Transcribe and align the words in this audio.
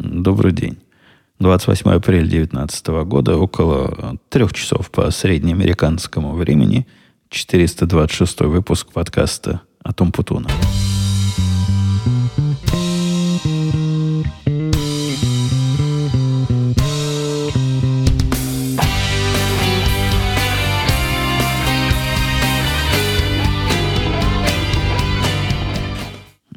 Добрый 0.00 0.52
день. 0.52 0.78
28 1.40 1.90
апреля 1.90 2.20
2019 2.20 2.86
года, 3.04 3.36
около 3.36 4.16
трех 4.28 4.52
часов 4.52 4.92
по 4.92 5.10
среднеамериканскому 5.10 6.34
времени, 6.34 6.86
426 7.30 8.42
выпуск 8.42 8.92
подкаста 8.92 9.62
о 9.82 9.92
Том 9.92 10.12
Путуна. 10.12 10.48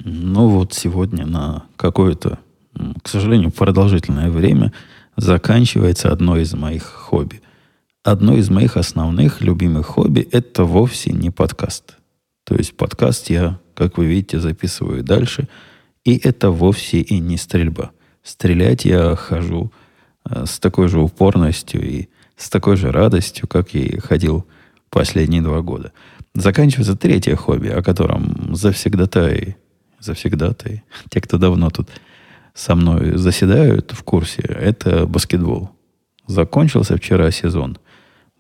Ну 0.04 0.48
вот 0.48 0.74
сегодня 0.74 1.26
на 1.26 1.64
какое-то, 1.76 2.38
к 3.02 3.08
сожалению, 3.08 3.52
продолжительное 3.52 4.30
время 4.30 4.74
заканчивается 5.18 6.12
одно 6.12 6.38
из 6.38 6.54
моих 6.54 6.84
хобби. 6.84 7.42
Одно 8.04 8.36
из 8.36 8.50
моих 8.50 8.78
основных 8.78 9.42
любимых 9.42 9.86
хобби– 9.88 10.28
это 10.32 10.64
вовсе 10.64 11.12
не 11.12 11.30
подкаст. 11.30 11.98
То 12.44 12.56
есть 12.56 12.76
подкаст 12.76 13.30
я, 13.30 13.60
как 13.76 13.98
вы 13.98 14.06
видите, 14.06 14.40
записываю 14.40 15.04
дальше. 15.04 15.48
И 16.04 16.18
это 16.18 16.50
вовсе 16.50 17.02
и 17.02 17.20
не 17.20 17.38
стрельба. 17.38 17.92
Стрелять 18.24 18.86
я 18.86 19.16
хожу 19.16 19.72
э, 20.28 20.46
с 20.46 20.60
такой 20.60 20.88
же 20.88 21.00
упорностью 21.00 21.88
и 21.88 22.10
с 22.38 22.50
такой 22.50 22.76
же 22.76 22.92
радостью, 22.92 23.48
как 23.48 23.76
и 23.76 24.00
ходил 24.00 24.48
последние 24.90 25.42
два 25.42 25.62
года. 25.62 25.92
Заканчивается 26.34 26.96
третье 26.96 27.36
хобби, 27.36 27.68
о 27.68 27.84
котором 27.84 28.56
завсегдатай 28.56 29.58
завсегдатые, 30.02 30.84
те, 31.10 31.22
кто 31.22 31.38
давно 31.38 31.70
тут 31.70 31.90
со 32.54 32.76
мной 32.76 33.18
заседают 33.18 33.92
в 33.92 34.04
курсе, 34.04 34.42
это 34.42 35.06
баскетбол. 35.06 35.70
Закончился 36.28 36.98
вчера 36.98 37.32
сезон 37.32 37.78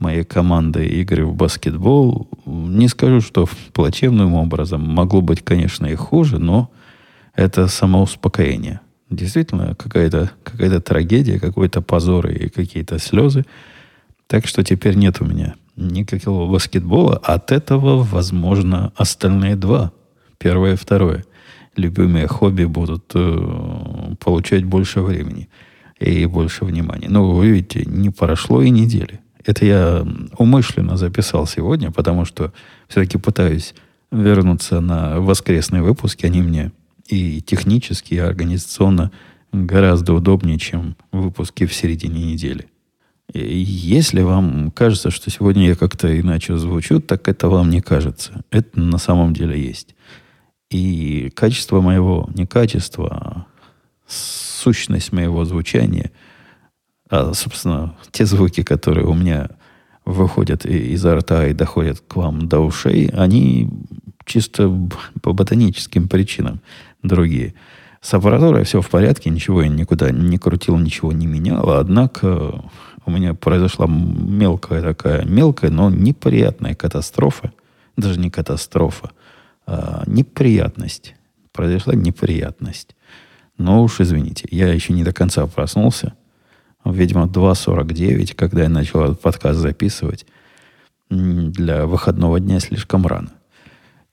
моей 0.01 0.23
команды 0.23 0.85
игры 0.87 1.25
в 1.25 1.35
баскетбол. 1.35 2.27
Не 2.45 2.87
скажу, 2.87 3.21
что 3.21 3.47
плачевным 3.71 4.33
образом. 4.33 4.81
Могло 4.81 5.21
быть, 5.21 5.43
конечно, 5.43 5.85
и 5.85 5.95
хуже, 5.95 6.39
но 6.39 6.71
это 7.35 7.67
самоуспокоение. 7.67 8.81
Действительно, 9.09 9.75
какая-то 9.75 10.31
какая 10.43 10.79
трагедия, 10.79 11.39
какой-то 11.39 11.81
позор 11.81 12.27
и 12.27 12.49
какие-то 12.49 12.97
слезы. 12.97 13.45
Так 14.27 14.47
что 14.47 14.63
теперь 14.63 14.95
нет 14.95 15.21
у 15.21 15.25
меня 15.25 15.55
никакого 15.75 16.51
баскетбола. 16.51 17.17
От 17.17 17.51
этого, 17.51 18.03
возможно, 18.03 18.91
остальные 18.95 19.55
два. 19.55 19.91
Первое 20.37 20.73
и 20.73 20.77
второе 20.77 21.25
любимые 21.75 22.27
хобби 22.27 22.65
будут 22.65 23.11
э, 23.15 24.15
получать 24.19 24.65
больше 24.65 25.01
времени 25.01 25.49
и 25.99 26.25
больше 26.25 26.65
внимания. 26.65 27.09
Но 27.09 27.31
вы 27.31 27.49
видите, 27.49 27.83
не 27.85 28.09
прошло 28.09 28.61
и 28.61 28.69
недели. 28.69 29.19
Это 29.45 29.65
я 29.65 30.07
умышленно 30.37 30.97
записал 30.97 31.47
сегодня, 31.47 31.91
потому 31.91 32.25
что 32.25 32.53
все-таки 32.87 33.17
пытаюсь 33.17 33.73
вернуться 34.11 34.81
на 34.81 35.19
воскресные 35.19 35.81
выпуски. 35.81 36.25
Они 36.25 36.41
мне 36.41 36.71
и 37.07 37.41
технически, 37.41 38.15
и 38.15 38.19
организационно 38.19 39.11
гораздо 39.51 40.13
удобнее, 40.13 40.59
чем 40.59 40.95
выпуски 41.11 41.65
в 41.65 41.73
середине 41.73 42.33
недели. 42.33 42.67
И 43.33 43.57
если 43.57 44.21
вам 44.21 44.71
кажется, 44.71 45.09
что 45.09 45.29
сегодня 45.29 45.67
я 45.67 45.75
как-то 45.75 46.19
иначе 46.19 46.57
звучу, 46.57 46.99
так 46.99 47.27
это 47.27 47.47
вам 47.47 47.69
не 47.69 47.81
кажется. 47.81 48.43
Это 48.51 48.79
на 48.79 48.97
самом 48.97 49.33
деле 49.33 49.61
есть. 49.61 49.95
И 50.71 51.29
качество 51.35 51.81
моего, 51.81 52.29
не 52.33 52.45
качество, 52.45 53.07
а 53.11 53.45
сущность 54.07 55.11
моего 55.11 55.43
звучания, 55.43 56.11
а, 57.09 57.33
собственно, 57.33 57.95
те 58.11 58.25
звуки, 58.25 58.63
которые 58.63 59.05
у 59.05 59.13
меня 59.13 59.49
выходят 60.05 60.65
изо 60.65 61.15
рта 61.15 61.47
и 61.47 61.53
доходят 61.53 61.99
к 61.99 62.15
вам 62.15 62.47
до 62.47 62.59
ушей, 62.61 63.09
они 63.09 63.69
чисто 64.25 64.73
по 65.21 65.33
ботаническим 65.33 66.07
причинам 66.07 66.61
другие. 67.03 67.53
С 67.99 68.13
аппаратурой 68.13 68.63
все 68.63 68.81
в 68.81 68.89
порядке, 68.89 69.29
ничего 69.29 69.61
я 69.61 69.67
никуда 69.67 70.09
не 70.11 70.37
крутил, 70.37 70.77
ничего 70.77 71.11
не 71.11 71.27
менял. 71.27 71.69
Однако 71.69 72.63
у 73.05 73.11
меня 73.11 73.33
произошла 73.33 73.87
мелкая 73.87 74.81
такая, 74.81 75.25
мелкая, 75.25 75.69
но 75.69 75.89
неприятная 75.89 76.75
катастрофа. 76.75 77.51
Даже 77.97 78.19
не 78.19 78.31
катастрофа, 78.31 79.11
э, 79.71 80.03
неприятность. 80.07 81.15
Произошла 81.51 81.93
неприятность. 81.93 82.95
Но 83.57 83.83
уж 83.83 83.99
извините, 83.99 84.47
я 84.51 84.73
еще 84.73 84.93
не 84.93 85.03
до 85.03 85.13
конца 85.13 85.45
проснулся. 85.45 86.13
Видимо, 86.83 87.25
2.49, 87.25 88.35
когда 88.35 88.63
я 88.63 88.69
начал 88.69 89.03
этот 89.03 89.21
подкаст 89.21 89.59
записывать, 89.59 90.25
для 91.09 91.85
выходного 91.85 92.39
дня 92.39 92.59
слишком 92.59 93.05
рано. 93.05 93.31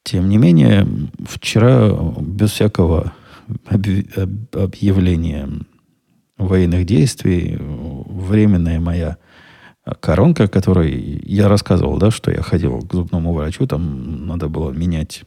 Тем 0.03 0.29
не 0.29 0.37
менее, 0.37 0.87
вчера 1.27 1.91
без 2.21 2.51
всякого 2.51 3.13
объявления 4.53 5.49
военных 6.37 6.87
действий 6.87 7.57
временная 7.59 8.81
моя 8.81 9.17
коронка, 10.01 10.49
которой 10.49 11.23
я 11.25 11.49
рассказывал, 11.49 11.99
да, 11.99 12.11
что 12.11 12.31
я 12.31 12.43
ходил 12.43 12.81
к 12.81 12.93
зубному 12.93 13.33
врачу, 13.33 13.67
там 13.67 14.27
надо 14.27 14.49
было 14.49 14.71
менять 14.71 15.25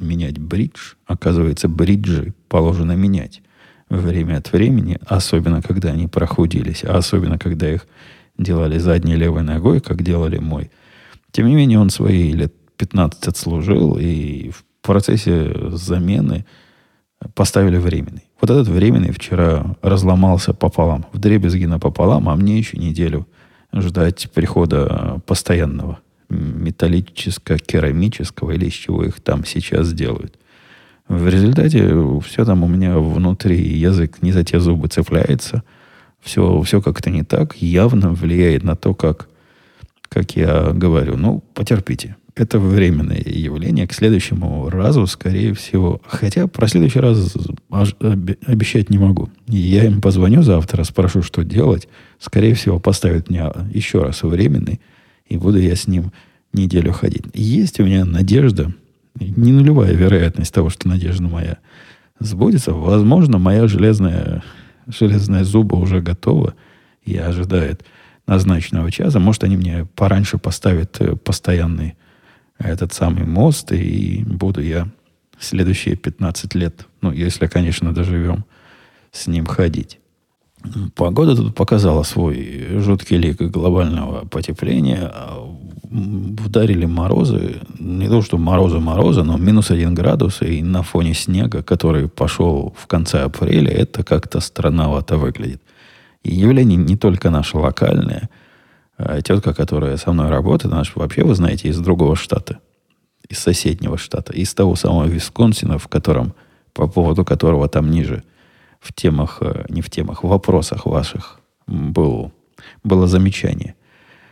менять 0.00 0.38
бридж. 0.38 0.94
Оказывается, 1.06 1.68
бриджи 1.68 2.34
положено 2.48 2.92
менять 2.92 3.42
время 3.88 4.38
от 4.38 4.52
времени, 4.52 4.98
особенно 5.06 5.62
когда 5.62 5.90
они 5.90 6.06
прохудились, 6.06 6.84
а 6.84 6.96
особенно 6.96 7.38
когда 7.38 7.70
их 7.70 7.86
делали 8.38 8.78
задней 8.78 9.16
левой 9.16 9.42
ногой, 9.42 9.80
как 9.80 10.02
делали 10.02 10.38
мой. 10.38 10.70
Тем 11.32 11.46
не 11.46 11.54
менее, 11.54 11.78
он 11.78 11.90
свои 11.90 12.32
лет 12.32 12.54
15 12.76 13.28
отслужил, 13.28 13.98
и 13.98 14.50
в 14.50 14.64
процессе 14.80 15.52
замены 15.70 16.46
поставили 17.34 17.76
временный. 17.76 18.24
Вот 18.40 18.50
этот 18.50 18.68
временный 18.68 19.12
вчера 19.12 19.76
разломался 19.82 20.54
пополам, 20.54 21.04
в 21.12 21.18
дребезги 21.18 21.66
напополам, 21.66 22.28
а 22.28 22.36
мне 22.36 22.58
еще 22.58 22.78
неделю 22.78 23.26
ждать 23.72 24.30
прихода 24.32 25.20
постоянного 25.26 25.98
металлическо-керамического 26.30 28.52
или 28.52 28.66
из 28.66 28.72
чего 28.72 29.04
их 29.04 29.20
там 29.20 29.44
сейчас 29.44 29.92
делают. 29.92 30.38
В 31.08 31.28
результате 31.28 31.92
все 32.24 32.44
там 32.44 32.62
у 32.62 32.68
меня 32.68 32.98
внутри 32.98 33.60
язык 33.60 34.22
не 34.22 34.32
за 34.32 34.44
те 34.44 34.60
зубы 34.60 34.88
цепляется. 34.88 35.62
Все, 36.20 36.62
все 36.62 36.80
как-то 36.80 37.10
не 37.10 37.24
так. 37.24 37.56
Явно 37.56 38.12
влияет 38.12 38.62
на 38.62 38.76
то, 38.76 38.94
как, 38.94 39.28
как 40.08 40.36
я 40.36 40.70
говорю. 40.70 41.16
Ну, 41.16 41.42
потерпите. 41.54 42.16
Это 42.36 42.60
временное 42.60 43.22
явление. 43.24 43.88
К 43.88 43.92
следующему 43.92 44.70
разу, 44.70 45.08
скорее 45.08 45.52
всего... 45.54 46.00
Хотя 46.06 46.46
про 46.46 46.68
следующий 46.68 47.00
раз 47.00 47.36
обещать 48.46 48.88
не 48.88 48.98
могу. 48.98 49.30
Я 49.48 49.84
им 49.84 50.00
позвоню 50.00 50.42
завтра, 50.42 50.84
спрошу, 50.84 51.22
что 51.22 51.42
делать. 51.42 51.88
Скорее 52.20 52.54
всего, 52.54 52.78
поставят 52.78 53.30
меня 53.30 53.52
еще 53.72 54.02
раз 54.02 54.22
временный 54.22 54.80
и 55.30 55.38
буду 55.38 55.58
я 55.58 55.74
с 55.74 55.86
ним 55.86 56.12
неделю 56.52 56.92
ходить. 56.92 57.24
Есть 57.32 57.80
у 57.80 57.84
меня 57.84 58.04
надежда, 58.04 58.74
не 59.14 59.52
нулевая 59.52 59.94
вероятность 59.94 60.52
того, 60.52 60.68
что 60.68 60.88
надежда 60.88 61.22
моя 61.22 61.58
сбудется. 62.18 62.72
Возможно, 62.72 63.38
моя 63.38 63.66
железная, 63.68 64.42
железная 64.86 65.44
зуба 65.44 65.76
уже 65.76 66.00
готова 66.00 66.54
и 67.04 67.16
ожидает 67.16 67.84
назначенного 68.26 68.90
часа. 68.90 69.20
Может, 69.20 69.44
они 69.44 69.56
мне 69.56 69.86
пораньше 69.94 70.36
поставят 70.36 71.00
э, 71.00 71.16
постоянный 71.16 71.96
этот 72.58 72.92
самый 72.92 73.24
мост, 73.24 73.72
и 73.72 74.22
буду 74.26 74.60
я 74.60 74.88
следующие 75.38 75.96
15 75.96 76.54
лет, 76.54 76.86
ну, 77.00 77.10
если, 77.10 77.46
конечно, 77.46 77.94
доживем, 77.94 78.44
с 79.12 79.26
ним 79.26 79.46
ходить. 79.46 79.98
Погода 80.94 81.34
тут 81.34 81.54
показала 81.54 82.02
свой 82.02 82.78
жуткий 82.78 83.16
лик 83.16 83.40
глобального 83.40 84.26
потепления. 84.26 85.10
Вдарили 85.90 86.84
морозы. 86.84 87.60
Не 87.78 88.08
то, 88.08 88.22
что 88.22 88.36
морозы-морозы, 88.36 89.22
но 89.22 89.38
минус 89.38 89.70
один 89.70 89.94
градус. 89.94 90.42
И 90.42 90.62
на 90.62 90.82
фоне 90.82 91.14
снега, 91.14 91.62
который 91.62 92.08
пошел 92.08 92.74
в 92.76 92.86
конце 92.86 93.22
апреля, 93.22 93.70
это 93.70 94.04
как-то 94.04 94.40
странновато 94.40 95.16
выглядит. 95.16 95.62
И 96.22 96.34
явление 96.34 96.76
не 96.76 96.96
только 96.96 97.30
наше 97.30 97.56
локальное. 97.56 98.28
А 98.98 99.22
тетка, 99.22 99.54
которая 99.54 99.96
со 99.96 100.12
мной 100.12 100.28
работает, 100.28 100.74
она 100.74 100.84
же 100.84 100.92
вообще, 100.94 101.24
вы 101.24 101.34
знаете, 101.34 101.68
из 101.68 101.78
другого 101.78 102.16
штата. 102.16 102.58
Из 103.30 103.38
соседнего 103.38 103.96
штата. 103.96 104.34
Из 104.34 104.52
того 104.52 104.76
самого 104.76 105.06
Висконсина, 105.06 105.78
в 105.78 105.88
котором, 105.88 106.34
по 106.74 106.86
поводу 106.86 107.24
которого 107.24 107.66
там 107.66 107.90
ниже– 107.90 108.22
в 108.80 108.92
темах, 108.92 109.38
э, 109.40 109.66
не 109.68 109.82
в 109.82 109.90
темах, 109.90 110.24
в 110.24 110.28
вопросах 110.28 110.86
ваших 110.86 111.40
был, 111.66 112.32
было 112.82 113.06
замечание 113.06 113.74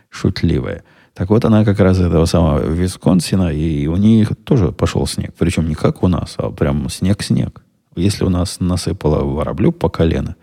шутливое. 0.09 0.83
Так 1.13 1.29
вот, 1.29 1.45
она 1.45 1.65
как 1.65 1.79
раз 1.79 1.99
этого 1.99 2.25
самого 2.25 2.65
Висконсина, 2.65 3.53
и 3.53 3.87
у 3.87 3.95
них 3.95 4.31
тоже 4.43 4.71
пошел 4.71 5.05
снег. 5.05 5.33
Причем 5.37 5.67
не 5.67 5.75
как 5.75 6.03
у 6.03 6.07
нас, 6.07 6.35
а 6.37 6.49
прям 6.49 6.89
снег-снег. 6.89 7.61
Если 7.95 8.23
у 8.23 8.29
нас 8.29 8.59
насыпало 8.59 9.23
вороблю 9.23 9.71
по 9.71 9.89
колено, 9.89 10.35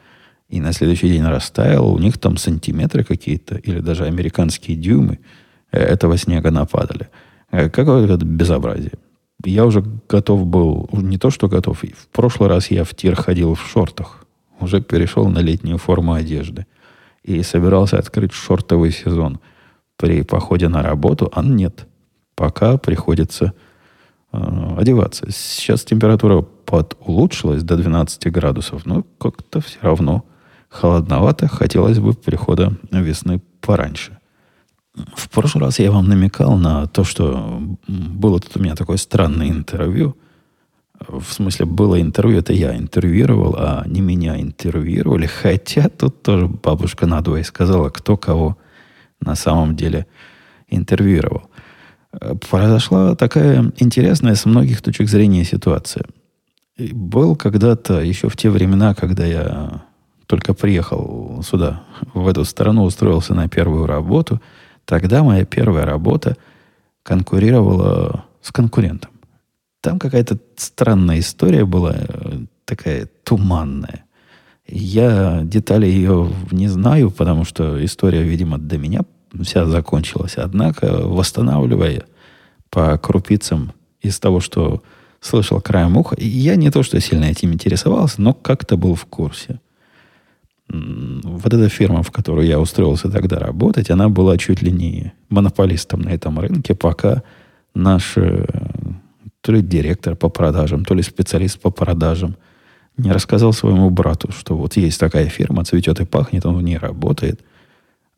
и 0.48 0.60
на 0.60 0.72
следующий 0.72 1.08
день 1.08 1.24
растаял, 1.24 1.92
у 1.92 1.98
них 1.98 2.18
там 2.18 2.36
сантиметры 2.36 3.04
какие-то, 3.04 3.56
или 3.56 3.80
даже 3.80 4.04
американские 4.04 4.76
дюймы 4.76 5.18
э, 5.72 5.78
этого 5.78 6.16
снега 6.16 6.50
нападали. 6.50 7.08
Э, 7.50 7.68
какое-то 7.68 8.24
безобразие. 8.24 8.92
Я 9.44 9.66
уже 9.66 9.84
готов 10.08 10.46
был, 10.46 10.88
не 10.92 11.18
то 11.18 11.30
что 11.30 11.48
готов, 11.48 11.82
в 11.82 12.08
прошлый 12.08 12.48
раз 12.48 12.70
я 12.70 12.84
в 12.84 12.94
тир 12.94 13.14
ходил 13.14 13.54
в 13.54 13.66
шортах, 13.66 14.24
уже 14.60 14.80
перешел 14.80 15.28
на 15.28 15.40
летнюю 15.40 15.78
форму 15.78 16.14
одежды 16.14 16.66
и 17.22 17.42
собирался 17.42 17.98
открыть 17.98 18.32
шортовый 18.32 18.92
сезон 18.92 19.40
при 19.96 20.22
походе 20.22 20.68
на 20.68 20.82
работу, 20.82 21.30
а 21.34 21.42
нет. 21.42 21.86
Пока 22.34 22.76
приходится 22.76 23.52
э, 24.32 24.76
одеваться. 24.78 25.30
Сейчас 25.30 25.84
температура 25.84 26.42
под 26.42 26.96
улучшилась 27.00 27.62
до 27.62 27.76
12 27.76 28.30
градусов, 28.30 28.84
но 28.84 29.04
как-то 29.18 29.60
все 29.60 29.78
равно 29.80 30.24
холодновато. 30.68 31.48
Хотелось 31.48 31.98
бы 31.98 32.12
прихода 32.12 32.76
весны 32.90 33.40
пораньше. 33.60 34.18
В 35.14 35.28
прошлый 35.28 35.64
раз 35.64 35.78
я 35.78 35.92
вам 35.92 36.08
намекал 36.08 36.56
на 36.56 36.86
то, 36.86 37.04
что 37.04 37.60
было 37.86 38.40
тут 38.40 38.56
у 38.56 38.60
меня 38.60 38.74
такое 38.74 38.96
странное 38.96 39.50
интервью. 39.50 40.16
В 40.98 41.30
смысле, 41.30 41.66
было 41.66 42.00
интервью, 42.00 42.38
это 42.38 42.54
я 42.54 42.74
интервьюировал, 42.74 43.54
а 43.58 43.84
не 43.86 44.00
меня 44.00 44.40
интервьюировали. 44.40 45.26
Хотя 45.26 45.90
тут 45.90 46.22
тоже 46.22 46.48
бабушка 46.48 47.06
надвое 47.06 47.42
сказала, 47.42 47.90
кто 47.90 48.16
кого 48.16 48.56
на 49.20 49.34
самом 49.34 49.76
деле 49.76 50.06
интервьюировал. 50.68 51.50
Произошла 52.48 53.14
такая 53.14 53.70
интересная 53.76 54.34
с 54.34 54.46
многих 54.46 54.80
точек 54.80 55.08
зрения 55.08 55.44
ситуация. 55.44 56.06
Был 56.78 57.36
когда-то, 57.36 58.00
еще 58.00 58.30
в 58.30 58.36
те 58.36 58.48
времена, 58.48 58.94
когда 58.94 59.26
я 59.26 59.82
только 60.26 60.54
приехал 60.54 61.42
сюда, 61.46 61.82
в 62.14 62.26
эту 62.26 62.44
страну, 62.44 62.84
устроился 62.84 63.34
на 63.34 63.48
первую 63.48 63.86
работу, 63.86 64.40
тогда 64.86 65.22
моя 65.22 65.44
первая 65.44 65.84
работа 65.84 66.36
конкурировала 67.02 68.24
с 68.40 68.50
конкурентом. 68.50 69.10
Там 69.82 69.98
какая-то 69.98 70.38
странная 70.56 71.18
история 71.18 71.64
была, 71.64 71.94
такая 72.64 73.08
туманная. 73.22 74.04
Я 74.66 75.42
детали 75.44 75.86
ее 75.86 76.32
не 76.50 76.66
знаю, 76.66 77.10
потому 77.10 77.44
что 77.44 77.84
история, 77.84 78.22
видимо, 78.22 78.58
до 78.58 78.78
меня 78.78 79.02
вся 79.42 79.66
закончилась. 79.66 80.36
Однако, 80.36 81.02
восстанавливая 81.02 82.04
по 82.70 82.98
крупицам 82.98 83.72
из 84.00 84.18
того, 84.18 84.40
что 84.40 84.82
слышал 85.20 85.60
краем 85.60 85.96
уха, 85.96 86.16
я 86.18 86.56
не 86.56 86.70
то, 86.70 86.82
что 86.82 87.00
сильно 87.00 87.26
этим 87.26 87.52
интересовался, 87.52 88.20
но 88.20 88.34
как-то 88.34 88.76
был 88.76 88.94
в 88.94 89.06
курсе 89.06 89.60
вот 90.68 91.54
эта 91.54 91.68
фирма, 91.68 92.02
в 92.02 92.10
которую 92.10 92.46
я 92.46 92.58
устроился 92.58 93.10
тогда 93.10 93.38
работать, 93.38 93.90
она 93.90 94.08
была 94.08 94.36
чуть 94.36 94.62
ли 94.62 94.72
не 94.72 95.12
монополистом 95.28 96.02
на 96.02 96.10
этом 96.10 96.38
рынке, 96.40 96.74
пока 96.74 97.22
наш 97.74 98.16
э, 98.16 98.46
то 99.40 99.52
ли 99.52 99.62
директор 99.62 100.16
по 100.16 100.28
продажам, 100.28 100.84
то 100.84 100.94
ли 100.94 101.02
специалист 101.02 101.60
по 101.60 101.70
продажам 101.70 102.36
не 102.96 103.12
рассказал 103.12 103.52
своему 103.52 103.90
брату, 103.90 104.32
что 104.32 104.56
вот 104.56 104.76
есть 104.76 104.98
такая 104.98 105.26
фирма, 105.26 105.64
цветет 105.64 106.00
и 106.00 106.04
пахнет, 106.04 106.46
он 106.46 106.56
в 106.56 106.62
ней 106.62 106.78
работает, 106.78 107.42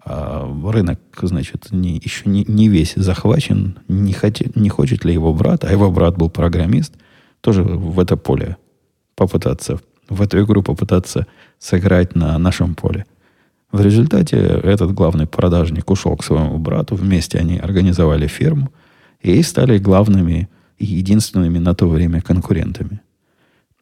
а 0.04 0.48
рынок, 0.70 1.00
значит, 1.20 1.68
не, 1.70 2.00
еще 2.02 2.30
не, 2.30 2.44
не 2.44 2.68
весь 2.68 2.94
захвачен, 2.94 3.78
не, 3.88 4.12
хотит, 4.12 4.56
не 4.56 4.70
хочет 4.70 5.04
ли 5.04 5.12
его 5.12 5.34
брат, 5.34 5.64
а 5.64 5.72
его 5.72 5.90
брат 5.90 6.16
был 6.16 6.30
программист, 6.30 6.94
тоже 7.40 7.62
в 7.62 8.00
это 8.00 8.16
поле 8.16 8.56
попытаться 9.16 9.80
в 10.08 10.22
эту 10.22 10.42
игру 10.42 10.62
попытаться 10.62 11.26
сыграть 11.58 12.14
на 12.14 12.38
нашем 12.38 12.74
поле. 12.74 13.06
В 13.70 13.80
результате 13.82 14.36
этот 14.36 14.92
главный 14.92 15.26
продажник 15.26 15.90
ушел 15.90 16.16
к 16.16 16.24
своему 16.24 16.58
брату. 16.58 16.94
Вместе 16.94 17.38
они 17.38 17.58
организовали 17.58 18.26
фирму 18.26 18.72
и 19.20 19.42
стали 19.42 19.78
главными 19.78 20.48
и 20.78 20.86
единственными 20.86 21.58
на 21.58 21.74
то 21.74 21.88
время 21.88 22.22
конкурентами. 22.22 23.00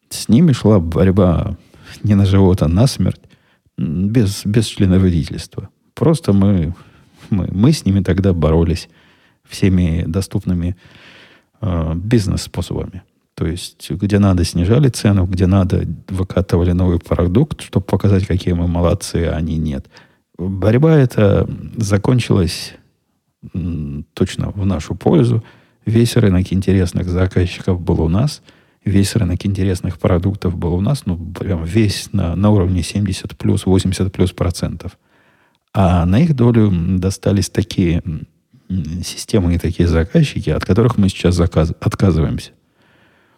С 0.09 0.29
ними 0.29 0.51
шла 0.51 0.79
борьба 0.79 1.57
не 2.03 2.15
на 2.15 2.25
живот, 2.25 2.61
а 2.61 2.67
на 2.67 2.87
смерть, 2.87 3.21
без, 3.77 4.45
без 4.45 4.65
членовредительства. 4.65 5.69
Просто 5.93 6.33
мы, 6.33 6.73
мы, 7.29 7.47
мы 7.51 7.71
с 7.71 7.85
ними 7.85 8.01
тогда 8.01 8.33
боролись 8.33 8.89
всеми 9.47 10.03
доступными 10.05 10.75
э, 11.61 11.93
бизнес-способами. 11.95 13.03
То 13.37 13.45
есть, 13.45 13.91
где 13.91 14.17
надо, 14.17 14.43
снижали 14.43 14.89
цену, 14.89 15.27
где 15.27 15.45
надо, 15.45 15.83
выкатывали 16.07 16.71
новый 16.71 16.97
продукт, 16.97 17.61
чтобы 17.61 17.85
показать, 17.85 18.25
какие 18.25 18.55
мы 18.55 18.67
молодцы, 18.67 19.29
а 19.31 19.35
они 19.35 19.57
нет. 19.57 19.85
Борьба 20.39 20.95
эта 20.95 21.47
закончилась 21.75 22.73
точно 24.15 24.49
в 24.49 24.65
нашу 24.65 24.95
пользу. 24.95 25.43
Весь 25.85 26.17
рынок 26.17 26.51
интересных 26.51 27.07
заказчиков 27.07 27.79
был 27.79 28.01
у 28.01 28.09
нас. 28.09 28.41
Весь 28.83 29.15
рынок 29.15 29.45
интересных 29.45 29.99
продуктов 29.99 30.57
был 30.57 30.73
у 30.73 30.81
нас. 30.81 31.05
Ну, 31.05 31.15
прям 31.17 31.63
весь 31.63 32.11
на, 32.13 32.35
на 32.35 32.49
уровне 32.49 32.81
70 32.81 33.37
плюс, 33.37 33.67
80 33.67 34.11
плюс 34.11 34.31
процентов. 34.31 34.97
А 35.75 36.07
на 36.07 36.21
их 36.21 36.35
долю 36.35 36.71
достались 36.97 37.51
такие 37.51 38.01
системы 39.03 39.53
и 39.53 39.59
такие 39.59 39.87
заказчики, 39.87 40.49
от 40.49 40.65
которых 40.65 40.97
мы 40.97 41.07
сейчас 41.09 41.35
заказ, 41.35 41.71
отказываемся. 41.79 42.56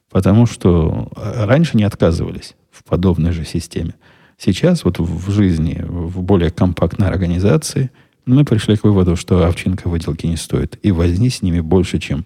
Потому 0.10 0.46
что 0.46 1.12
раньше 1.16 1.78
не 1.78 1.84
отказывались 1.84 2.56
в 2.72 2.84
подобной 2.84 3.32
же 3.32 3.46
системе. 3.46 3.96
Сейчас 4.38 4.84
вот 4.84 5.00
в 5.00 5.32
жизни, 5.32 5.84
в 5.88 6.22
более 6.22 6.50
компактной 6.50 7.08
организации, 7.08 7.92
мы 8.26 8.46
пришли 8.46 8.78
к 8.78 8.84
выводу, 8.84 9.16
что 9.16 9.46
овчинка 9.46 9.88
выделки 9.88 10.26
не 10.26 10.38
стоит. 10.38 10.80
И 10.82 10.92
возни 10.92 11.30
с 11.30 11.42
ними 11.42 11.60
больше, 11.60 12.00
чем 12.00 12.26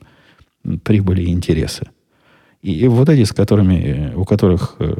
прибыли 0.83 1.23
и 1.23 1.31
интересы. 1.31 1.87
И, 2.61 2.71
и 2.73 2.87
вот 2.87 3.09
эти, 3.09 3.23
с 3.23 3.33
которыми, 3.33 4.13
у 4.15 4.23
которых, 4.25 4.75
э, 4.79 4.95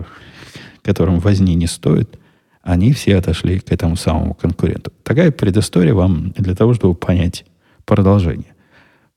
которым 0.81 1.19
возни 1.19 1.55
не 1.55 1.67
стоит, 1.67 2.19
они 2.61 2.93
все 2.93 3.17
отошли 3.17 3.59
к 3.59 3.71
этому 3.71 3.95
самому 3.95 4.33
конкуренту. 4.33 4.91
Такая 5.03 5.31
предыстория 5.31 5.93
вам 5.93 6.31
для 6.31 6.55
того, 6.55 6.73
чтобы 6.73 6.95
понять 6.95 7.45
продолжение. 7.85 8.52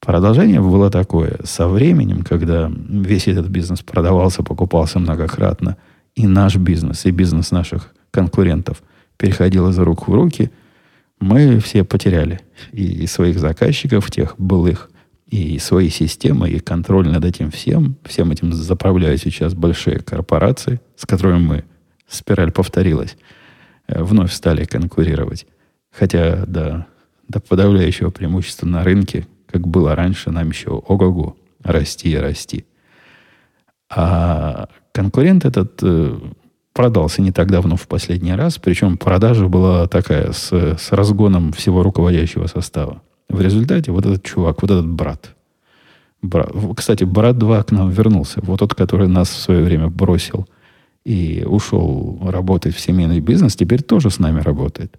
Продолжение 0.06 0.61
было 0.61 0.88
такое. 0.88 1.37
Со 1.43 1.67
временем, 1.67 2.23
когда 2.23 2.70
весь 2.70 3.26
этот 3.26 3.49
бизнес 3.49 3.82
продавался, 3.82 4.44
покупался 4.44 5.00
многократно, 5.00 5.76
и 6.14 6.29
наш 6.29 6.55
бизнес, 6.55 7.06
и 7.06 7.11
бизнес 7.11 7.50
наших 7.50 7.93
конкурентов 8.12 8.85
переходил 9.17 9.69
из 9.69 9.76
рук 9.81 10.06
в 10.06 10.15
руки, 10.15 10.53
мы 11.19 11.58
все 11.58 11.82
потеряли 11.82 12.39
и 12.70 13.05
своих 13.08 13.41
заказчиков, 13.41 14.08
тех 14.13 14.36
былых, 14.39 14.91
и 15.27 15.58
свои 15.58 15.89
системы, 15.89 16.51
и 16.51 16.60
контроль 16.60 17.08
над 17.08 17.25
этим 17.25 17.51
всем. 17.51 17.96
Всем 18.05 18.31
этим 18.31 18.53
заправляют 18.53 19.20
сейчас 19.22 19.55
большие 19.55 19.98
корпорации, 19.98 20.81
с 20.94 21.05
которыми 21.05 21.39
мы, 21.41 21.65
спираль 22.06 22.53
повторилась, 22.53 23.17
э, 23.89 24.01
вновь 24.05 24.32
стали 24.32 24.67
конкурировать. 24.67 25.48
Хотя 25.91 26.46
до, 26.46 26.86
до 27.27 27.41
подавляющего 27.41 28.10
преимущества 28.10 28.67
на 28.69 28.84
рынке 28.84 29.27
как 29.56 29.67
было 29.67 29.94
раньше, 29.94 30.31
нам 30.31 30.51
еще 30.51 30.70
ого-го, 30.70 31.36
расти 31.63 32.10
и 32.10 32.17
расти. 32.17 32.67
А 33.89 34.69
конкурент 34.93 35.44
этот 35.44 35.81
э, 35.82 36.19
продался 36.72 37.22
не 37.22 37.32
так 37.32 37.51
давно 37.51 37.77
в 37.77 37.89
последний 37.89 38.34
раз, 38.34 38.58
причем 38.58 38.98
продажа 38.98 39.48
была 39.48 39.86
такая 39.86 40.32
с, 40.32 40.53
с 40.53 40.93
разгоном 40.93 41.53
всего 41.53 41.82
руководящего 41.82 42.46
состава. 42.46 43.03
В 43.29 43.41
результате 43.41 43.93
вот 43.93 44.05
этот 44.06 44.22
чувак, 44.22 44.63
вот 44.63 44.70
этот 44.70 44.86
брат, 44.86 45.34
брат 46.22 46.51
кстати, 46.77 47.05
брат 47.05 47.39
2 47.39 47.63
к 47.63 47.70
нам 47.72 47.91
вернулся, 47.91 48.41
вот 48.43 48.60
тот, 48.60 48.75
который 48.75 49.08
нас 49.08 49.29
в 49.31 49.41
свое 49.41 49.65
время 49.65 49.89
бросил 49.89 50.46
и 51.05 51.44
ушел 51.46 52.20
работать 52.22 52.75
в 52.75 52.81
семейный 52.81 53.20
бизнес, 53.20 53.56
теперь 53.56 53.82
тоже 53.82 54.10
с 54.10 54.19
нами 54.19 54.41
работает. 54.41 54.98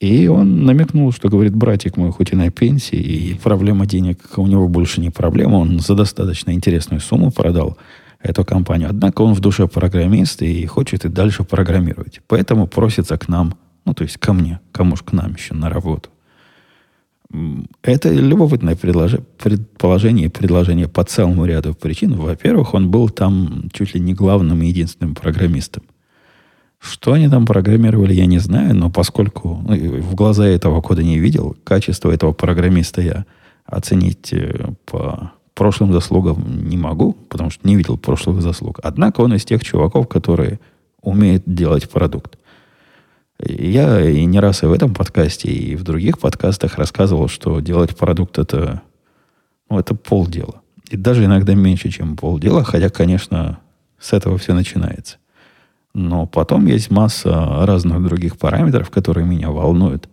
И 0.00 0.28
он 0.28 0.64
намекнул, 0.64 1.12
что, 1.12 1.28
говорит, 1.28 1.54
братик 1.54 1.98
мой 1.98 2.10
хоть 2.10 2.32
и 2.32 2.36
на 2.36 2.50
пенсии, 2.50 2.96
и 2.96 3.34
проблема 3.34 3.84
денег 3.84 4.18
у 4.38 4.46
него 4.46 4.66
больше 4.66 5.02
не 5.02 5.10
проблема, 5.10 5.56
он 5.56 5.78
за 5.78 5.94
достаточно 5.94 6.52
интересную 6.52 7.00
сумму 7.00 7.30
продал 7.30 7.76
эту 8.18 8.42
компанию. 8.46 8.88
Однако 8.88 9.20
он 9.20 9.34
в 9.34 9.40
душе 9.40 9.68
программист 9.68 10.40
и 10.40 10.64
хочет 10.64 11.04
и 11.04 11.10
дальше 11.10 11.44
программировать. 11.44 12.22
Поэтому 12.28 12.66
просится 12.66 13.18
к 13.18 13.28
нам, 13.28 13.54
ну, 13.84 13.92
то 13.92 14.04
есть 14.04 14.16
ко 14.16 14.32
мне, 14.32 14.60
кому 14.72 14.96
ж 14.96 15.02
к 15.02 15.12
нам 15.12 15.34
еще 15.34 15.52
на 15.52 15.68
работу. 15.68 16.08
Это 17.82 18.10
любопытное 18.10 18.76
предположение 18.76 20.26
и 20.26 20.30
предложение 20.30 20.88
по 20.88 21.04
целому 21.04 21.44
ряду 21.44 21.74
причин. 21.74 22.14
Во-первых, 22.14 22.72
он 22.72 22.90
был 22.90 23.10
там 23.10 23.68
чуть 23.72 23.94
ли 23.94 24.00
не 24.00 24.14
главным 24.14 24.62
и 24.62 24.68
единственным 24.68 25.14
программистом– 25.14 25.82
что 26.80 27.12
они 27.12 27.28
там 27.28 27.46
программировали, 27.46 28.14
я 28.14 28.26
не 28.26 28.38
знаю, 28.38 28.74
но 28.74 28.90
поскольку 28.90 29.62
ну, 29.66 29.76
в 30.00 30.14
глаза 30.14 30.46
этого 30.46 30.80
кода 30.80 31.02
не 31.02 31.18
видел, 31.18 31.56
качество 31.62 32.10
этого 32.10 32.32
программиста 32.32 33.02
я 33.02 33.26
оценить 33.66 34.32
э, 34.32 34.70
по 34.86 35.32
прошлым 35.54 35.92
заслугам 35.92 36.66
не 36.66 36.78
могу, 36.78 37.12
потому 37.12 37.50
что 37.50 37.68
не 37.68 37.76
видел 37.76 37.98
прошлых 37.98 38.40
заслуг. 38.40 38.80
Однако 38.82 39.20
он 39.20 39.34
из 39.34 39.44
тех 39.44 39.62
чуваков, 39.62 40.08
которые 40.08 40.58
умеют 41.02 41.42
делать 41.46 41.88
продукт. 41.88 42.38
Я 43.38 44.00
и 44.08 44.24
не 44.24 44.40
раз 44.40 44.62
и 44.62 44.66
в 44.66 44.72
этом 44.72 44.94
подкасте, 44.94 45.50
и 45.50 45.76
в 45.76 45.82
других 45.82 46.18
подкастах 46.18 46.76
рассказывал, 46.76 47.28
что 47.28 47.60
делать 47.60 47.94
продукт 47.94 48.38
это, 48.38 48.80
ну, 49.68 49.78
это 49.78 49.94
полдела. 49.94 50.62
И 50.90 50.96
даже 50.96 51.26
иногда 51.26 51.54
меньше, 51.54 51.90
чем 51.90 52.16
полдела, 52.16 52.64
хотя, 52.64 52.88
конечно, 52.88 53.58
с 53.98 54.14
этого 54.14 54.38
все 54.38 54.54
начинается. 54.54 55.18
Но 55.94 56.26
потом 56.26 56.66
есть 56.66 56.90
масса 56.90 57.64
разных 57.66 58.02
других 58.04 58.38
параметров, 58.38 58.90
которые 58.90 59.26
меня 59.26 59.50
волнуют 59.50 60.08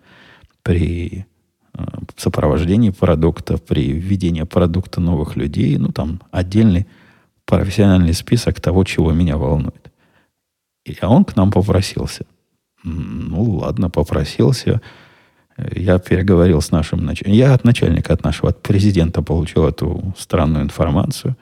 при 0.64 1.26
э, 1.74 1.84
сопровождении 2.16 2.90
продукта, 2.90 3.58
при 3.58 3.92
введении 3.92 4.44
продукта 4.44 5.02
новых 5.02 5.36
людей. 5.36 5.78
Ну, 5.78 5.90
там 5.90 6.22
отдельный 6.32 6.88
профессиональный 7.46 8.14
список 8.14 8.60
того, 8.60 8.84
чего 8.84 9.12
меня 9.12 9.38
волнует. 9.38 9.92
И, 10.84 10.98
а 11.02 11.10
он 11.10 11.24
к 11.26 11.36
нам 11.36 11.52
попросился. 11.52 12.26
Ну, 12.84 13.44
ладно, 13.44 13.90
попросился. 13.90 14.82
Я 15.76 16.00
переговорил 16.00 16.62
с 16.62 16.72
нашим 16.72 17.06
начальником. 17.06 17.34
Я 17.34 17.54
от 17.54 17.64
начальника, 17.64 18.14
от 18.14 18.24
нашего, 18.24 18.50
от 18.50 18.62
президента 18.64 19.22
получил 19.22 19.68
эту 19.68 20.14
странную 20.18 20.64
информацию. 20.64 21.36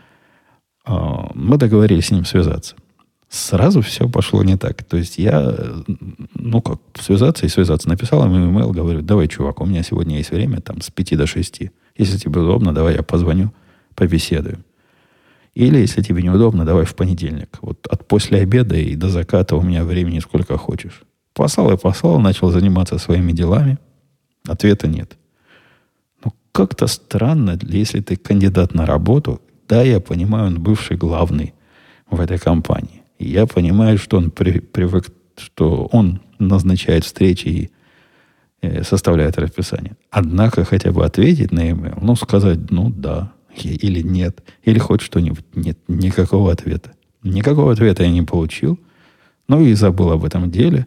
А, 0.85 1.29
мы 1.33 1.57
договорились 1.57 2.07
с 2.07 2.11
ним 2.11 2.25
связаться 2.25 2.75
сразу 3.35 3.81
все 3.81 4.09
пошло 4.09 4.43
не 4.43 4.57
так. 4.57 4.83
То 4.83 4.97
есть 4.97 5.17
я, 5.17 5.55
ну 6.33 6.61
как, 6.61 6.79
связаться 6.99 7.45
и 7.45 7.49
связаться. 7.49 7.89
Написал 7.89 8.25
ему 8.25 8.49
имейл, 8.49 8.71
говорю, 8.71 9.01
давай, 9.01 9.27
чувак, 9.27 9.61
у 9.61 9.65
меня 9.65 9.83
сегодня 9.83 10.17
есть 10.17 10.31
время 10.31 10.61
там 10.61 10.81
с 10.81 10.89
5 10.89 11.17
до 11.17 11.27
6. 11.27 11.61
Если 11.97 12.17
тебе 12.17 12.41
удобно, 12.41 12.73
давай 12.73 12.95
я 12.95 13.03
позвоню, 13.03 13.53
побеседуем. 13.95 14.63
Или, 15.53 15.77
если 15.77 16.01
тебе 16.01 16.21
неудобно, 16.21 16.65
давай 16.65 16.85
в 16.85 16.95
понедельник. 16.95 17.59
Вот 17.61 17.87
от 17.87 18.07
после 18.07 18.39
обеда 18.39 18.75
и 18.75 18.95
до 18.95 19.09
заката 19.09 19.55
у 19.55 19.61
меня 19.61 19.83
времени 19.83 20.19
сколько 20.19 20.57
хочешь. 20.57 21.03
Послал 21.33 21.71
и 21.71 21.77
послал, 21.77 22.19
начал 22.19 22.51
заниматься 22.51 22.97
своими 22.97 23.31
делами. 23.31 23.77
Ответа 24.47 24.87
нет. 24.87 25.17
Ну, 26.23 26.33
как-то 26.51 26.87
странно, 26.87 27.57
если 27.61 28.01
ты 28.01 28.17
кандидат 28.17 28.73
на 28.73 28.85
работу. 28.85 29.41
Да, 29.67 29.81
я 29.81 29.99
понимаю, 29.99 30.47
он 30.47 30.61
бывший 30.61 30.97
главный 30.97 31.53
в 32.09 32.19
этой 32.19 32.37
компании. 32.37 33.04
Я 33.27 33.45
понимаю, 33.45 33.97
что 33.97 34.17
он 34.17 34.31
при, 34.31 34.59
привык, 34.59 35.07
что 35.37 35.87
он 35.91 36.21
назначает 36.39 37.05
встречи 37.05 37.47
и 37.47 37.71
э, 38.61 38.83
составляет 38.83 39.37
расписание. 39.37 39.95
Однако 40.11 40.63
хотя 40.65 40.91
бы 40.91 41.05
ответить 41.05 41.51
на 41.51 41.69
e-mail, 41.69 41.97
ну, 42.01 42.15
сказать, 42.15 42.71
ну, 42.71 42.89
да, 42.89 43.31
или 43.55 44.01
нет, 44.01 44.43
или 44.63 44.79
хоть 44.79 45.01
что-нибудь. 45.01 45.45
Нет, 45.55 45.77
никакого 45.87 46.51
ответа. 46.51 46.91
Никакого 47.23 47.71
ответа 47.71 48.03
я 48.03 48.11
не 48.11 48.21
получил. 48.21 48.79
Ну 49.47 49.61
и 49.61 49.73
забыл 49.73 50.11
об 50.11 50.25
этом 50.25 50.51
деле. 50.51 50.85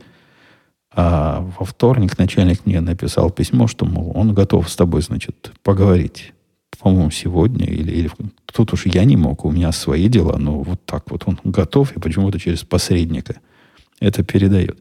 А 0.93 1.47
во 1.59 1.65
вторник 1.65 2.19
начальник 2.19 2.67
мне 2.67 2.81
написал 2.81 3.31
письмо, 3.31 3.67
что, 3.67 3.85
мол, 3.85 4.13
он 4.15 4.35
готов 4.35 4.69
с 4.69 4.77
тобой, 4.77 5.03
значит, 5.03 5.53
поговорить 5.63 6.33
по-моему, 6.79 7.11
сегодня 7.11 7.67
или, 7.67 7.91
или 7.91 8.11
тут 8.53 8.73
уж 8.73 8.87
я 8.87 9.05
не 9.05 9.17
мог, 9.17 9.45
у 9.45 9.51
меня 9.51 9.73
свои 9.73 10.09
дела, 10.09 10.37
но 10.39 10.61
вот 10.61 10.85
так 10.85 11.11
вот 11.11 11.25
он 11.27 11.39
готов 11.45 11.97
и 11.97 12.01
почему-то 12.01 12.39
через 12.39 12.65
посредника 12.65 13.41
это 14.01 14.23
передает. 14.23 14.79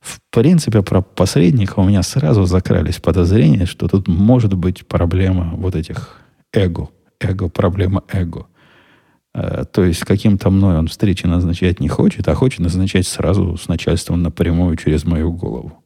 В 0.00 0.20
принципе, 0.30 0.82
про 0.82 1.00
посредника 1.00 1.80
у 1.80 1.84
меня 1.84 2.02
сразу 2.02 2.44
закрались 2.44 3.00
подозрения, 3.00 3.64
что 3.64 3.88
тут 3.88 4.06
может 4.06 4.52
быть 4.54 4.86
проблема 4.86 5.54
вот 5.56 5.74
этих 5.74 6.20
эго. 6.52 6.90
Эго, 7.20 7.48
проблема 7.48 8.04
эго. 8.12 8.46
Э, 9.34 9.64
то 9.64 9.82
есть 9.82 10.00
каким-то 10.00 10.50
мной 10.50 10.76
он 10.78 10.88
встречи 10.88 11.26
назначать 11.26 11.80
не 11.80 11.88
хочет, 11.88 12.28
а 12.28 12.34
хочет 12.34 12.60
назначать 12.60 13.06
сразу 13.06 13.56
с 13.56 13.66
начальством 13.66 14.22
напрямую 14.22 14.76
через 14.76 15.04
мою 15.04 15.32
голову. 15.32 15.82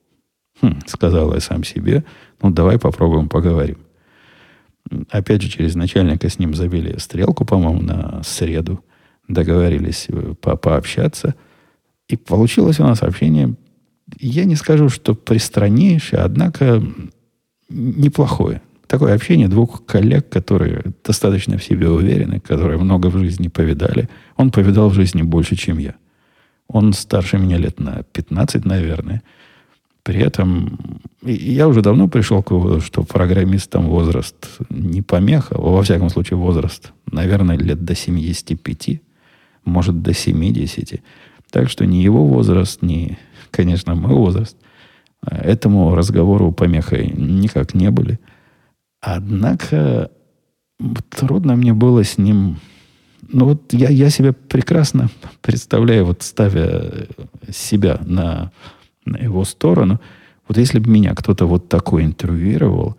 Хм, 0.61 0.81
сказал 0.87 1.33
я 1.35 1.41
сам 1.41 1.63
себе, 1.65 2.05
ну 2.43 2.51
давай 2.51 2.79
попробуем 2.79 3.29
поговорим. 3.29 3.79
Опять 5.11 5.43
же, 5.43 5.51
через 5.51 5.75
начальника 5.75 6.29
с 6.29 6.39
ним 6.39 6.55
забили 6.55 6.99
стрелку, 6.99 7.45
по-моему, 7.45 7.83
на 7.83 8.23
среду. 8.23 8.85
Договорились 9.29 10.07
э, 10.09 10.35
по 10.41 10.57
пообщаться. 10.57 11.35
И 12.09 12.17
получилось 12.17 12.81
у 12.81 12.85
нас 12.85 13.03
общение, 13.03 13.55
я 14.19 14.45
не 14.45 14.57
скажу, 14.57 14.89
что 14.89 15.15
пристраннейшее, 15.15 16.23
однако 16.23 16.83
неплохое. 17.69 18.63
Такое 18.87 19.15
общение 19.15 19.49
двух 19.49 19.85
коллег, 19.85 20.31
которые 20.31 20.83
достаточно 21.05 21.59
в 21.59 21.65
себе 21.65 21.91
уверены, 21.91 22.41
которые 22.41 22.79
много 22.79 23.09
в 23.09 23.19
жизни 23.19 23.49
повидали. 23.49 24.09
Он 24.37 24.51
повидал 24.51 24.89
в 24.89 24.95
жизни 24.95 25.23
больше, 25.23 25.57
чем 25.57 25.79
я. 25.79 25.95
Он 26.69 26.95
старше 26.95 27.39
меня 27.39 27.59
лет 27.59 27.81
на 27.81 28.03
15, 28.13 28.65
наверное. 28.65 29.23
При 30.09 30.21
этом 30.21 30.79
я 31.23 31.69
уже 31.69 31.83
давно 31.83 32.09
пришел 32.09 32.43
к 32.43 32.51
выводу, 32.51 32.81
что 32.81 33.03
программистам 33.03 33.89
возраст 33.89 34.59
не 34.71 35.03
помеха, 35.03 35.61
во 35.61 35.83
всяком 35.83 36.09
случае 36.09 36.39
возраст, 36.39 36.93
наверное, 37.13 37.59
лет 37.59 37.85
до 37.85 37.95
75, 37.95 39.03
может, 39.67 40.01
до 40.01 40.15
70. 40.15 41.03
Так 41.51 41.69
что 41.69 41.85
ни 41.85 41.97
его 41.97 42.25
возраст, 42.25 42.81
ни, 42.81 43.19
конечно, 43.51 43.95
мой 43.95 44.15
возраст 44.15 44.57
этому 45.21 45.95
разговору 45.95 46.53
помехой 46.53 47.13
никак 47.15 47.75
не 47.75 47.91
были. 47.91 48.19
Однако 49.03 50.11
трудно 51.11 51.55
мне 51.55 51.75
было 51.75 52.03
с 52.03 52.17
ним... 52.17 52.57
Ну 53.31 53.45
вот 53.45 53.75
я, 53.75 53.91
я 53.91 54.09
себя 54.09 54.33
прекрасно 54.33 55.11
представляю, 55.43 56.07
вот 56.07 56.23
ставя 56.23 57.09
себя 57.51 58.01
на 58.07 58.53
на 59.09 59.17
его 59.17 59.45
сторону. 59.45 60.01
Вот 60.47 60.57
если 60.57 60.79
бы 60.79 60.91
меня 60.91 61.15
кто-то 61.15 61.47
вот 61.47 61.69
такой 61.69 62.05
интервьюировал 62.05 62.97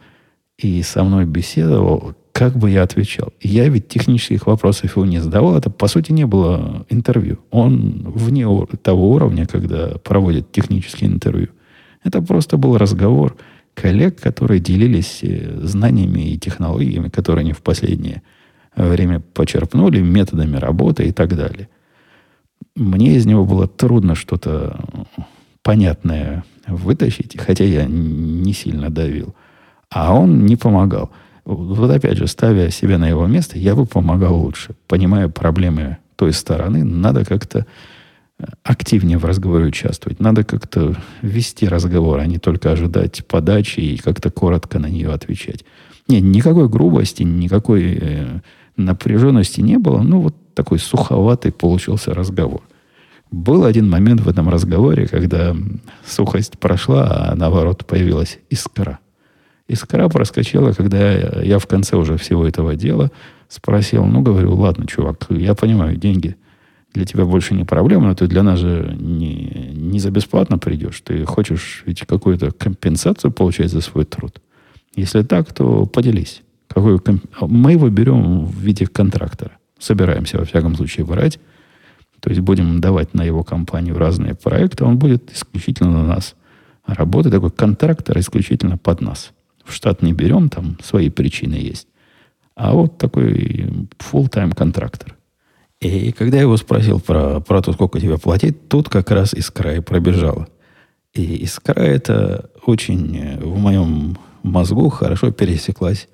и 0.58 0.82
со 0.84 1.04
мной 1.04 1.26
беседовал, 1.26 2.16
как 2.32 2.56
бы 2.56 2.70
я 2.70 2.84
отвечал? 2.84 3.34
Я 3.42 3.68
ведь 3.70 3.88
технических 3.88 4.48
вопросов 4.48 4.96
его 4.96 5.06
не 5.06 5.20
задавал. 5.20 5.58
Это, 5.58 5.70
по 5.70 5.88
сути, 5.88 6.12
не 6.12 6.26
было 6.26 6.86
интервью. 6.90 7.40
Он 7.52 8.12
вне 8.16 8.48
того 8.82 9.12
уровня, 9.12 9.46
когда 9.46 9.98
проводят 10.04 10.52
технические 10.52 11.10
интервью. 11.10 11.50
Это 12.04 12.22
просто 12.22 12.58
был 12.58 12.78
разговор 12.78 13.36
коллег, 13.74 14.20
которые 14.20 14.60
делились 14.60 15.20
э, 15.22 15.60
знаниями 15.64 16.32
и 16.32 16.38
технологиями, 16.38 17.10
которые 17.10 17.42
они 17.42 17.54
в 17.54 17.62
последнее 17.62 18.22
время 18.76 19.20
почерпнули, 19.20 20.02
методами 20.02 20.58
работы 20.58 21.08
и 21.08 21.12
так 21.12 21.36
далее. 21.36 21.70
Мне 22.76 23.16
из 23.16 23.26
него 23.26 23.46
было 23.46 23.68
трудно 23.68 24.16
что-то 24.16 24.80
понятное 25.64 26.44
вытащить, 26.68 27.38
хотя 27.40 27.64
я 27.64 27.86
не 27.86 28.54
сильно 28.54 28.90
давил. 28.90 29.36
А 29.90 30.14
он 30.14 30.46
не 30.46 30.56
помогал. 30.56 31.12
Вот 31.46 31.90
опять 31.90 32.18
же, 32.18 32.28
ставя 32.28 32.70
себя 32.70 32.98
на 32.98 33.08
его 33.08 33.26
место, 33.26 33.58
я 33.58 33.76
бы 33.76 33.86
помогал 33.86 34.36
лучше. 34.40 34.76
Понимая 34.88 35.30
проблемы 35.30 35.98
той 36.16 36.34
стороны, 36.34 36.84
надо 36.84 37.26
как-то 37.26 37.66
э, 38.40 38.44
активнее 38.64 39.18
в 39.18 39.26
разговоре 39.26 39.66
участвовать. 39.66 40.20
Надо 40.20 40.44
как-то 40.44 40.96
вести 41.22 41.68
разговор, 41.68 42.20
а 42.20 42.26
не 42.26 42.38
только 42.38 42.72
ожидать 42.72 43.26
подачи 43.26 43.80
и 43.80 43.98
как-то 43.98 44.30
коротко 44.30 44.80
на 44.80 44.90
нее 44.90 45.12
отвечать. 45.12 45.64
Нет, 46.08 46.24
никакой 46.24 46.68
грубости, 46.68 47.24
никакой 47.24 47.98
э, 48.02 48.42
напряженности 48.76 49.62
не 49.62 49.78
было. 49.78 50.02
Ну, 50.02 50.22
вот 50.22 50.36
такой 50.54 50.78
суховатый 50.78 51.52
получился 51.52 52.14
разговор. 52.14 52.62
Был 53.32 53.66
один 53.66 53.90
момент 53.90 54.22
в 54.22 54.28
этом 54.30 54.50
разговоре, 54.50 55.08
когда 55.08 55.56
сухость 56.06 56.58
прошла, 56.58 57.30
а 57.30 57.36
наоборот 57.36 57.86
появилась 57.86 58.40
искра. 58.50 59.00
Искра 59.68 60.10
проскочила, 60.10 60.74
когда 60.74 61.12
я 61.42 61.60
в 61.60 61.68
конце 61.68 61.96
уже 61.96 62.18
всего 62.18 62.48
этого 62.48 62.76
дела 62.76 63.12
спросил, 63.48 64.06
ну, 64.06 64.22
говорю, 64.22 64.56
ладно, 64.56 64.88
чувак, 64.88 65.28
я 65.30 65.54
понимаю, 65.54 65.96
деньги 65.96 66.36
для 66.94 67.06
тебя 67.06 67.26
больше 67.26 67.54
не 67.54 67.66
проблема, 67.66 68.08
но 68.08 68.16
ты 68.16 68.28
для 68.28 68.42
нас 68.42 68.60
же 68.60 68.96
не, 69.00 69.72
не 69.74 70.00
за 70.00 70.10
бесплатно 70.10 70.58
придешь. 70.58 71.02
Ты 71.02 71.24
хочешь 71.26 71.84
ведь 71.86 72.02
какую-то 72.02 72.52
компенсацию 72.52 73.32
получать 73.32 73.70
за 73.70 73.82
свой 73.82 74.06
труд. 74.06 74.42
Если 74.96 75.22
так, 75.22 75.54
то 75.54 75.86
поделись. 75.86 76.42
Какую 76.68 77.00
комп... 77.00 77.24
Мы 77.42 77.74
его 77.74 77.90
берем 77.90 78.46
в 78.46 78.60
виде 78.60 78.88
контрактора. 78.88 79.52
Собираемся, 79.78 80.40
во 80.40 80.46
всяком 80.46 80.76
случае, 80.76 81.06
брать 81.06 81.40
то 82.22 82.30
есть 82.30 82.42
будем 82.42 82.82
давать 82.82 83.14
на 83.14 83.24
его 83.24 83.44
компанию 83.44 83.98
разные 83.98 84.36
проекты, 84.36 84.86
он 84.86 84.98
будет 84.98 85.32
исключительно 85.34 85.92
на 85.92 86.06
нас 86.06 86.36
работать, 86.86 87.32
такой 87.32 87.52
контрактор 87.52 88.18
исключительно 88.20 88.78
под 88.78 89.02
нас. 89.02 89.32
В 89.64 89.74
штат 89.74 90.02
не 90.02 90.14
берем, 90.14 90.50
там 90.50 90.78
свои 90.84 91.10
причины 91.10 91.56
есть. 91.56 91.88
А 92.56 92.74
вот 92.74 92.98
такой 92.98 93.88
full-time 94.00 94.56
контрактор. 94.56 95.16
И 95.80 96.12
когда 96.12 96.38
я 96.38 96.44
его 96.44 96.58
спросил 96.58 97.00
про, 97.00 97.40
про 97.40 97.62
то, 97.62 97.72
сколько 97.72 98.00
тебе 98.00 98.18
платить, 98.18 98.68
тут 98.68 98.90
как 98.90 99.12
раз 99.12 99.34
искра 99.34 99.76
и 99.76 99.80
пробежала. 99.80 100.48
И 101.14 101.44
искра 101.44 101.80
это 101.80 102.50
очень 102.66 103.18
э, 103.18 103.40
в 103.40 103.58
моем 103.58 104.18
мозгу 104.44 104.90
хорошо 104.90 105.32
пересеклась 105.32 106.10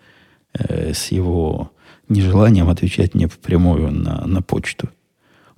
э, 0.53 0.93
с 0.93 1.07
его 1.07 1.71
нежеланием 2.09 2.69
отвечать 2.69 3.15
мне 3.15 3.27
прямую 3.27 3.91
на, 3.91 4.25
на 4.25 4.41
почту. 4.41 4.89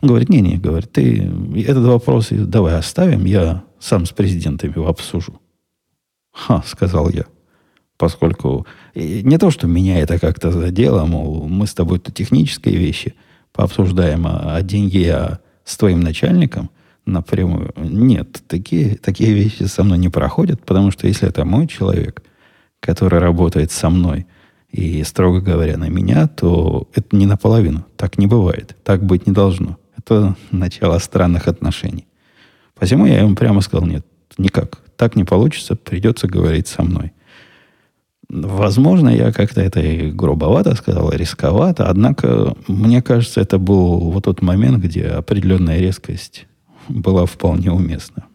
Он 0.01 0.09
говорит, 0.09 0.29
не-не, 0.29 0.57
говорит, 0.57 0.91
ты 0.91 1.29
этот 1.65 1.85
вопрос 1.85 2.27
давай 2.29 2.75
оставим, 2.75 3.25
я 3.25 3.63
сам 3.79 4.05
с 4.05 4.11
президентами 4.11 4.73
его 4.75 4.87
обсужу. 4.87 5.41
Ха, 6.31 6.63
сказал 6.65 7.09
я. 7.09 7.25
Поскольку 7.97 8.67
не 8.93 9.39
то, 9.39 9.49
что 9.49 9.65
меня 9.65 9.99
это 9.99 10.19
как-то 10.19 10.51
задело, 10.51 11.05
мол, 11.05 11.47
мы 11.47 11.65
с 11.65 11.73
тобой 11.73 11.99
тут 11.99 12.13
технические 12.13 12.77
вещи 12.77 13.15
пообсуждаем, 13.53 14.27
а, 14.27 14.55
а 14.55 14.61
деньги 14.61 14.99
я 14.99 15.39
с 15.65 15.75
твоим 15.77 16.01
начальником 16.01 16.69
напрямую. 17.07 17.73
Нет, 17.75 18.43
такие, 18.47 18.97
такие 18.97 19.33
вещи 19.33 19.63
со 19.63 19.83
мной 19.83 19.97
не 19.97 20.09
проходят, 20.09 20.63
потому 20.63 20.91
что 20.91 21.07
если 21.07 21.27
это 21.27 21.43
мой 21.43 21.65
человек, 21.65 22.21
который 22.79 23.19
работает 23.19 23.71
со 23.71 23.89
мной, 23.89 24.27
и, 24.69 25.01
строго 25.03 25.41
говоря, 25.41 25.77
на 25.77 25.89
меня, 25.89 26.27
то 26.27 26.87
это 26.93 27.15
не 27.15 27.25
наполовину. 27.25 27.85
Так 27.95 28.17
не 28.17 28.27
бывает. 28.27 28.75
Так 28.83 29.03
быть 29.03 29.25
не 29.25 29.33
должно. 29.33 29.77
Это 30.07 30.37
начало 30.51 30.99
странных 30.99 31.49
отношений. 31.49 32.07
Посему 32.75 33.05
я 33.05 33.19
ему 33.19 33.35
прямо 33.35 33.59
сказал, 33.59 33.85
нет, 33.85 34.05
никак. 34.37 34.79
Так 34.95 35.17
не 35.17 35.25
получится, 35.25 35.75
придется 35.75 36.27
говорить 36.27 36.67
со 36.67 36.81
мной. 36.81 37.11
Возможно, 38.29 39.09
я 39.09 39.33
как-то 39.33 39.59
это 39.59 39.81
и 39.81 40.09
грубовато 40.09 40.75
сказал, 40.75 41.11
рисковато, 41.11 41.89
однако, 41.89 42.55
мне 42.67 43.01
кажется, 43.01 43.41
это 43.41 43.57
был 43.57 44.11
вот 44.11 44.23
тот 44.23 44.41
момент, 44.41 44.81
где 44.81 45.07
определенная 45.07 45.79
резкость 45.79 46.45
была 46.87 47.25
вполне 47.25 47.71
уместна. 47.71 48.25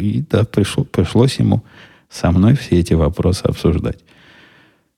И 0.00 0.24
да, 0.30 0.44
пришло, 0.44 0.84
пришлось 0.84 1.38
ему 1.38 1.62
со 2.08 2.30
мной 2.30 2.56
все 2.56 2.78
эти 2.78 2.94
вопросы 2.94 3.42
обсуждать. 3.44 3.98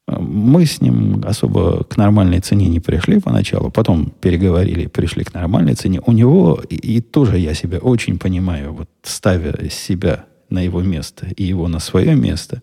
Мы 0.08 0.66
с 0.66 0.80
ним 0.80 1.22
особо 1.24 1.84
к 1.84 1.96
нормальной 1.96 2.40
цене 2.40 2.68
не 2.68 2.80
пришли 2.80 3.20
поначалу, 3.20 3.70
потом 3.70 4.12
переговорили, 4.20 4.86
пришли 4.86 5.24
к 5.24 5.32
нормальной 5.32 5.74
цене. 5.74 6.00
У 6.04 6.12
него, 6.12 6.60
и, 6.68 6.74
и 6.74 7.00
тоже 7.00 7.38
я 7.38 7.54
себя 7.54 7.78
очень 7.78 8.18
понимаю, 8.18 8.72
вот 8.72 8.88
ставя 9.02 9.68
себя 9.70 10.24
на 10.50 10.60
его 10.60 10.82
место 10.82 11.28
и 11.36 11.44
его 11.44 11.68
на 11.68 11.78
свое 11.78 12.14
место, 12.14 12.62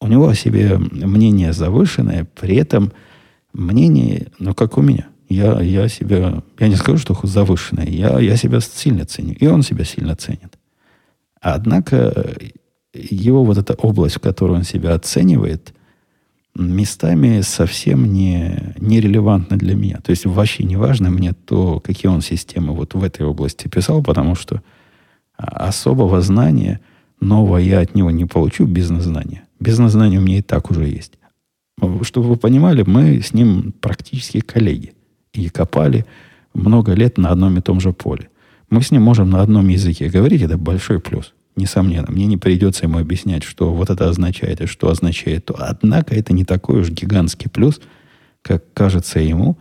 у 0.00 0.06
него 0.06 0.28
о 0.28 0.34
себе 0.34 0.78
мнение 0.78 1.52
завышенное, 1.52 2.26
при 2.34 2.56
этом 2.56 2.92
мнение, 3.52 4.28
ну, 4.38 4.54
как 4.54 4.78
у 4.78 4.82
меня. 4.82 5.08
Я, 5.28 5.60
я 5.60 5.88
себя, 5.88 6.42
я 6.58 6.68
не 6.68 6.76
скажу, 6.76 6.98
что 6.98 7.18
завышенное, 7.22 7.86
я, 7.86 8.18
я 8.18 8.36
себя 8.36 8.60
сильно 8.60 9.04
ценю, 9.04 9.34
и 9.34 9.46
он 9.46 9.62
себя 9.62 9.84
сильно 9.84 10.16
ценит. 10.16 10.58
Однако 11.40 12.34
его 12.94 13.44
вот 13.44 13.58
эта 13.58 13.74
область, 13.74 14.16
в 14.16 14.20
которой 14.20 14.52
он 14.52 14.64
себя 14.64 14.94
оценивает, 14.94 15.74
местами 16.58 17.40
совсем 17.40 18.12
не, 18.12 18.74
нерелевантно 18.78 19.56
для 19.56 19.74
меня. 19.74 19.98
То 20.02 20.10
есть 20.10 20.26
вообще 20.26 20.64
не 20.64 20.76
важно 20.76 21.10
мне 21.10 21.32
то, 21.32 21.80
какие 21.80 22.10
он 22.10 22.20
системы 22.20 22.74
вот 22.74 22.94
в 22.94 23.02
этой 23.02 23.24
области 23.24 23.68
писал, 23.68 24.02
потому 24.02 24.34
что 24.34 24.62
особого 25.36 26.20
знания 26.20 26.80
нового 27.20 27.58
я 27.58 27.80
от 27.80 27.94
него 27.94 28.10
не 28.10 28.24
получу 28.24 28.66
бизнес-знания. 28.66 29.44
Бизнес-знания 29.60 30.18
у 30.18 30.22
меня 30.22 30.38
и 30.38 30.42
так 30.42 30.70
уже 30.70 30.86
есть. 30.86 31.12
Чтобы 32.02 32.28
вы 32.28 32.36
понимали, 32.36 32.82
мы 32.86 33.20
с 33.20 33.32
ним 33.32 33.72
практически 33.80 34.40
коллеги. 34.40 34.92
И 35.32 35.48
копали 35.48 36.06
много 36.54 36.92
лет 36.92 37.18
на 37.18 37.30
одном 37.30 37.56
и 37.56 37.60
том 37.60 37.80
же 37.80 37.92
поле. 37.92 38.28
Мы 38.70 38.82
с 38.82 38.90
ним 38.90 39.02
можем 39.02 39.30
на 39.30 39.42
одном 39.42 39.68
языке 39.68 40.08
говорить, 40.08 40.42
это 40.42 40.58
большой 40.58 41.00
плюс 41.00 41.32
несомненно. 41.58 42.10
Мне 42.10 42.26
не 42.26 42.36
придется 42.36 42.86
ему 42.86 42.98
объяснять, 42.98 43.42
что 43.42 43.72
вот 43.72 43.90
это 43.90 44.08
означает 44.08 44.60
и 44.62 44.66
что 44.66 44.88
означает 44.88 45.44
то. 45.44 45.56
Однако 45.58 46.14
это 46.14 46.32
не 46.32 46.44
такой 46.44 46.80
уж 46.80 46.90
гигантский 46.90 47.50
плюс, 47.50 47.80
как 48.42 48.72
кажется 48.72 49.20
ему. 49.20 49.58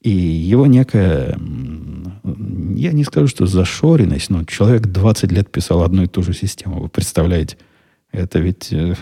И 0.00 0.10
его 0.10 0.66
некая, 0.66 1.38
я 2.74 2.92
не 2.92 3.04
скажу, 3.04 3.26
что 3.26 3.46
зашоренность, 3.46 4.30
но 4.30 4.44
человек 4.44 4.86
20 4.86 5.32
лет 5.32 5.50
писал 5.50 5.82
одну 5.82 6.04
и 6.04 6.06
ту 6.06 6.22
же 6.22 6.32
систему. 6.32 6.80
Вы 6.80 6.88
представляете? 6.88 7.58
Это 8.12 8.38
ведь, 8.38 8.72
э, 8.72 8.94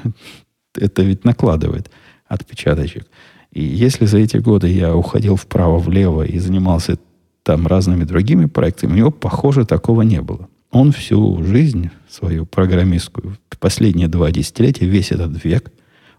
это 0.74 1.02
ведь 1.02 1.24
накладывает 1.24 1.90
отпечаточек. 2.26 3.06
И 3.52 3.62
если 3.62 4.06
за 4.06 4.18
эти 4.18 4.38
годы 4.38 4.68
я 4.68 4.94
уходил 4.94 5.36
вправо-влево 5.36 6.22
и 6.22 6.38
занимался 6.38 6.98
там 7.42 7.66
разными 7.66 8.04
другими 8.04 8.46
проектами, 8.46 8.92
у 8.92 8.96
него, 8.96 9.10
похоже, 9.10 9.64
такого 9.64 10.02
не 10.02 10.20
было. 10.20 10.48
Он 10.76 10.92
всю 10.92 11.42
жизнь 11.42 11.88
свою 12.06 12.44
программистскую, 12.44 13.38
последние 13.58 14.08
два 14.08 14.30
десятилетия, 14.30 14.84
весь 14.84 15.10
этот 15.10 15.42
век, 15.42 15.72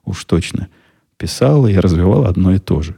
уж 0.04 0.26
точно, 0.26 0.67
писал 1.17 1.67
и 1.67 1.76
развивал 1.76 2.26
одно 2.26 2.56
и 2.56 2.58
то 2.58 2.82
же. 2.82 2.96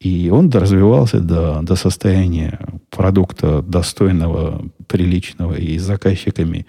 И 0.00 0.30
он 0.30 0.48
развивался 0.48 1.20
до, 1.20 1.60
до 1.60 1.76
состояния 1.76 2.58
продукта 2.88 3.60
достойного, 3.60 4.64
приличного 4.86 5.52
и 5.52 5.76
заказчиками 5.76 6.66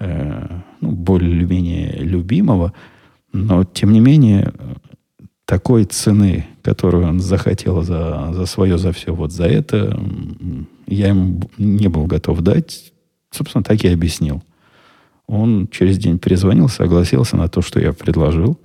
э, 0.00 0.60
ну, 0.80 0.90
более-менее 0.90 1.98
любимого. 1.98 2.72
Но, 3.32 3.62
тем 3.62 3.92
не 3.92 4.00
менее, 4.00 4.52
такой 5.44 5.84
цены, 5.84 6.44
которую 6.62 7.06
он 7.06 7.20
захотел 7.20 7.82
за, 7.82 8.32
за 8.32 8.46
свое, 8.46 8.78
за 8.78 8.90
все, 8.90 9.14
вот 9.14 9.30
за 9.30 9.44
это, 9.44 9.96
я 10.88 11.10
ему 11.10 11.40
не 11.56 11.86
был 11.86 12.06
готов 12.06 12.40
дать 12.40 12.92
Собственно, 13.30 13.64
так 13.64 13.82
и 13.84 13.88
объяснил. 13.88 14.42
Он 15.26 15.68
через 15.68 15.98
день 15.98 16.18
перезвонил, 16.18 16.68
согласился 16.68 17.36
на 17.36 17.48
то, 17.48 17.60
что 17.60 17.80
я 17.80 17.92
предложил. 17.92 18.58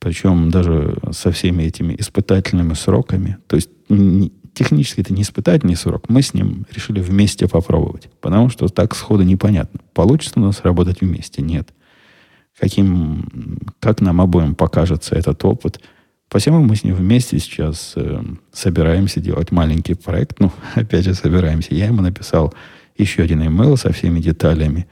Причем 0.00 0.50
даже 0.50 0.96
со 1.12 1.30
всеми 1.30 1.62
этими 1.64 1.94
испытательными 1.98 2.74
сроками. 2.74 3.36
То 3.46 3.56
есть 3.56 3.70
не, 3.88 4.32
технически 4.54 5.00
это 5.00 5.12
не 5.12 5.22
испытательный 5.22 5.76
срок. 5.76 6.08
Мы 6.08 6.22
с 6.22 6.34
ним 6.34 6.66
решили 6.72 7.00
вместе 7.00 7.48
попробовать. 7.48 8.08
Потому 8.20 8.48
что 8.48 8.68
так 8.68 8.94
сходу 8.94 9.22
непонятно. 9.22 9.80
Получится 9.92 10.40
у 10.40 10.42
нас 10.42 10.62
работать 10.62 11.00
вместе? 11.00 11.42
Нет. 11.42 11.70
Каким, 12.58 13.60
как 13.78 14.00
нам 14.00 14.20
обоим 14.20 14.54
покажется 14.54 15.14
этот 15.14 15.44
опыт? 15.44 15.80
Посему 16.28 16.62
мы 16.62 16.76
с 16.76 16.84
ним 16.84 16.94
вместе 16.94 17.38
сейчас 17.38 17.92
э, 17.96 18.22
собираемся 18.52 19.20
делать 19.20 19.50
маленький 19.50 19.94
проект. 19.94 20.40
Ну, 20.40 20.52
опять 20.74 21.04
же, 21.04 21.14
собираемся. 21.14 21.74
Я 21.74 21.86
ему 21.86 22.02
написал 22.02 22.54
еще 23.00 23.22
один 23.22 23.42
email 23.42 23.76
со 23.76 23.92
всеми 23.92 24.20
деталями, 24.20 24.86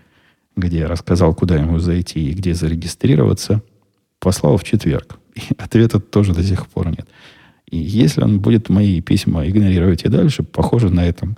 где 0.57 0.79
я 0.81 0.89
рассказал, 0.89 1.35
куда 1.35 1.57
ему 1.57 1.79
зайти 1.79 2.31
и 2.31 2.33
где 2.33 2.55
зарегистрироваться, 2.55 3.63
послал 4.19 4.57
в 4.57 4.65
четверг. 4.65 5.19
И 5.35 5.41
ответа 5.59 6.01
тоже 6.01 6.35
до 6.35 6.43
сих 6.43 6.67
пор 6.67 6.89
нет. 6.89 7.07
И 7.71 7.77
если 7.77 8.23
он 8.23 8.41
будет 8.41 8.69
мои 8.69 9.01
письма 9.01 9.47
игнорировать 9.47 10.05
и 10.05 10.09
дальше, 10.09 10.43
похоже, 10.43 10.91
на 10.91 11.05
этом, 11.07 11.37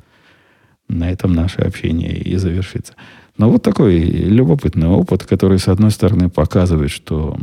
на 0.88 1.11
этом 1.11 1.35
наше 1.35 1.61
общение 1.61 2.16
и 2.16 2.37
завершится. 2.37 2.94
Но 3.37 3.50
вот 3.50 3.62
такой 3.62 3.98
любопытный 3.98 4.88
опыт, 4.88 5.24
который, 5.24 5.59
с 5.59 5.68
одной 5.68 5.90
стороны, 5.90 6.28
показывает, 6.28 6.90
что 6.90 7.37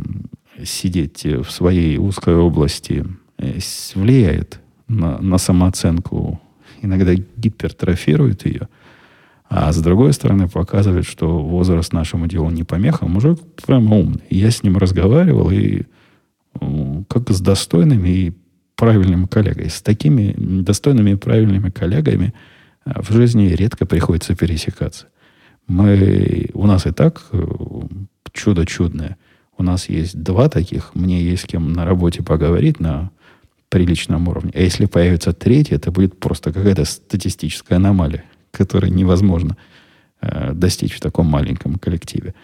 сидеть 0.64 1.24
в 1.24 1.50
своей 1.50 1.98
узкой 1.98 2.36
области 2.36 3.04
э, 3.38 3.58
влияет 3.94 4.60
на, 4.88 5.18
на 5.18 5.38
самооценку, 5.38 6.40
иногда 6.82 7.14
гипертрофирует 7.36 8.46
ее, 8.46 8.68
а 9.50 9.72
с 9.72 9.80
другой 9.80 10.12
стороны, 10.12 10.48
показывает, 10.48 11.06
что 11.06 11.38
возраст 11.38 11.92
нашему 11.92 12.26
делу 12.26 12.50
не 12.50 12.64
помеха. 12.64 13.06
Мужик 13.06 13.40
прямо 13.66 13.96
умный. 13.96 14.22
Я 14.28 14.50
с 14.50 14.62
ним 14.62 14.76
разговаривал, 14.76 15.50
и 15.50 15.84
как 17.08 17.30
с 17.30 17.40
достойными 17.40 18.08
и 18.08 18.32
правильными 18.76 19.26
коллегами. 19.26 19.68
С 19.68 19.80
такими 19.80 20.34
достойными 20.36 21.12
и 21.12 21.16
правильными 21.16 21.70
коллегами 21.70 22.34
а, 22.84 23.02
в 23.02 23.10
жизни 23.10 23.48
редко 23.48 23.86
приходится 23.86 24.36
пересекаться. 24.36 25.06
Мы, 25.66 26.50
у 26.54 26.66
нас 26.66 26.86
и 26.86 26.92
так 26.92 27.22
э, 27.32 27.46
чудо 28.32 28.66
чудное. 28.66 29.16
У 29.56 29.62
нас 29.62 29.88
есть 29.88 30.22
два 30.22 30.48
таких. 30.48 30.94
Мне 30.94 31.22
есть 31.22 31.42
с 31.42 31.46
кем 31.46 31.72
на 31.72 31.84
работе 31.84 32.22
поговорить 32.22 32.80
на 32.80 33.10
приличном 33.68 34.28
уровне. 34.28 34.52
А 34.54 34.60
если 34.60 34.86
появится 34.86 35.32
третий, 35.32 35.74
это 35.74 35.90
будет 35.90 36.18
просто 36.18 36.52
какая-то 36.52 36.84
статистическая 36.84 37.76
аномалия 37.76 38.24
который 38.50 38.90
невозможно 38.90 39.56
э, 40.20 40.52
достичь 40.52 40.94
в 40.94 41.00
таком 41.00 41.26
маленьком 41.26 41.78
коллективе. 41.78 42.34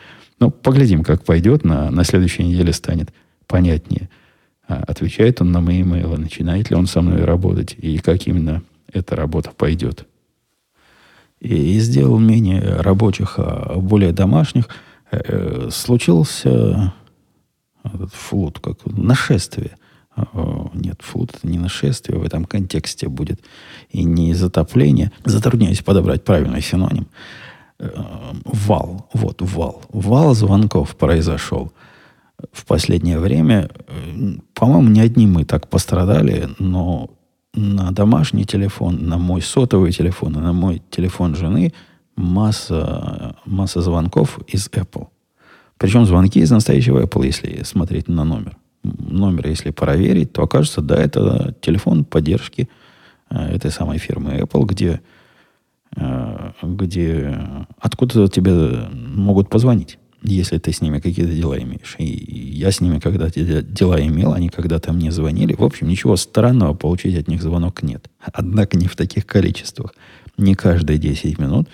Но 0.40 0.50
поглядим, 0.50 1.02
как 1.04 1.24
пойдет. 1.24 1.64
На, 1.64 1.90
на 1.90 2.04
следующей 2.04 2.44
неделе 2.44 2.72
станет 2.72 3.12
понятнее, 3.46 4.08
э, 4.68 4.74
отвечает 4.74 5.40
он 5.40 5.52
на 5.52 5.60
мои 5.60 5.82
имейлы, 5.82 6.18
начинает 6.18 6.70
ли 6.70 6.76
он 6.76 6.86
со 6.86 7.00
мной 7.00 7.24
работать, 7.24 7.74
и 7.78 7.98
как 7.98 8.26
именно 8.26 8.62
эта 8.92 9.16
работа 9.16 9.50
пойдет. 9.56 10.06
И, 11.40 11.76
и 11.76 11.78
сделал 11.80 12.18
менее 12.18 12.62
рабочих, 12.80 13.34
а 13.38 13.78
более 13.78 14.12
домашних. 14.12 14.68
Э, 15.10 15.20
э 15.26 15.68
случился 15.70 16.92
этот 17.82 18.14
флот, 18.14 18.60
как 18.60 18.78
нашествие 18.86 19.76
нет, 20.74 21.00
флот 21.00 21.34
это 21.34 21.48
не 21.48 21.58
нашествие 21.58 22.18
в 22.18 22.24
этом 22.24 22.44
контексте 22.44 23.08
будет 23.08 23.40
и 23.90 24.04
не 24.04 24.34
затопление. 24.34 25.12
Затрудняюсь 25.24 25.82
подобрать 25.82 26.24
правильный 26.24 26.62
синоним. 26.62 27.06
Э, 27.78 27.90
вал, 28.44 29.08
вот 29.12 29.42
вал. 29.42 29.82
Вал 29.88 30.34
звонков 30.34 30.96
произошел 30.96 31.72
в 32.52 32.64
последнее 32.64 33.18
время. 33.18 33.70
Э, 33.88 34.36
по-моему, 34.54 34.88
не 34.90 35.00
одни 35.00 35.26
мы 35.26 35.44
так 35.44 35.68
пострадали, 35.68 36.48
но 36.58 37.10
на 37.54 37.90
домашний 37.90 38.44
телефон, 38.44 39.06
на 39.08 39.18
мой 39.18 39.42
сотовый 39.42 39.92
телефон 39.92 40.36
и 40.36 40.40
на 40.40 40.52
мой 40.52 40.82
телефон 40.90 41.34
жены 41.34 41.72
масса, 42.16 43.36
масса 43.44 43.80
звонков 43.80 44.38
из 44.46 44.68
Apple. 44.68 45.08
Причем 45.76 46.06
звонки 46.06 46.40
из 46.40 46.50
настоящего 46.50 47.02
Apple, 47.02 47.26
если 47.26 47.62
смотреть 47.64 48.08
на 48.08 48.24
номер. 48.24 48.56
Номер, 48.84 49.48
если 49.48 49.70
проверить, 49.70 50.32
то 50.32 50.42
окажется, 50.42 50.80
да, 50.80 50.96
это 50.96 51.54
телефон 51.60 52.04
поддержки 52.04 52.68
э, 53.30 53.56
этой 53.56 53.70
самой 53.70 53.98
фирмы 53.98 54.38
Apple, 54.38 54.66
где, 54.66 55.00
э, 55.96 56.52
где 56.62 57.38
откуда 57.80 58.28
тебе 58.28 58.88
могут 58.92 59.48
позвонить 59.48 59.98
если 60.24 60.58
ты 60.58 60.72
с 60.72 60.80
ними 60.80 61.00
какие-то 61.00 61.32
дела 61.32 61.58
имеешь. 61.58 61.96
И 61.98 62.04
я 62.04 62.70
с 62.70 62.80
ними 62.80 62.98
когда-то 62.98 63.62
дела 63.62 64.00
имел, 64.00 64.32
они 64.32 64.48
когда-то 64.48 64.92
мне 64.92 65.12
звонили. 65.12 65.54
В 65.54 65.62
общем, 65.62 65.86
ничего 65.86 66.16
странного 66.16 66.74
получить 66.74 67.18
от 67.18 67.28
них 67.28 67.42
звонок 67.42 67.82
нет. 67.82 68.10
Однако 68.32 68.78
не 68.78 68.86
в 68.86 68.96
таких 68.96 69.26
количествах. 69.26 69.94
Не 70.38 70.54
каждые 70.54 70.98
10 70.98 71.38
минут. 71.38 71.68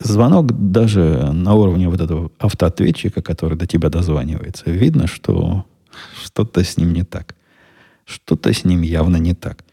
Звонок 0.00 0.70
даже 0.70 1.30
на 1.32 1.54
уровне 1.54 1.88
вот 1.88 2.00
этого 2.00 2.30
автоответчика, 2.38 3.20
который 3.20 3.58
до 3.58 3.66
тебя 3.66 3.90
дозванивается, 3.90 4.70
видно, 4.70 5.06
что 5.06 5.66
что-то 6.22 6.64
с 6.64 6.76
ним 6.76 6.92
не 6.92 7.04
так. 7.04 7.34
Что-то 8.04 8.52
с 8.52 8.64
ним 8.64 8.82
явно 8.82 9.16
не 9.16 9.34
так. 9.34 9.64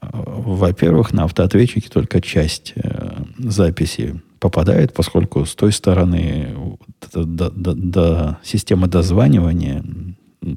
Во-первых, 0.00 1.12
на 1.12 1.24
автоответчике 1.24 1.88
только 1.88 2.20
часть 2.20 2.74
э, 2.76 3.24
записи 3.38 4.20
попадает, 4.38 4.92
поскольку 4.92 5.46
с 5.46 5.54
той 5.54 5.72
стороны 5.72 6.54
до, 7.12 7.24
до, 7.24 7.50
до, 7.50 7.74
до 7.74 8.38
системы 8.42 8.88
дозванивания 8.88 9.82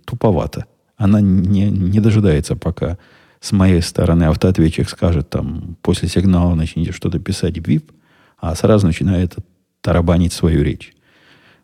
туповато. 0.05 0.65
Она 0.97 1.21
не, 1.21 1.69
не 1.69 1.99
дожидается, 1.99 2.55
пока 2.55 2.97
с 3.39 3.53
моей 3.53 3.81
стороны 3.81 4.25
автоответчик 4.25 4.89
скажет, 4.89 5.29
там, 5.29 5.77
после 5.81 6.09
сигнала 6.09 6.55
начните 6.55 6.91
что-то 6.91 7.19
писать 7.19 7.57
VIP, 7.57 7.91
а 8.37 8.53
сразу 8.55 8.87
начинает 8.87 9.35
тарабанить 9.81 10.33
свою 10.33 10.63
речь. 10.63 10.93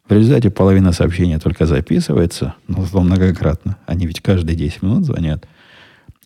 В 0.08 0.12
результате 0.12 0.52
половина 0.52 0.92
сообщения 0.92 1.40
только 1.40 1.66
записывается, 1.66 2.56
но 2.68 2.84
зато 2.84 3.02
многократно. 3.02 3.78
Они 3.88 4.06
ведь 4.06 4.22
каждые 4.22 4.56
10 4.56 4.84
минут 4.84 5.06
звонят. 5.06 5.48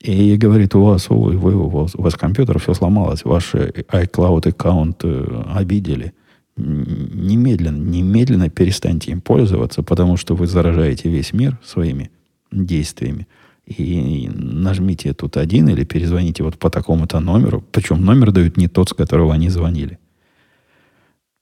И 0.01 0.35
говорит, 0.35 0.75
у 0.75 0.83
вас, 0.83 1.07
ой, 1.09 1.37
вы, 1.37 1.55
у 1.55 1.69
вас, 1.69 1.95
у 1.95 2.01
вас 2.01 2.15
компьютер 2.15 2.59
все 2.59 2.73
сломалось, 2.73 3.23
ваш 3.23 3.53
iCloud 3.53 4.49
аккаунт 4.49 5.01
э, 5.03 5.43
обидели. 5.53 6.13
Немедленно, 6.57 7.77
немедленно 7.77 8.49
перестаньте 8.49 9.11
им 9.11 9.21
пользоваться, 9.21 9.81
потому 9.81 10.17
что 10.17 10.35
вы 10.35 10.47
заражаете 10.47 11.09
весь 11.09 11.31
мир 11.31 11.57
своими 11.63 12.11
действиями. 12.51 13.27
И 13.65 14.29
нажмите 14.33 15.13
тут 15.13 15.37
один 15.37 15.69
или 15.69 15.85
перезвоните 15.85 16.43
вот 16.43 16.57
по 16.57 16.69
такому-то 16.69 17.19
номеру. 17.19 17.63
Причем 17.71 18.03
номер 18.03 18.31
дают 18.31 18.57
не 18.57 18.67
тот, 18.67 18.89
с 18.89 18.93
которого 18.93 19.33
они 19.33 19.49
звонили. 19.49 19.99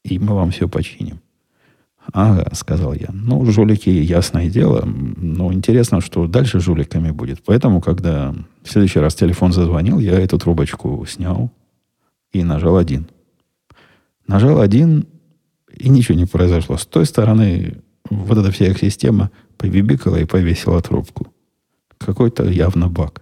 И 0.03 0.19
мы 0.19 0.35
вам 0.35 0.51
все 0.51 0.67
починим. 0.67 1.19
Ага, 2.13 2.49
сказал 2.53 2.93
я. 2.93 3.09
Ну, 3.11 3.45
жулики, 3.45 3.89
ясное 3.89 4.49
дело. 4.49 4.83
Но 4.85 5.51
интересно, 5.51 6.01
что 6.01 6.27
дальше 6.27 6.59
жуликами 6.59 7.11
будет. 7.11 7.43
Поэтому, 7.45 7.81
когда 7.81 8.33
в 8.63 8.69
следующий 8.69 8.99
раз 8.99 9.15
телефон 9.15 9.51
зазвонил, 9.51 9.99
я 9.99 10.19
эту 10.19 10.37
трубочку 10.37 11.05
снял 11.05 11.51
и 12.31 12.43
нажал 12.43 12.77
один. 12.77 13.07
Нажал 14.25 14.61
один, 14.61 15.07
и 15.73 15.89
ничего 15.89 16.17
не 16.17 16.25
произошло. 16.25 16.77
С 16.77 16.85
той 16.85 17.05
стороны 17.05 17.81
вот 18.09 18.37
эта 18.37 18.51
вся 18.51 18.67
их 18.67 18.79
система 18.79 19.31
побибикала 19.57 20.17
и 20.17 20.25
повесила 20.25 20.81
трубку. 20.81 21.27
Какой-то 21.97 22.45
явно 22.45 22.87
баг. 22.87 23.21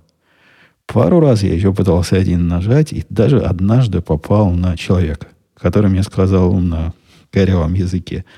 Пару 0.85 1.19
раз 1.19 1.41
я 1.41 1.53
еще 1.53 1.73
пытался 1.73 2.17
один 2.17 2.47
нажать, 2.47 2.93
и 2.93 3.03
даже 3.09 3.39
однажды 3.39 4.01
попал 4.01 4.51
на 4.51 4.77
человека, 4.77 5.27
который 5.55 5.89
мне 5.89 6.03
сказал 6.03 6.53
на 6.53 6.93
корявом 7.31 7.73
языке– 7.73 8.25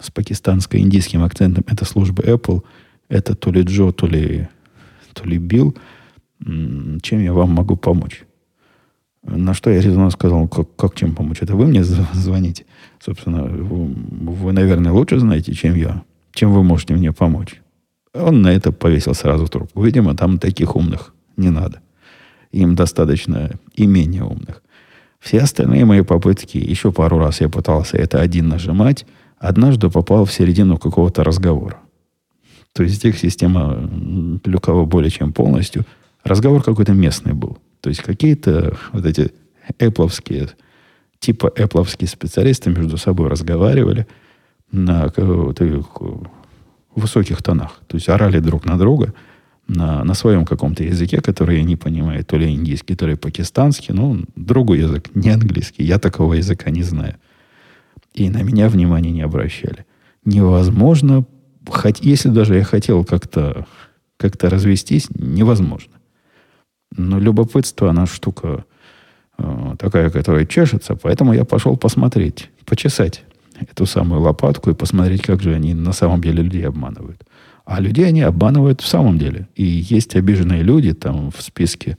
с 0.00 0.10
пакистанско-индийским 0.10 1.24
акцентом, 1.24 1.64
это 1.66 1.84
служба 1.84 2.22
Apple, 2.22 2.62
это 3.08 3.34
то 3.34 3.50
ли 3.50 3.62
Джо, 3.62 3.92
то 3.92 4.06
ли, 4.06 4.48
то 5.12 5.24
ли 5.24 5.38
Билл, 5.38 5.76
чем 6.40 7.20
я 7.20 7.32
вам 7.32 7.50
могу 7.50 7.76
помочь? 7.76 8.24
На 9.22 9.54
что 9.54 9.70
я 9.70 9.80
резонно 9.80 10.10
сказал, 10.10 10.46
как, 10.48 10.74
как 10.76 10.94
чем 10.94 11.14
помочь? 11.14 11.38
Это 11.40 11.56
вы 11.56 11.66
мне 11.66 11.82
звоните. 11.82 12.64
Собственно, 13.00 13.42
вы, 13.42 13.86
вы, 14.32 14.52
наверное, 14.52 14.92
лучше 14.92 15.18
знаете, 15.18 15.52
чем 15.52 15.74
я. 15.74 16.04
Чем 16.32 16.52
вы 16.52 16.62
можете 16.62 16.94
мне 16.94 17.12
помочь? 17.12 17.60
Он 18.14 18.42
на 18.42 18.48
это 18.48 18.70
повесил 18.72 19.14
сразу 19.14 19.48
трубку. 19.48 19.82
Видимо, 19.82 20.14
там 20.14 20.38
таких 20.38 20.76
умных 20.76 21.12
не 21.36 21.50
надо. 21.50 21.80
Им 22.52 22.74
достаточно 22.74 23.50
и 23.74 23.86
менее 23.86 24.22
умных. 24.22 24.62
Все 25.18 25.40
остальные 25.40 25.84
мои 25.84 26.02
попытки, 26.02 26.58
еще 26.58 26.92
пару 26.92 27.18
раз 27.18 27.40
я 27.40 27.48
пытался 27.48 27.96
это 27.96 28.20
один 28.20 28.48
нажимать, 28.48 29.06
однажды 29.38 29.90
попал 29.90 30.24
в 30.24 30.32
середину 30.32 30.78
какого-то 30.78 31.24
разговора. 31.24 31.78
То 32.72 32.82
есть 32.82 33.04
их 33.04 33.18
система 33.18 33.88
кого 34.62 34.86
более 34.86 35.10
чем 35.10 35.32
полностью. 35.32 35.84
Разговор 36.24 36.62
какой-то 36.62 36.92
местный 36.92 37.32
был. 37.32 37.58
То 37.80 37.88
есть 37.88 38.02
какие-то 38.02 38.76
вот 38.92 39.06
эти 39.06 39.32
эпловские, 39.78 40.50
типа 41.18 41.52
эпловские 41.54 42.08
специалисты 42.08 42.70
между 42.70 42.98
собой 42.98 43.28
разговаривали 43.28 44.06
на 44.70 45.12
высоких 46.94 47.42
тонах. 47.42 47.80
То 47.86 47.96
есть 47.96 48.08
орали 48.08 48.40
друг 48.40 48.64
на 48.64 48.78
друга 48.78 49.14
на, 49.68 50.04
на 50.04 50.14
своем 50.14 50.44
каком-то 50.44 50.84
языке, 50.84 51.20
который 51.20 51.58
я 51.58 51.64
не 51.64 51.76
понимаю, 51.76 52.24
то 52.24 52.36
ли 52.36 52.52
индийский, 52.52 52.94
то 52.94 53.06
ли 53.06 53.16
пакистанский, 53.16 53.94
ну, 53.94 54.24
другой 54.36 54.80
язык, 54.80 55.10
не 55.14 55.30
английский. 55.30 55.84
Я 55.84 55.98
такого 55.98 56.34
языка 56.34 56.70
не 56.70 56.82
знаю 56.82 57.16
и 58.16 58.30
на 58.30 58.42
меня 58.42 58.68
внимания 58.68 59.10
не 59.12 59.22
обращали. 59.22 59.86
Невозможно, 60.24 61.24
хоть, 61.68 62.00
если 62.00 62.30
даже 62.30 62.56
я 62.56 62.64
хотел 62.64 63.04
как-то 63.04 63.66
как 64.16 64.42
развестись, 64.42 65.08
невозможно. 65.10 65.92
Но 66.96 67.18
любопытство, 67.20 67.90
она 67.90 68.06
штука 68.06 68.64
э, 69.38 69.74
такая, 69.78 70.08
которая 70.08 70.46
чешется, 70.46 70.96
поэтому 70.96 71.34
я 71.34 71.44
пошел 71.44 71.76
посмотреть, 71.76 72.50
почесать 72.64 73.24
эту 73.60 73.84
самую 73.84 74.22
лопатку 74.22 74.70
и 74.70 74.74
посмотреть, 74.74 75.22
как 75.22 75.42
же 75.42 75.54
они 75.54 75.74
на 75.74 75.92
самом 75.92 76.22
деле 76.22 76.42
людей 76.42 76.66
обманывают. 76.66 77.22
А 77.66 77.80
людей 77.80 78.06
они 78.06 78.22
обманывают 78.22 78.80
в 78.80 78.86
самом 78.86 79.18
деле. 79.18 79.48
И 79.54 79.64
есть 79.64 80.16
обиженные 80.16 80.62
люди 80.62 80.94
там 80.94 81.30
в 81.30 81.42
списке 81.42 81.98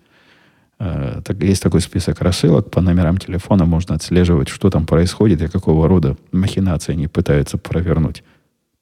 так, 0.78 1.42
есть 1.42 1.64
такой 1.64 1.82
список 1.82 2.22
рассылок 2.22 2.70
по 2.70 2.82
номерам 2.82 3.18
телефона, 3.18 3.66
можно 3.66 3.96
отслеживать, 3.96 4.48
что 4.48 4.70
там 4.70 4.86
происходит 4.86 5.42
и 5.42 5.48
какого 5.48 5.88
рода 5.88 6.18
махинации 6.32 6.94
они 6.94 7.08
пытаются 7.08 7.58
провернуть. 7.58 8.24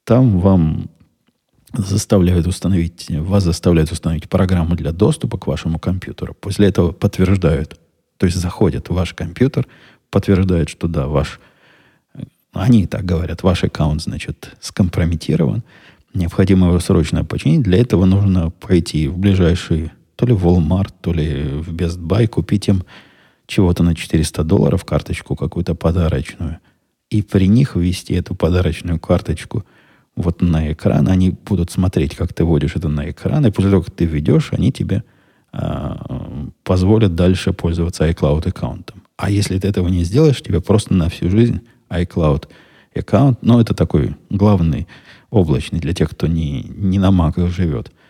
Там 0.03 0.39
вам 0.39 0.89
заставляют 1.73 2.47
установить, 2.47 3.07
вас 3.09 3.43
заставляют 3.43 3.91
установить 3.91 4.29
программу 4.29 4.75
для 4.75 4.91
доступа 4.91 5.37
к 5.37 5.47
вашему 5.47 5.79
компьютеру. 5.79 6.33
После 6.33 6.67
этого 6.67 6.91
подтверждают, 6.91 7.79
то 8.17 8.25
есть 8.25 8.37
заходят 8.37 8.89
в 8.89 8.93
ваш 8.93 9.13
компьютер, 9.13 9.67
подтверждают, 10.09 10.69
что 10.69 10.87
да, 10.87 11.07
ваш, 11.07 11.39
они 12.53 12.87
так 12.87 13.05
говорят, 13.05 13.43
ваш 13.43 13.63
аккаунт, 13.63 14.01
значит, 14.01 14.55
скомпрометирован, 14.59 15.63
необходимо 16.13 16.67
его 16.67 16.79
срочно 16.79 17.25
починить. 17.25 17.63
Для 17.63 17.79
этого 17.79 18.05
нужно 18.05 18.51
пойти 18.51 19.07
в 19.07 19.17
ближайший 19.17 19.91
то 20.15 20.25
ли 20.25 20.33
в 20.33 20.45
Walmart, 20.45 20.93
то 21.01 21.13
ли 21.13 21.43
в 21.43 21.73
Best 21.73 21.99
Buy, 21.99 22.27
купить 22.27 22.67
им 22.67 22.83
чего-то 23.47 23.83
на 23.83 23.95
400 23.95 24.43
долларов, 24.43 24.85
карточку 24.85 25.35
какую-то 25.35 25.75
подарочную, 25.75 26.59
и 27.09 27.21
при 27.21 27.47
них 27.47 27.75
ввести 27.75 28.13
эту 28.13 28.35
подарочную 28.35 28.99
карточку 28.99 29.65
вот 30.15 30.41
на 30.41 30.71
экран. 30.71 31.07
Они 31.07 31.31
будут 31.31 31.71
смотреть, 31.71 32.15
как 32.15 32.33
ты 32.33 32.43
вводишь 32.43 32.75
это 32.75 32.87
на 32.87 33.09
экран, 33.09 33.45
и 33.45 33.51
после 33.51 33.71
того, 33.71 33.83
как 33.83 33.93
ты 33.93 34.05
введешь, 34.05 34.49
они 34.51 34.71
тебе 34.71 35.03
а, 35.51 36.47
позволят 36.63 37.15
дальше 37.15 37.53
пользоваться 37.53 38.09
iCloud 38.09 38.47
аккаунтом. 38.47 39.03
А 39.17 39.29
если 39.29 39.59
ты 39.59 39.67
этого 39.67 39.87
не 39.89 40.03
сделаешь, 40.03 40.41
тебе 40.41 40.61
просто 40.61 40.93
на 40.93 41.09
всю 41.09 41.29
жизнь 41.29 41.61
iCloud 41.89 42.47
аккаунт, 42.95 43.39
ну, 43.41 43.59
это 43.59 43.73
такой 43.73 44.15
главный 44.29 44.87
облачный 45.29 45.79
для 45.79 45.93
тех, 45.93 46.09
кто 46.09 46.27
не, 46.27 46.63
не 46.63 46.97
на 46.97 47.11
маках 47.11 47.51
живет– 47.51 47.91
э, 48.01 48.04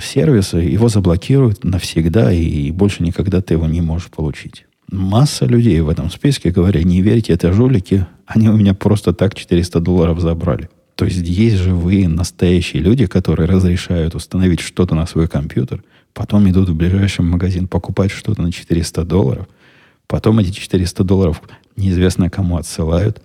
сервиса, 0.00 0.58
его 0.58 0.88
заблокируют 0.88 1.64
навсегда, 1.64 2.32
и 2.32 2.70
больше 2.70 3.02
никогда 3.02 3.40
ты 3.40 3.54
его 3.54 3.66
не 3.66 3.80
можешь 3.80 4.08
получить. 4.08 4.66
Масса 4.90 5.44
людей 5.44 5.80
в 5.80 5.88
этом 5.88 6.10
списке 6.10 6.50
говорят, 6.50 6.84
не 6.84 7.00
верьте, 7.00 7.32
это 7.32 7.52
жулики, 7.52 8.06
они 8.26 8.48
у 8.48 8.56
меня 8.56 8.74
просто 8.74 9.12
так 9.12 9.34
400 9.34 9.80
долларов 9.80 10.20
забрали. 10.20 10.68
То 10.96 11.04
есть 11.04 11.26
есть 11.26 11.56
живые, 11.56 12.08
настоящие 12.08 12.82
люди, 12.82 13.06
которые 13.06 13.48
разрешают 13.48 14.14
установить 14.14 14.60
что-то 14.60 14.94
на 14.94 15.06
свой 15.06 15.28
компьютер, 15.28 15.82
потом 16.12 16.48
идут 16.50 16.68
в 16.68 16.74
ближайший 16.74 17.22
магазин 17.22 17.68
покупать 17.68 18.10
что-то 18.10 18.42
на 18.42 18.52
400 18.52 19.04
долларов, 19.04 19.48
потом 20.06 20.40
эти 20.40 20.50
400 20.50 21.04
долларов 21.04 21.42
неизвестно 21.76 22.28
кому 22.28 22.56
отсылают. 22.56 23.22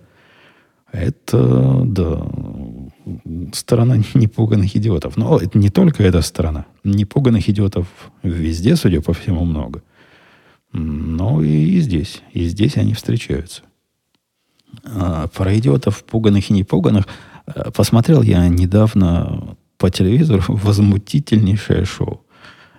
Это, 0.92 1.82
да, 1.84 2.26
сторона 3.52 3.96
непуганных 4.14 4.76
идиотов. 4.76 5.16
Но 5.16 5.38
это 5.38 5.58
не 5.58 5.70
только 5.70 6.02
эта 6.02 6.22
сторона. 6.22 6.66
Непуганных 6.84 7.48
идиотов 7.48 7.86
везде, 8.22 8.76
судя 8.76 9.00
по 9.00 9.12
всему, 9.12 9.44
много. 9.44 9.82
Ну 10.72 11.42
и 11.42 11.78
здесь. 11.80 12.22
И 12.32 12.46
здесь 12.46 12.76
они 12.76 12.94
встречаются. 12.94 13.62
А, 14.84 15.28
про 15.28 15.56
идиотов, 15.56 16.04
пуганых 16.04 16.50
и 16.50 16.52
непуганых, 16.52 17.06
э, 17.46 17.70
посмотрел 17.74 18.22
я 18.22 18.46
недавно 18.48 19.56
по 19.78 19.90
телевизору 19.90 20.42
возмутительнейшее 20.48 21.84
шоу. 21.84 22.22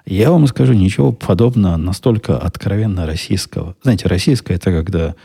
Я 0.06 0.32
вам 0.32 0.48
скажу, 0.48 0.74
ничего 0.74 1.12
подобного 1.12 1.76
настолько 1.76 2.38
откровенно 2.38 3.06
российского. 3.06 3.76
Знаете, 3.84 4.08
российское 4.08 4.56
это 4.56 4.72
когда, 4.72 5.16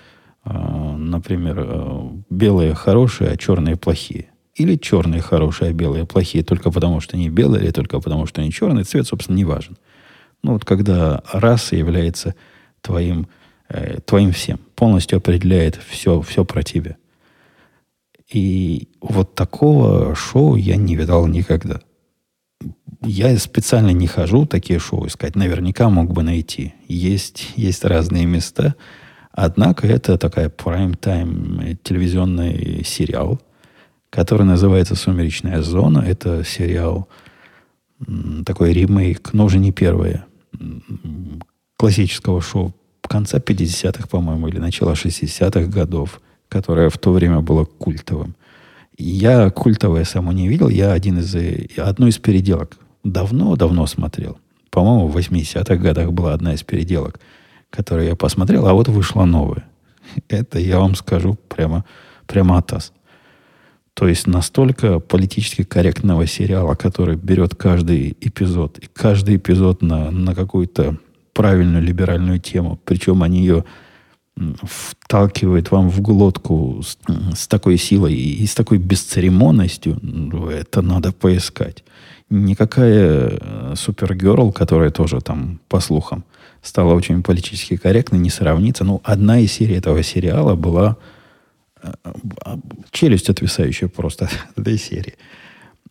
э, 0.45 0.97
например, 0.97 1.57
э, 1.59 2.09
белые 2.31 2.75
хорошие, 2.75 3.31
а 3.31 3.37
черные 3.37 3.77
плохие. 3.77 4.32
Или 4.55 4.77
черные 4.77 5.23
хорошие, 5.23 5.71
а 5.71 5.73
белые 5.73 6.07
плохие, 6.07 6.45
только 6.45 6.71
потому 6.71 7.01
что 7.01 7.17
они 7.17 7.31
белые, 7.31 7.65
или 7.65 7.71
только 7.71 8.01
потому 8.01 8.27
что 8.27 8.41
они 8.41 8.53
черные. 8.53 8.85
Цвет, 8.85 9.07
собственно, 9.07 9.37
не 9.37 9.45
важен. 9.45 9.79
Ну 10.43 10.53
вот 10.53 10.65
когда 10.65 11.23
раса 11.33 11.77
является 11.77 12.35
твоим 12.81 13.29
Э, 13.73 14.01
твоим 14.05 14.33
всем. 14.33 14.59
Полностью 14.75 15.17
определяет 15.17 15.77
все, 15.77 16.21
все 16.21 16.45
про 16.45 16.63
тебя. 16.63 16.97
И 18.31 18.89
вот 19.01 19.35
такого 19.35 20.15
шоу 20.15 20.57
я 20.57 20.77
не 20.77 20.95
видал 20.95 21.27
никогда. 21.27 21.81
Я 23.01 23.37
специально 23.39 23.91
не 23.91 24.07
хожу 24.07 24.45
такие 24.47 24.79
шоу 24.79 25.07
искать. 25.07 25.37
Наверняка 25.37 25.89
мог 25.89 26.13
бы 26.13 26.23
найти. 26.23 26.75
Есть, 26.87 27.53
есть 27.57 27.85
разные 27.85 28.27
места. 28.27 28.75
Однако 29.33 29.87
это 29.87 30.19
такая 30.19 30.51
прайм-тайм 30.51 31.79
телевизионный 31.83 32.85
сериал, 32.85 33.41
который 34.13 34.45
называется 34.45 34.95
«Сумеречная 34.95 35.63
зона». 35.63 36.05
Это 36.07 36.45
сериал, 36.45 37.09
такой 38.45 38.75
ремейк, 38.75 39.33
но 39.33 39.47
уже 39.47 39.59
не 39.59 39.73
первое, 39.73 40.27
классического 41.79 42.43
шоу 42.43 42.75
конца 43.09 43.39
50-х, 43.39 44.09
по-моему, 44.09 44.49
или 44.49 44.59
начала 44.59 44.93
60-х 44.93 45.67
годов, 45.67 46.21
которое 46.49 46.91
в 46.91 46.99
то 46.99 47.13
время 47.13 47.41
было 47.41 47.65
культовым. 47.65 48.37
Я 48.99 49.49
культовое 49.49 50.05
само 50.05 50.33
не 50.33 50.47
видел, 50.47 50.69
я 50.69 50.93
один 50.93 51.19
из, 51.19 51.35
одну 51.79 52.07
из 52.07 52.19
переделок 52.19 52.77
давно-давно 53.05 53.87
смотрел. 53.87 54.39
По-моему, 54.71 55.09
в 55.09 55.17
80-х 55.17 55.77
годах 55.77 56.13
была 56.13 56.35
одна 56.35 56.53
из 56.53 56.63
переделок, 56.63 57.19
которую 57.71 58.09
я 58.09 58.17
посмотрел, 58.17 58.67
а 58.67 58.75
вот 58.75 58.89
вышла 58.89 59.25
новая. 59.25 59.65
Это 60.29 60.59
я 60.59 60.79
вам 60.79 60.95
скажу 60.97 61.39
прямо, 61.49 61.87
прямо 62.27 62.59
атас. 62.59 62.93
То 63.95 64.09
есть 64.09 64.27
настолько 64.27 65.01
политически 65.01 65.65
корректного 65.65 66.27
сериала, 66.27 66.75
который 66.75 67.17
берет 67.17 67.55
каждый 67.55 68.17
эпизод, 68.21 68.79
и 68.79 68.89
каждый 68.93 69.37
эпизод 69.37 69.83
на, 69.83 70.11
на 70.11 70.35
какую-то 70.35 70.97
правильную 71.35 71.83
либеральную 71.83 72.41
тему. 72.41 72.79
Причем 72.85 73.23
они 73.23 73.41
ее 73.41 73.65
вталкивают 74.63 75.71
вам 75.71 75.91
в 75.91 76.01
глотку 76.01 76.83
с, 76.83 76.97
с 77.37 77.47
такой 77.47 77.77
силой 77.77 78.15
и, 78.15 78.43
и 78.43 78.47
с 78.47 78.55
такой 78.55 78.79
бесцеремонностью, 78.79 79.99
ну, 80.01 80.49
это 80.49 80.81
надо 80.81 81.13
поискать. 81.13 81.85
Никакая 82.31 83.39
э, 83.41 83.75
супергерл, 83.77 84.53
которая 84.53 84.91
тоже 84.91 85.21
там, 85.21 85.61
по 85.69 85.81
слухам, 85.81 86.25
стала 86.63 86.95
очень 86.95 87.23
политически 87.23 87.77
корректной, 87.77 88.21
не 88.21 88.31
сравнится. 88.31 88.85
Ну, 88.85 89.03
одна 89.05 89.39
из 89.39 89.53
серий 89.53 89.77
этого 89.77 90.03
сериала 90.03 90.55
была 90.55 90.97
челюсть 92.91 93.29
отвисающая 93.31 93.89
просто 93.89 94.27
от 94.27 94.33
этой 94.59 94.79
серии. 94.79 95.15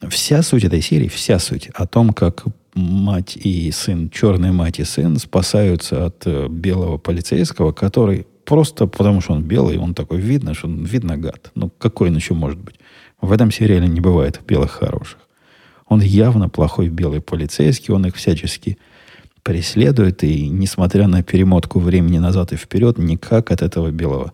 Вся 0.10 0.41
суть 0.41 0.63
этой 0.63 0.82
серии, 0.82 1.08
вся 1.08 1.38
суть 1.39 1.69
о 1.73 1.86
том, 1.86 2.12
как 2.13 2.45
мать 2.73 3.36
и 3.36 3.71
сын, 3.71 4.10
черная 4.10 4.51
мать 4.51 4.80
и 4.80 4.84
сын 4.84 5.17
спасаются 5.17 6.06
от 6.06 6.25
э, 6.25 6.47
белого 6.47 6.97
полицейского, 6.97 7.71
который 7.71 8.25
просто 8.45 8.88
потому, 8.88 9.21
что 9.21 9.34
он 9.34 9.43
белый, 9.43 9.77
он 9.77 9.93
такой 9.93 10.19
видно, 10.19 10.54
что 10.54 10.67
он 10.67 10.84
видно 10.84 11.17
гад. 11.17 11.51
Ну, 11.56 11.69
какой 11.69 12.10
он 12.10 12.15
еще 12.15 12.34
может 12.34 12.60
быть? 12.60 12.75
В 13.19 13.32
этом 13.32 13.51
сериале 13.51 13.88
не 13.88 14.01
бывает 14.01 14.41
белых 14.47 14.71
хороших. 14.71 15.19
Он 15.88 16.01
явно 16.01 16.49
плохой 16.49 16.88
белый 16.88 17.21
полицейский, 17.21 17.93
он 17.93 18.06
их 18.06 18.15
всячески 18.15 18.77
преследует, 19.43 20.23
и 20.23 20.47
несмотря 20.47 21.08
на 21.08 21.23
перемотку 21.23 21.80
времени 21.80 22.17
назад 22.17 22.54
и 22.54 22.56
вперед, 22.56 22.97
никак 22.97 23.51
от 23.51 23.62
этого 23.62 23.91
белого 23.91 24.34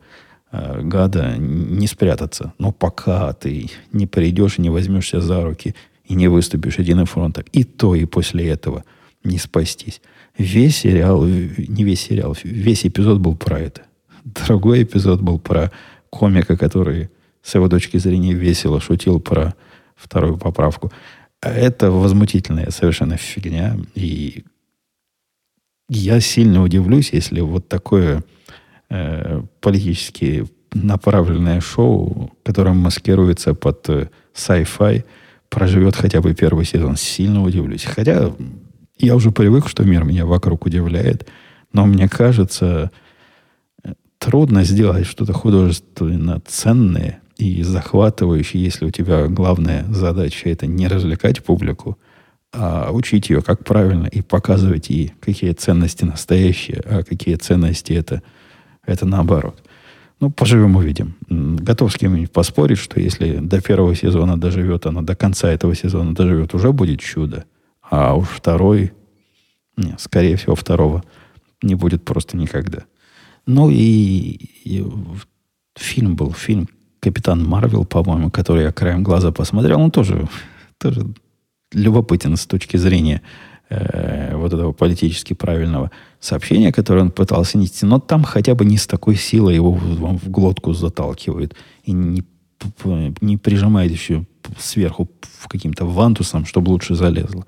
э, 0.58 0.82
гада 0.84 1.36
не 1.38 1.88
спрятаться. 1.88 2.54
Но 2.58 2.72
пока 2.72 3.34
ты 3.34 3.70
не 3.92 4.08
придешь 4.08 4.58
и 4.58 4.62
не 4.62 4.70
возьмешься 4.70 5.22
за 5.22 5.44
руки 5.44 5.76
и 6.06 6.16
не 6.16 6.28
выступишь 6.28 6.80
единым 6.80 7.06
фронтом. 7.06 7.46
И 7.52 7.64
то, 7.64 7.96
и 7.96 8.06
после 8.06 8.48
этого 8.48 8.84
не 9.24 9.38
спастись. 9.38 10.02
Весь 10.38 10.78
сериал, 10.78 11.26
не 11.26 11.84
весь 11.84 12.02
сериал, 12.02 12.36
весь 12.44 12.86
эпизод 12.86 13.20
был 13.20 13.36
про 13.36 13.60
это. 13.60 13.82
Другой 14.24 14.84
эпизод 14.84 15.22
был 15.22 15.40
про 15.40 15.72
комика, 16.10 16.58
который 16.58 17.10
с 17.42 17.56
его 17.56 17.70
точки 17.70 17.98
зрения 17.98 18.34
весело 18.34 18.80
шутил 18.80 19.20
про 19.20 19.56
вторую 19.96 20.38
поправку. 20.38 20.92
Это 21.42 21.92
возмутительная 21.92 22.72
совершенно 22.72 23.18
фигня. 23.18 23.78
И 23.96 24.44
я 25.90 26.20
сильно 26.20 26.62
удивлюсь, 26.64 27.14
если 27.14 27.40
вот 27.40 27.68
такое 27.68 28.24
э, 28.90 29.42
политически 29.62 30.46
направленное 30.74 31.62
шоу, 31.62 32.32
которое 32.44 32.74
маскируется 32.74 33.54
под 33.54 33.90
э, 33.90 34.10
sci-fi, 34.34 35.04
проживет 35.50 35.96
хотя 35.96 36.22
бы 36.22 36.34
первый 36.34 36.66
сезон, 36.66 36.98
сильно 36.98 37.42
удивлюсь. 37.44 37.86
Хотя 37.86 38.32
я 39.00 39.16
уже 39.16 39.32
привык, 39.32 39.68
что 39.68 39.84
мир 39.84 40.04
меня 40.04 40.26
вокруг 40.26 40.66
удивляет, 40.66 41.28
но 41.72 41.86
мне 41.86 42.10
кажется, 42.10 42.92
трудно 44.20 44.64
сделать 44.64 45.06
что-то 45.06 45.34
художественно 45.34 46.42
ценное 46.46 47.22
и 47.38 47.62
захватывающее, 47.64 48.64
если 48.64 48.86
у 48.86 48.92
тебя 48.92 49.28
главная 49.28 49.86
задача 49.90 50.50
это 50.50 50.66
не 50.66 50.88
развлекать 50.88 51.44
публику, 51.44 51.98
а 52.52 52.92
учить 52.92 53.30
ее, 53.30 53.42
как 53.42 53.64
правильно, 53.64 54.08
и 54.08 54.22
показывать 54.22 54.90
ей, 54.90 55.14
какие 55.20 55.52
ценности 55.54 56.06
настоящие, 56.06 56.82
а 56.86 57.04
какие 57.04 57.36
ценности 57.36 57.94
это, 57.94 58.24
это 58.88 59.06
наоборот. 59.06 59.62
Ну, 60.20 60.32
поживем, 60.32 60.76
увидим. 60.76 61.16
Готов 61.30 61.92
с 61.92 61.96
кем-нибудь 61.96 62.32
поспорить, 62.32 62.80
что 62.80 63.00
если 63.00 63.38
до 63.38 63.62
первого 63.62 63.94
сезона 63.96 64.40
доживет 64.40 64.88
она, 64.88 65.04
до 65.04 65.16
конца 65.16 65.52
этого 65.52 65.76
сезона 65.76 66.16
доживет, 66.16 66.56
уже 66.56 66.72
будет 66.72 67.02
чудо. 67.02 67.46
А 67.84 68.16
уж 68.16 68.28
второй, 68.30 68.94
не, 69.76 69.94
скорее 70.00 70.38
всего, 70.38 70.56
второго 70.56 71.04
не 71.62 71.76
будет 71.76 72.04
просто 72.04 72.36
никогда. 72.36 72.86
Ну 73.46 73.70
и, 73.70 74.40
и 74.64 74.84
фильм 75.76 76.16
был, 76.16 76.34
фильм 76.34 76.68
«Капитан 77.00 77.44
Марвел», 77.46 77.86
по-моему, 77.86 78.32
который 78.32 78.64
я 78.64 78.72
краем 78.72 79.04
глаза 79.04 79.32
посмотрел, 79.32 79.80
он 79.80 79.92
тоже, 79.92 80.28
тоже 80.80 81.06
любопытен 81.72 82.36
с 82.38 82.48
точки 82.48 82.78
зрения 82.78 83.22
э, 83.70 84.36
вот 84.36 84.54
этого 84.54 84.72
политически 84.72 85.34
правильного 85.34 85.92
сообщения, 86.20 86.72
которое 86.72 87.02
он 87.02 87.12
пытался 87.12 87.58
нести, 87.58 87.86
но 87.86 88.00
там 88.00 88.24
хотя 88.24 88.56
бы 88.56 88.66
не 88.66 88.78
с 88.78 88.88
такой 88.88 89.16
силой 89.16 89.56
его 89.56 89.72
вам 89.72 90.18
в 90.18 90.30
глотку 90.30 90.74
заталкивают 90.74 91.56
и 91.84 91.92
не, 91.92 92.24
не 93.22 93.38
прижимает 93.38 93.92
еще 93.92 94.26
сверху 94.58 95.10
в 95.40 95.48
каким-то 95.48 95.86
вантусом, 95.86 96.46
чтобы 96.46 96.70
лучше 96.70 96.96
залезло. 96.96 97.46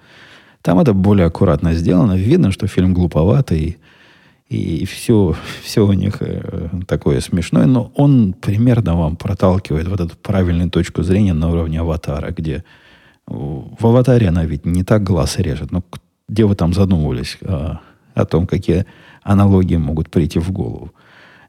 Там 0.62 0.80
это 0.80 0.94
более 0.94 1.28
аккуратно 1.28 1.74
сделано. 1.74 2.18
Видно, 2.18 2.52
что 2.52 2.68
фильм 2.68 2.94
глуповатый, 2.94 3.78
и, 4.50 4.78
и 4.78 4.86
все, 4.86 5.36
все 5.64 5.86
у 5.86 5.94
них 5.94 6.18
э, 6.22 6.70
такое 6.88 7.22
смешное, 7.22 7.66
но 7.66 7.92
он 7.96 8.34
примерно 8.34 8.98
вам 8.98 9.16
проталкивает 9.16 9.88
вот 9.88 10.00
эту 10.00 10.18
правильную 10.18 10.70
точку 10.70 11.04
зрения 11.04 11.34
на 11.34 11.50
уровне 11.50 11.80
аватара, 11.80 12.32
где 12.32 12.64
в 13.28 13.86
аватаре 13.86 14.30
она 14.30 14.44
ведь 14.46 14.66
не 14.66 14.84
так 14.84 15.04
глаз 15.04 15.38
режет, 15.38 15.72
но 15.72 15.84
где 16.30 16.46
вы 16.46 16.56
там 16.56 16.74
задумывались 16.74 17.38
о, 17.42 17.82
о 18.14 18.26
том, 18.26 18.48
какие 18.48 18.86
аналогии 19.24 19.76
могут 19.76 20.10
прийти 20.10 20.40
в 20.40 20.52
голову. 20.52 20.94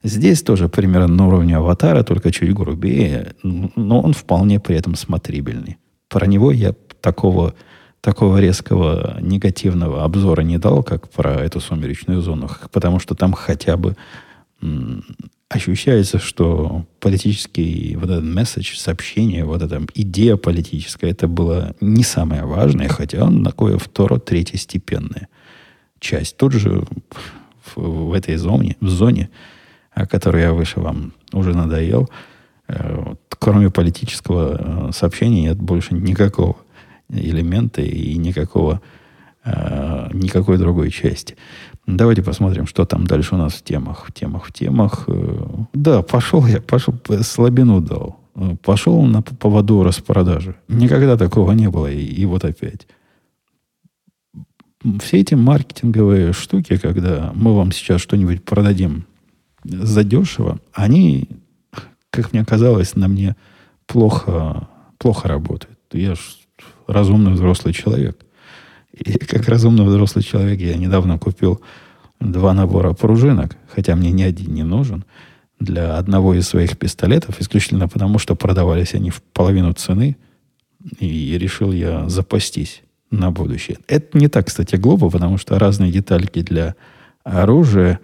Здесь 0.02 0.42
тоже 0.42 0.68
примерно 0.68 1.08
на 1.08 1.28
уровне 1.28 1.56
аватара, 1.56 2.02
только 2.02 2.32
чуть 2.32 2.54
грубее, 2.54 3.34
но 3.42 4.00
он 4.00 4.14
вполне 4.14 4.58
при 4.58 4.76
этом 4.76 4.94
смотрибельный. 4.94 5.76
Про 6.08 6.26
него 6.26 6.50
я 6.50 6.74
такого, 7.02 7.54
такого 8.00 8.38
резкого 8.38 9.18
негативного 9.20 10.02
обзора 10.02 10.40
не 10.40 10.56
дал, 10.56 10.82
как 10.82 11.10
про 11.10 11.34
эту 11.34 11.60
сумеречную 11.60 12.22
зону, 12.22 12.48
потому 12.72 12.98
что 12.98 13.14
там 13.14 13.34
хотя 13.34 13.76
бы 13.76 13.94
ощущается, 15.48 16.18
что 16.18 16.86
политический 17.00 17.96
вот 17.96 18.08
этот 18.08 18.24
месседж, 18.24 18.76
сообщение, 18.76 19.44
вот 19.44 19.62
эта 19.62 19.82
идея 19.94 20.36
политическая, 20.36 21.10
это 21.10 21.26
было 21.26 21.74
не 21.80 22.04
самое 22.04 22.44
важное, 22.44 22.88
хотя 22.88 23.24
он 23.24 23.44
такое 23.44 23.76
второ 23.76 24.18
третьестепенная 24.18 25.28
часть. 25.98 26.36
Тут 26.36 26.52
же 26.52 26.84
в, 27.74 27.80
в 27.80 28.12
этой 28.12 28.36
зоне, 28.36 28.76
в 28.80 28.88
зоне, 28.88 29.28
о 29.92 30.06
которой 30.06 30.42
я 30.42 30.52
выше 30.52 30.78
вам 30.78 31.12
уже 31.32 31.52
надоел, 31.52 32.08
э, 32.68 33.14
кроме 33.28 33.70
политического 33.70 34.88
э, 34.88 34.92
сообщения 34.92 35.42
нет 35.42 35.58
больше 35.58 35.94
никакого 35.94 36.56
элемента 37.08 37.82
и 37.82 38.16
никакого 38.16 38.80
э, 39.44 40.10
никакой 40.12 40.58
другой 40.58 40.90
части. 40.90 41.36
Давайте 41.86 42.22
посмотрим, 42.22 42.66
что 42.66 42.84
там 42.84 43.06
дальше 43.06 43.34
у 43.34 43.38
нас 43.38 43.54
в 43.54 43.64
темах. 43.64 44.06
В 44.06 44.12
темах, 44.12 44.46
в 44.46 44.52
темах. 44.52 45.04
Э, 45.08 45.46
да, 45.72 46.02
пошел 46.02 46.46
я, 46.46 46.60
пошел, 46.60 46.94
слабину 47.22 47.80
дал. 47.80 48.20
Пошел 48.62 49.02
на 49.02 49.22
поводу 49.22 49.82
распродажи. 49.82 50.54
Никогда 50.68 51.16
такого 51.16 51.52
не 51.52 51.68
было. 51.68 51.90
И, 51.90 52.04
и 52.04 52.24
вот 52.26 52.44
опять. 52.44 52.86
Все 55.00 55.18
эти 55.18 55.34
маркетинговые 55.34 56.32
штуки, 56.32 56.78
когда 56.78 57.32
мы 57.34 57.54
вам 57.54 57.72
сейчас 57.72 58.00
что-нибудь 58.00 58.44
продадим 58.44 59.04
задешево, 59.64 60.58
они, 60.72 61.28
как 62.10 62.32
мне 62.32 62.44
казалось, 62.44 62.94
на 62.96 63.08
мне 63.08 63.36
плохо, 63.86 64.68
плохо 64.96 65.28
работают. 65.28 65.78
Я 65.92 66.14
же 66.14 66.22
разумный 66.86 67.32
взрослый 67.32 67.74
человек. 67.74 68.24
И 68.92 69.18
как 69.18 69.48
разумный 69.48 69.84
взрослый 69.84 70.24
человек 70.24 70.60
я 70.60 70.76
недавно 70.76 71.18
купил 71.18 71.60
два 72.20 72.52
набора 72.52 72.92
пружинок, 72.92 73.56
хотя 73.68 73.96
мне 73.96 74.10
ни 74.10 74.22
один 74.22 74.52
не 74.52 74.62
нужен, 74.62 75.04
для 75.58 75.96
одного 75.98 76.34
из 76.34 76.48
своих 76.48 76.78
пистолетов, 76.78 77.40
исключительно 77.40 77.88
потому, 77.88 78.18
что 78.18 78.34
продавались 78.34 78.94
они 78.94 79.10
в 79.10 79.22
половину 79.22 79.72
цены, 79.74 80.16
и 80.98 81.36
решил 81.38 81.72
я 81.72 82.08
запастись 82.08 82.82
на 83.10 83.30
будущее. 83.30 83.78
Это 83.86 84.16
не 84.16 84.28
так, 84.28 84.46
кстати, 84.46 84.76
глупо, 84.76 85.10
потому 85.10 85.36
что 85.36 85.58
разные 85.58 85.92
детальки 85.92 86.40
для 86.40 86.74
оружия 87.24 88.00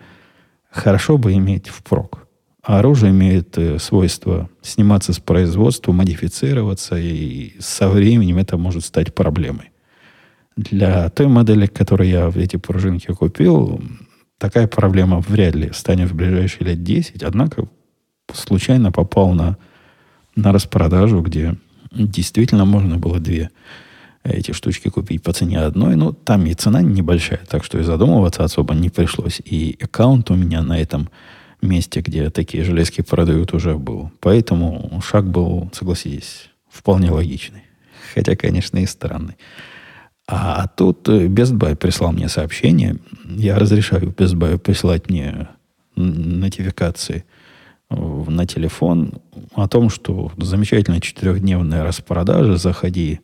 хорошо 0.71 1.17
бы 1.17 1.33
иметь 1.35 1.69
впрок. 1.69 2.27
А 2.63 2.81
оружие 2.81 3.13
имеет 3.13 3.57
э, 3.59 3.79
свойство 3.79 4.51
сниматься 4.61 5.13
с 5.13 5.21
производства, 5.21 5.93
модифицироваться, 5.93 6.97
и 6.99 7.55
со 7.61 7.89
временем 7.89 8.39
это 8.39 8.57
может 8.57 8.85
стать 8.85 9.15
проблемой. 9.15 9.71
Для 10.57 11.11
той 11.11 11.29
модели, 11.29 11.67
которую 11.67 12.09
я 12.09 12.31
в 12.31 12.39
эти 12.39 12.57
пружинки 12.57 13.13
купил, 13.13 13.81
такая 14.39 14.67
проблема 14.67 15.21
вряд 15.21 15.55
ли 15.55 15.71
станет 15.73 16.11
в 16.11 16.15
ближайшие 16.15 16.69
лет 16.69 16.83
10. 16.83 17.23
Однако 17.23 17.69
случайно 18.33 18.91
попал 18.91 19.33
на, 19.33 19.59
на 20.35 20.53
распродажу, 20.53 21.21
где 21.21 21.57
действительно 21.93 22.65
можно 22.65 22.97
было 22.97 23.21
две 23.21 23.51
эти 24.25 24.53
штучки 24.53 24.89
купить 24.89 25.23
по 25.23 25.33
цене 25.33 25.61
одной. 25.61 25.95
Но 25.95 26.13
там 26.13 26.47
и 26.47 26.55
цена 26.55 26.81
небольшая, 26.83 27.41
так 27.49 27.63
что 27.63 27.79
и 27.79 27.83
задумываться 27.83 28.43
особо 28.43 28.75
не 28.75 28.89
пришлось. 28.89 29.41
И 29.45 29.79
аккаунт 29.81 30.31
у 30.31 30.35
меня 30.37 30.63
на 30.63 30.81
этом 30.81 31.11
месте, 31.61 32.01
где 32.01 32.31
такие 32.31 32.65
железки 32.65 33.03
продают, 33.03 33.53
уже 33.53 33.77
был. 33.77 34.11
Поэтому 34.21 35.01
шаг 35.07 35.29
был, 35.29 35.71
согласитесь, 35.73 36.51
вполне 36.69 37.11
логичный. 37.11 37.63
Хотя, 38.15 38.37
конечно, 38.37 38.79
и 38.79 38.87
странный. 38.87 39.37
А 40.29 40.67
тут 40.67 41.09
Best 41.09 41.57
Buy 41.57 41.77
прислал 41.77 42.13
мне 42.13 42.29
сообщение. 42.29 42.97
Я 43.25 43.59
разрешаю 43.59 44.11
Best 44.11 44.35
Buy 44.35 44.59
присылать 44.59 45.09
мне 45.09 45.49
нотификации 45.95 47.25
на 47.89 48.47
телефон 48.47 49.15
о 49.55 49.69
том, 49.69 49.89
что 49.89 50.33
замечательная 50.37 51.01
четырехдневная 51.01 51.85
распродажа, 51.85 52.57
заходи, 52.57 53.21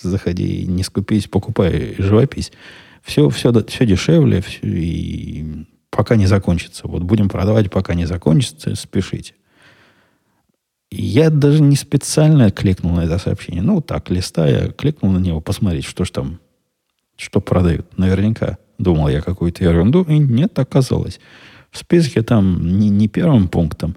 заходи, 0.00 0.64
не 0.66 0.84
скупись, 0.84 1.26
покупай 1.26 1.96
живопись. 1.98 2.52
Все, 3.02 3.28
все, 3.28 3.52
все 3.64 3.86
дешевле, 3.86 4.42
все, 4.42 4.60
и 4.62 5.66
пока 5.90 6.16
не 6.16 6.26
закончится. 6.26 6.86
Вот 6.86 7.02
будем 7.02 7.28
продавать, 7.28 7.70
пока 7.70 7.94
не 7.94 8.04
закончится, 8.04 8.74
спешите. 8.76 9.34
Я 10.90 11.30
даже 11.30 11.62
не 11.62 11.76
специально 11.76 12.50
кликнул 12.50 12.92
на 12.92 13.00
это 13.00 13.18
сообщение. 13.18 13.62
Ну, 13.62 13.80
так, 13.80 14.08
листая, 14.10 14.70
кликнул 14.70 15.10
на 15.10 15.18
него, 15.18 15.40
посмотреть, 15.40 15.84
что 15.84 16.04
ж 16.04 16.10
там, 16.10 16.40
что 17.16 17.40
продают. 17.40 17.98
Наверняка 17.98 18.58
думал 18.78 19.08
я 19.08 19.20
какую-то 19.20 19.64
ерунду, 19.64 20.02
и 20.02 20.18
нет, 20.18 20.58
оказалось. 20.58 21.18
В 21.70 21.78
списке 21.78 22.22
там 22.22 22.78
не, 22.78 22.88
не 22.88 23.08
первым 23.08 23.48
пунктом. 23.48 23.96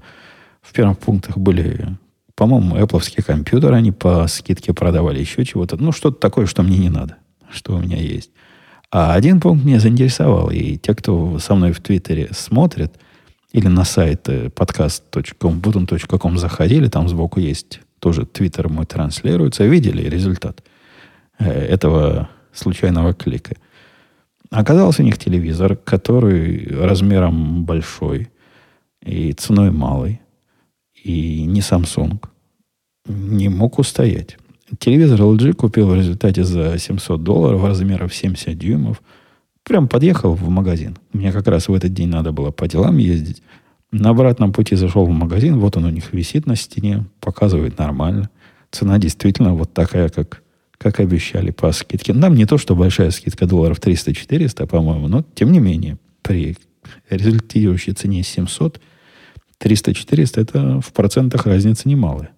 В 0.61 0.73
первых 0.73 0.99
пунктах 0.99 1.37
были, 1.37 1.97
по-моему, 2.35 2.75
Apple 2.75 3.21
компьютеры, 3.21 3.75
они 3.75 3.91
по 3.91 4.27
скидке 4.27 4.73
продавали 4.73 5.19
еще 5.19 5.45
чего-то. 5.45 5.77
Ну, 5.77 5.91
что-то 5.91 6.19
такое, 6.19 6.45
что 6.45 6.63
мне 6.63 6.77
не 6.77 6.89
надо, 6.89 7.17
что 7.51 7.75
у 7.75 7.79
меня 7.79 7.97
есть. 7.97 8.31
А 8.91 9.13
один 9.13 9.39
пункт 9.39 9.63
меня 9.63 9.79
заинтересовал, 9.79 10.49
и 10.49 10.77
те, 10.77 10.95
кто 10.95 11.37
со 11.37 11.53
мной 11.53 11.71
в 11.73 11.79
Твиттере 11.79 12.29
смотрит, 12.31 12.93
или 13.51 13.67
на 13.67 13.83
сайт 13.83 14.27
podcast.com 14.27 16.37
заходили, 16.37 16.87
там 16.87 17.09
сбоку 17.09 17.39
есть 17.39 17.81
тоже 17.99 18.25
Твиттер 18.25 18.69
мой 18.69 18.85
транслируется, 18.85 19.65
видели 19.65 20.09
результат 20.09 20.63
э, 21.37 21.49
этого 21.49 22.29
случайного 22.53 23.13
клика. 23.13 23.55
Оказался 24.49 25.03
у 25.03 25.05
них 25.05 25.17
телевизор, 25.17 25.75
который 25.75 26.67
размером 26.71 27.65
большой 27.65 28.29
и 29.03 29.33
ценой 29.33 29.71
малый, 29.71 30.21
и 31.03 31.43
не 31.43 31.59
Samsung. 31.59 32.23
Не 33.05 33.49
мог 33.49 33.79
устоять. 33.79 34.37
Телевизор 34.79 35.21
LG 35.21 35.53
купил 35.53 35.89
в 35.89 35.95
результате 35.95 36.43
за 36.43 36.77
700 36.77 37.23
долларов 37.23 37.63
размеров 37.63 38.13
70 38.13 38.57
дюймов. 38.57 39.01
Прям 39.63 39.87
подъехал 39.87 40.33
в 40.33 40.49
магазин. 40.49 40.97
Мне 41.13 41.31
как 41.31 41.47
раз 41.47 41.67
в 41.67 41.73
этот 41.73 41.93
день 41.93 42.09
надо 42.09 42.31
было 42.31 42.51
по 42.51 42.67
делам 42.67 42.97
ездить. 42.97 43.41
На 43.91 44.09
обратном 44.09 44.53
пути 44.53 44.75
зашел 44.75 45.05
в 45.05 45.11
магазин. 45.11 45.59
Вот 45.59 45.77
он 45.77 45.85
у 45.85 45.89
них 45.89 46.13
висит 46.13 46.45
на 46.45 46.55
стене. 46.55 47.05
Показывает 47.19 47.77
нормально. 47.77 48.29
Цена 48.71 48.97
действительно 48.99 49.53
вот 49.53 49.73
такая, 49.73 50.09
как, 50.09 50.43
как 50.77 50.99
обещали 50.99 51.51
по 51.51 51.71
скидке. 51.71 52.13
Нам 52.13 52.35
не 52.35 52.45
то, 52.45 52.57
что 52.57 52.75
большая 52.75 53.11
скидка 53.11 53.45
долларов 53.45 53.79
300-400, 53.79 54.67
по-моему, 54.67 55.07
но 55.07 55.25
тем 55.33 55.51
не 55.51 55.59
менее, 55.59 55.97
при 56.21 56.55
результирующей 57.09 57.93
цене 57.93 58.23
700, 58.23 58.79
300-400 59.59 60.41
это 60.41 60.81
в 60.81 60.93
процентах 60.93 61.45
разница 61.45 61.89
немалая. 61.89 62.31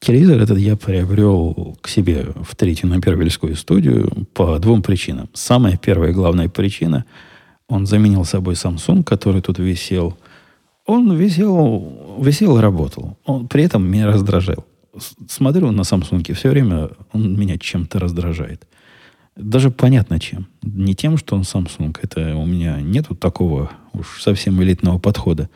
Телевизор 0.00 0.40
этот 0.40 0.56
я 0.58 0.76
приобрел 0.76 1.76
к 1.82 1.88
себе 1.88 2.28
в 2.42 2.56
третью 2.56 2.88
на 2.88 3.02
Первильскую 3.02 3.54
студию 3.54 4.26
по 4.32 4.58
двум 4.58 4.80
причинам. 4.80 5.28
Самая 5.34 5.76
первая 5.76 6.14
главная 6.14 6.48
причина, 6.48 7.04
он 7.68 7.84
заменил 7.84 8.24
собой 8.24 8.54
Samsung, 8.54 9.04
который 9.04 9.42
тут 9.42 9.58
висел. 9.58 10.16
Он 10.86 11.14
висел, 11.14 12.16
висел 12.18 12.56
и 12.56 12.62
работал. 12.62 13.18
Он 13.26 13.46
при 13.46 13.64
этом 13.64 13.86
меня 13.86 14.06
раздражал. 14.06 14.64
Смотрю 15.28 15.70
на 15.70 15.82
Samsung, 15.82 16.32
все 16.32 16.48
время 16.48 16.88
он 17.12 17.38
меня 17.38 17.58
чем-то 17.58 17.98
раздражает. 17.98 18.66
Даже 19.36 19.70
понятно 19.70 20.18
чем. 20.18 20.46
Не 20.62 20.94
тем, 20.94 21.18
что 21.18 21.36
он 21.36 21.42
Samsung. 21.42 21.94
Это 22.00 22.36
у 22.36 22.46
меня 22.46 22.80
нету 22.80 23.14
такого 23.14 23.70
уж 23.92 24.22
совсем 24.22 24.62
элитного 24.62 24.98
подхода 24.98 25.50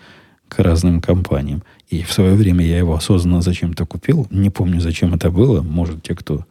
к 0.48 0.58
разным 0.58 1.00
компаниям. 1.00 1.62
И 1.88 2.02
в 2.02 2.12
свое 2.12 2.34
время 2.34 2.64
я 2.64 2.78
его 2.78 2.94
осознанно 2.94 3.42
зачем-то 3.42 3.86
купил. 3.86 4.26
Не 4.30 4.50
помню, 4.50 4.80
зачем 4.80 5.14
это 5.14 5.30
было. 5.30 5.62
Может, 5.62 6.02
те, 6.02 6.14
кто 6.14 6.46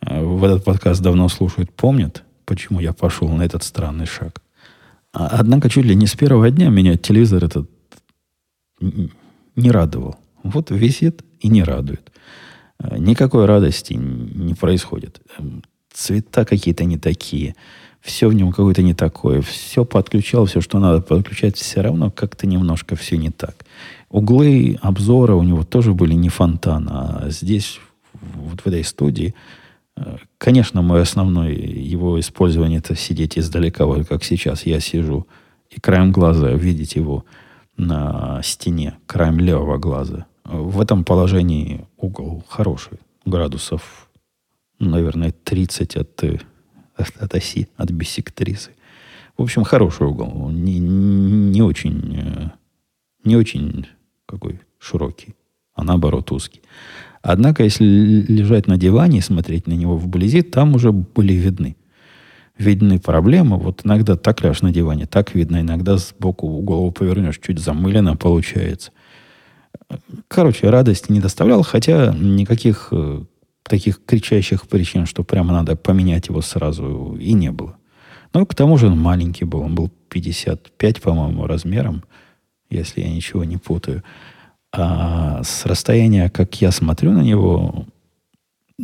э, 0.00 0.22
в 0.22 0.44
этот 0.44 0.64
подкаст 0.64 1.02
давно 1.02 1.28
слушают, 1.28 1.72
помнят, 1.72 2.24
почему 2.44 2.80
я 2.80 2.92
пошел 2.92 3.28
на 3.28 3.42
этот 3.42 3.62
странный 3.62 4.06
шаг. 4.06 4.42
А, 5.12 5.28
однако 5.28 5.68
чуть 5.68 5.84
ли 5.84 5.94
не 5.94 6.06
с 6.06 6.14
первого 6.14 6.50
дня 6.50 6.68
меня 6.68 6.96
телевизор 6.96 7.44
этот 7.44 7.70
не 8.80 9.70
радовал. 9.70 10.16
Вот 10.42 10.70
висит 10.70 11.24
и 11.40 11.48
не 11.48 11.62
радует. 11.62 12.12
Э, 12.78 12.96
никакой 12.98 13.46
радости 13.46 13.94
не 13.94 14.54
происходит. 14.54 15.20
Эм, 15.38 15.62
цвета 15.92 16.44
какие-то 16.44 16.84
не 16.84 16.98
такие 16.98 17.56
все 18.06 18.28
в 18.28 18.34
нем 18.34 18.50
какое-то 18.50 18.82
не 18.82 18.94
такое. 18.94 19.42
Все 19.42 19.84
подключал, 19.84 20.46
все, 20.46 20.60
что 20.60 20.78
надо 20.78 21.02
подключать, 21.02 21.56
все 21.56 21.80
равно 21.80 22.10
как-то 22.10 22.46
немножко 22.46 22.94
все 22.94 23.16
не 23.16 23.30
так. 23.30 23.66
Углы 24.10 24.78
обзора 24.80 25.34
у 25.34 25.42
него 25.42 25.64
тоже 25.64 25.92
были 25.92 26.14
не 26.14 26.28
фонтан, 26.28 26.88
а 26.88 27.24
здесь, 27.28 27.80
вот 28.12 28.60
в 28.60 28.66
этой 28.66 28.84
студии, 28.84 29.34
э, 29.96 30.18
конечно, 30.38 30.82
мое 30.82 31.02
основное 31.02 31.50
его 31.52 32.18
использование 32.20 32.78
это 32.78 32.94
сидеть 32.94 33.36
издалека, 33.36 33.86
вот 33.86 34.06
как 34.06 34.22
сейчас 34.22 34.64
я 34.64 34.78
сижу, 34.78 35.26
и 35.68 35.80
краем 35.80 36.12
глаза 36.12 36.50
видеть 36.52 36.94
его 36.94 37.24
на 37.76 38.40
стене, 38.44 38.94
краем 39.06 39.40
левого 39.40 39.78
глаза. 39.78 40.26
В 40.44 40.80
этом 40.80 41.04
положении 41.04 41.84
угол 41.96 42.44
хороший, 42.48 43.00
градусов, 43.24 44.08
наверное, 44.78 45.34
30 45.44 45.96
от 45.96 46.14
от, 46.96 47.16
от 47.18 47.34
оси, 47.34 47.68
от 47.76 47.90
биссектрисы. 47.90 48.70
В 49.36 49.42
общем, 49.42 49.64
хороший 49.64 50.06
угол. 50.06 50.50
Не, 50.50 50.78
не 50.78 51.62
очень, 51.62 52.16
э, 52.18 52.50
не 53.24 53.36
очень 53.36 53.86
какой 54.24 54.60
широкий, 54.78 55.34
а 55.74 55.84
наоборот 55.84 56.32
узкий. 56.32 56.62
Однако, 57.22 57.64
если 57.64 57.84
лежать 57.84 58.66
на 58.66 58.76
диване 58.76 59.18
и 59.18 59.22
смотреть 59.22 59.66
на 59.66 59.72
него 59.72 59.96
вблизи, 59.96 60.42
там 60.42 60.74
уже 60.74 60.92
были 60.92 61.32
видны. 61.32 61.76
Видны 62.56 62.98
проблемы. 62.98 63.58
Вот 63.58 63.84
иногда 63.84 64.16
так 64.16 64.42
ляжешь 64.42 64.62
на 64.62 64.72
диване, 64.72 65.06
так 65.06 65.34
видно. 65.34 65.60
Иногда 65.60 65.98
сбоку 65.98 66.48
голову 66.60 66.92
повернешь, 66.92 67.38
чуть 67.38 67.58
замылено 67.58 68.16
получается. 68.16 68.92
Короче, 70.28 70.70
радости 70.70 71.12
не 71.12 71.20
доставлял, 71.20 71.62
хотя 71.62 72.14
никаких 72.14 72.88
э, 72.92 73.24
таких 73.68 74.04
кричащих 74.04 74.66
причин, 74.66 75.06
что 75.06 75.24
прямо 75.24 75.52
надо 75.52 75.76
поменять 75.76 76.28
его 76.28 76.40
сразу, 76.40 77.16
и 77.20 77.32
не 77.32 77.50
было. 77.50 77.76
Ну, 78.32 78.44
к 78.46 78.54
тому 78.54 78.76
же 78.76 78.88
он 78.88 78.98
маленький 78.98 79.44
был. 79.44 79.60
Он 79.60 79.74
был 79.74 79.90
55, 80.10 81.00
по-моему, 81.00 81.46
размером, 81.46 82.04
если 82.70 83.00
я 83.00 83.08
ничего 83.08 83.44
не 83.44 83.56
путаю. 83.56 84.02
А 84.72 85.42
с 85.42 85.64
расстояния, 85.64 86.28
как 86.28 86.60
я 86.60 86.70
смотрю 86.70 87.12
на 87.12 87.22
него, 87.22 87.86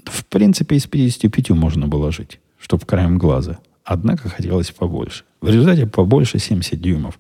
в 0.05 0.24
принципе, 0.26 0.76
из 0.76 0.87
55 0.87 1.51
можно 1.51 1.87
было 1.87 2.11
жить, 2.12 2.41
чтобы 2.59 2.87
краем 2.87 3.18
глаза. 3.18 3.59
Однако 3.85 4.28
хотелось 4.28 4.70
побольше. 4.70 5.24
В 5.41 5.49
результате 5.49 5.87
побольше 5.87 6.39
70 6.39 6.80
дюймов. 6.80 7.18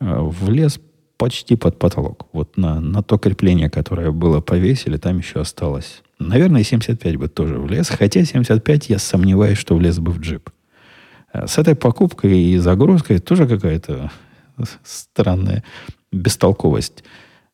Э, 0.00 0.18
влез 0.20 0.80
почти 1.16 1.56
под 1.56 1.78
потолок. 1.78 2.26
Вот 2.32 2.56
на, 2.56 2.80
на 2.80 3.02
то 3.02 3.16
крепление, 3.16 3.70
которое 3.70 4.10
было 4.10 4.40
повесили, 4.40 4.96
там 4.96 5.18
еще 5.18 5.40
осталось. 5.40 6.02
Наверное, 6.18 6.62
75 6.62 7.16
бы 7.16 7.28
тоже 7.28 7.58
влез. 7.58 7.88
Хотя 7.88 8.24
75 8.24 8.90
я 8.90 8.98
сомневаюсь, 8.98 9.58
что 9.58 9.76
влез 9.76 9.98
бы 9.98 10.12
в 10.12 10.20
джип. 10.20 10.50
Э, 11.32 11.46
с 11.46 11.58
этой 11.58 11.74
покупкой 11.74 12.38
и 12.38 12.58
загрузкой 12.58 13.18
тоже 13.18 13.46
какая-то 13.46 14.10
странная 14.84 15.64
бестолковость 16.12 17.04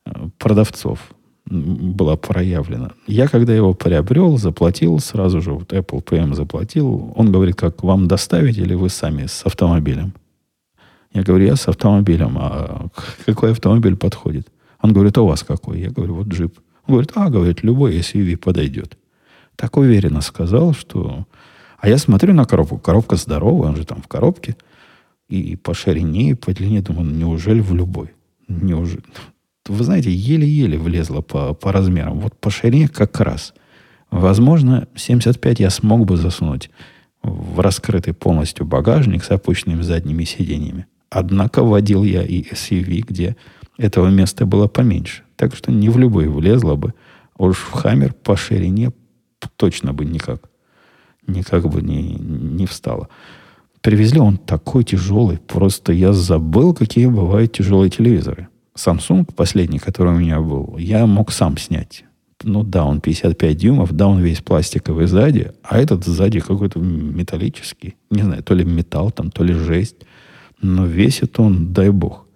э, 0.06 0.10
продавцов 0.38 0.98
была 1.46 2.16
проявлена. 2.16 2.92
Я, 3.06 3.26
когда 3.26 3.54
его 3.54 3.74
приобрел, 3.74 4.38
заплатил 4.38 5.00
сразу 5.00 5.40
же, 5.40 5.52
вот 5.52 5.72
Apple 5.72 6.04
PM 6.04 6.34
заплатил, 6.34 7.12
он 7.16 7.32
говорит, 7.32 7.56
как 7.56 7.82
вам 7.82 8.06
доставить 8.06 8.58
или 8.58 8.74
вы 8.74 8.88
сами 8.88 9.26
с 9.26 9.44
автомобилем? 9.44 10.12
Я 11.12 11.22
говорю, 11.22 11.46
я 11.46 11.56
с 11.56 11.66
автомобилем. 11.66 12.36
А 12.38 12.86
какой 13.26 13.50
автомобиль 13.50 13.96
подходит? 13.96 14.46
Он 14.80 14.92
говорит, 14.92 15.18
а 15.18 15.22
у 15.22 15.26
вас 15.26 15.42
какой? 15.42 15.80
Я 15.80 15.90
говорю, 15.90 16.14
вот 16.14 16.28
джип. 16.28 16.58
Говорит, 16.86 17.12
а, 17.14 17.30
говорит, 17.30 17.62
любой 17.62 17.98
SUV 17.98 18.36
подойдет. 18.36 18.96
Так 19.56 19.76
уверенно 19.76 20.20
сказал, 20.20 20.72
что... 20.72 21.26
А 21.78 21.88
я 21.88 21.98
смотрю 21.98 22.34
на 22.34 22.44
коробку. 22.44 22.78
Коробка 22.78 23.16
здоровая, 23.16 23.70
он 23.70 23.76
же 23.76 23.84
там 23.84 24.02
в 24.02 24.08
коробке. 24.08 24.56
И 25.28 25.56
по 25.56 25.74
ширине, 25.74 26.30
и 26.30 26.34
по 26.34 26.52
длине, 26.52 26.82
думаю, 26.82 27.10
неужели 27.10 27.60
в 27.60 27.74
любой? 27.74 28.10
Неужели? 28.48 29.02
Вы 29.66 29.84
знаете, 29.84 30.10
еле-еле 30.10 30.78
влезла 30.78 31.20
по, 31.20 31.54
по 31.54 31.72
размерам. 31.72 32.18
Вот 32.20 32.38
по 32.38 32.50
ширине 32.50 32.88
как 32.88 33.18
раз. 33.20 33.54
Возможно, 34.10 34.88
75 34.96 35.60
я 35.60 35.70
смог 35.70 36.04
бы 36.04 36.16
засунуть 36.16 36.70
в 37.22 37.60
раскрытый 37.60 38.14
полностью 38.14 38.66
багажник 38.66 39.24
с 39.24 39.30
опущенными 39.30 39.82
задними 39.82 40.24
сиденьями. 40.24 40.86
Однако 41.10 41.62
водил 41.62 42.02
я 42.04 42.22
и 42.22 42.42
SUV, 42.42 43.04
где 43.06 43.36
этого 43.80 44.08
места 44.08 44.46
было 44.46 44.68
поменьше. 44.68 45.22
Так 45.36 45.54
что 45.54 45.72
не 45.72 45.88
в 45.88 45.98
любой 45.98 46.28
влезло 46.28 46.76
бы. 46.76 46.94
А 47.38 47.44
уж 47.44 47.56
в 47.56 47.72
Хаммер 47.72 48.12
по 48.12 48.36
ширине 48.36 48.92
точно 49.56 49.92
бы 49.92 50.04
никак. 50.04 50.50
Никак 51.26 51.68
бы 51.68 51.80
не, 51.80 52.14
не 52.14 52.66
встало. 52.66 53.08
Привезли 53.80 54.20
он 54.20 54.36
такой 54.36 54.84
тяжелый. 54.84 55.38
Просто 55.38 55.92
я 55.92 56.12
забыл, 56.12 56.74
какие 56.74 57.06
бывают 57.06 57.52
тяжелые 57.52 57.90
телевизоры. 57.90 58.48
Samsung, 58.76 59.26
последний, 59.34 59.78
который 59.78 60.14
у 60.14 60.18
меня 60.18 60.40
был, 60.40 60.76
я 60.78 61.06
мог 61.06 61.32
сам 61.32 61.56
снять. 61.56 62.04
Ну 62.42 62.62
да, 62.62 62.84
он 62.84 63.00
55 63.00 63.56
дюймов, 63.56 63.92
да, 63.92 64.06
он 64.06 64.20
весь 64.20 64.40
пластиковый 64.40 65.06
сзади, 65.06 65.52
а 65.62 65.78
этот 65.78 66.04
сзади 66.04 66.40
какой-то 66.40 66.78
металлический. 66.78 67.96
Не 68.10 68.22
знаю, 68.22 68.42
то 68.42 68.54
ли 68.54 68.64
металл 68.64 69.10
там, 69.10 69.30
то 69.30 69.44
ли 69.44 69.52
жесть. 69.52 69.96
Но 70.62 70.86
весит 70.86 71.38
он, 71.40 71.72
дай 71.72 71.90
бог. 71.90 72.26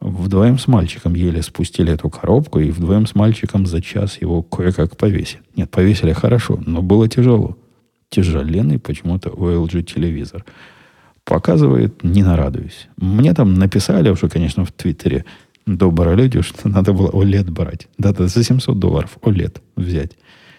Вдвоем 0.00 0.58
с 0.58 0.68
мальчиком 0.68 1.14
еле 1.14 1.42
спустили 1.42 1.92
эту 1.92 2.08
коробку, 2.08 2.60
и 2.60 2.70
вдвоем 2.70 3.06
с 3.06 3.14
мальчиком 3.14 3.66
за 3.66 3.82
час 3.82 4.20
его 4.20 4.42
кое-как 4.42 4.96
повесили. 4.96 5.42
Нет, 5.56 5.70
повесили 5.70 6.12
хорошо, 6.12 6.60
но 6.64 6.82
было 6.82 7.08
тяжело. 7.08 7.58
Тяжеленный 8.08 8.78
почему-то 8.78 9.30
OLG 9.30 9.82
телевизор. 9.82 10.44
Показывает, 11.24 12.04
не 12.04 12.22
нарадуюсь. 12.22 12.88
Мне 12.96 13.34
там 13.34 13.54
написали 13.54 14.08
уже, 14.08 14.28
конечно, 14.28 14.64
в 14.64 14.72
Твиттере 14.72 15.24
добрые 15.66 16.16
люди, 16.16 16.40
что 16.42 16.68
надо 16.68 16.92
было 16.92 17.10
OLED 17.10 17.50
брать. 17.50 17.88
Да-да, 17.98 18.28
за 18.28 18.44
700 18.44 18.78
долларов 18.78 19.18
OLED 19.20 19.60
взять. 19.76 20.12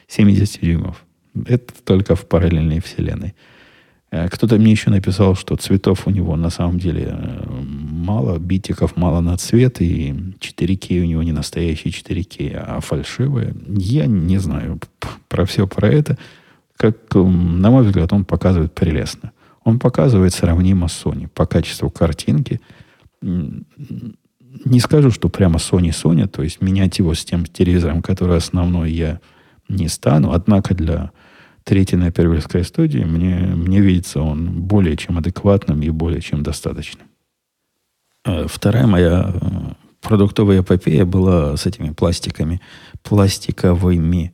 70 0.08 0.62
дюймов. 0.62 1.06
Это 1.46 1.74
только 1.86 2.16
в 2.16 2.28
параллельной 2.28 2.82
вселенной. 2.82 3.34
Э, 4.12 4.28
кто-то 4.30 4.58
мне 4.58 4.72
еще 4.72 4.90
написал, 4.90 5.36
что 5.36 5.56
цветов 5.56 6.08
у 6.08 6.10
него 6.10 6.36
на 6.36 6.50
самом 6.50 6.80
деле 6.80 7.08
э, 7.10 7.59
мало, 8.00 8.40
битиков 8.40 8.96
мало 8.96 9.20
на 9.22 9.38
цвет, 9.38 9.82
и 9.82 10.12
4К 10.40 11.02
у 11.02 11.06
него 11.06 11.24
не 11.24 11.32
настоящие 11.32 11.94
4К, 11.94 12.56
а 12.56 12.80
фальшивые. 12.80 13.54
Я 13.68 14.06
не 14.06 14.38
знаю 14.38 14.80
про 15.28 15.46
все 15.46 15.68
про 15.68 15.88
это. 15.88 16.18
Как, 16.78 16.96
на 17.14 17.70
мой 17.72 17.84
взгляд, 17.84 18.14
он 18.14 18.26
показывает 18.26 18.74
прелестно. 18.74 19.32
Он 19.64 19.80
показывает 19.80 20.34
сравнимо 20.34 20.88
с 20.88 21.06
Sony 21.06 21.28
по 21.28 21.46
качеству 21.46 21.90
картинки. 21.90 22.62
Не 23.22 24.80
скажу, 24.80 25.12
что 25.12 25.30
прямо 25.30 25.58
Sony 25.58 25.90
Sony, 25.90 26.28
то 26.28 26.42
есть 26.42 26.62
менять 26.62 27.00
его 27.00 27.14
с 27.14 27.26
тем 27.26 27.46
телевизором, 27.46 28.02
который 28.02 28.38
основной, 28.38 28.92
я 28.92 29.20
не 29.68 29.90
стану. 29.90 30.32
Однако 30.32 30.74
для 30.74 31.12
третьей 31.66 32.00
на 32.00 32.12
Первильской 32.12 32.64
студии, 32.64 33.00
мне, 33.00 33.36
мне 33.36 33.82
видится 33.82 34.22
он 34.22 34.62
более 34.62 34.98
чем 34.98 35.18
адекватным 35.18 35.82
и 35.82 35.90
более 35.90 36.22
чем 36.22 36.42
достаточным. 36.42 37.09
Э, 38.26 38.48
вторая 38.48 38.86
моя 38.86 39.34
э, 39.34 39.40
продуктовая 40.02 40.62
эпопея 40.62 41.06
была 41.06 41.56
с 41.56 41.66
этими 41.66 41.92
пластиками, 41.92 42.62
пластиковыми 43.04 44.34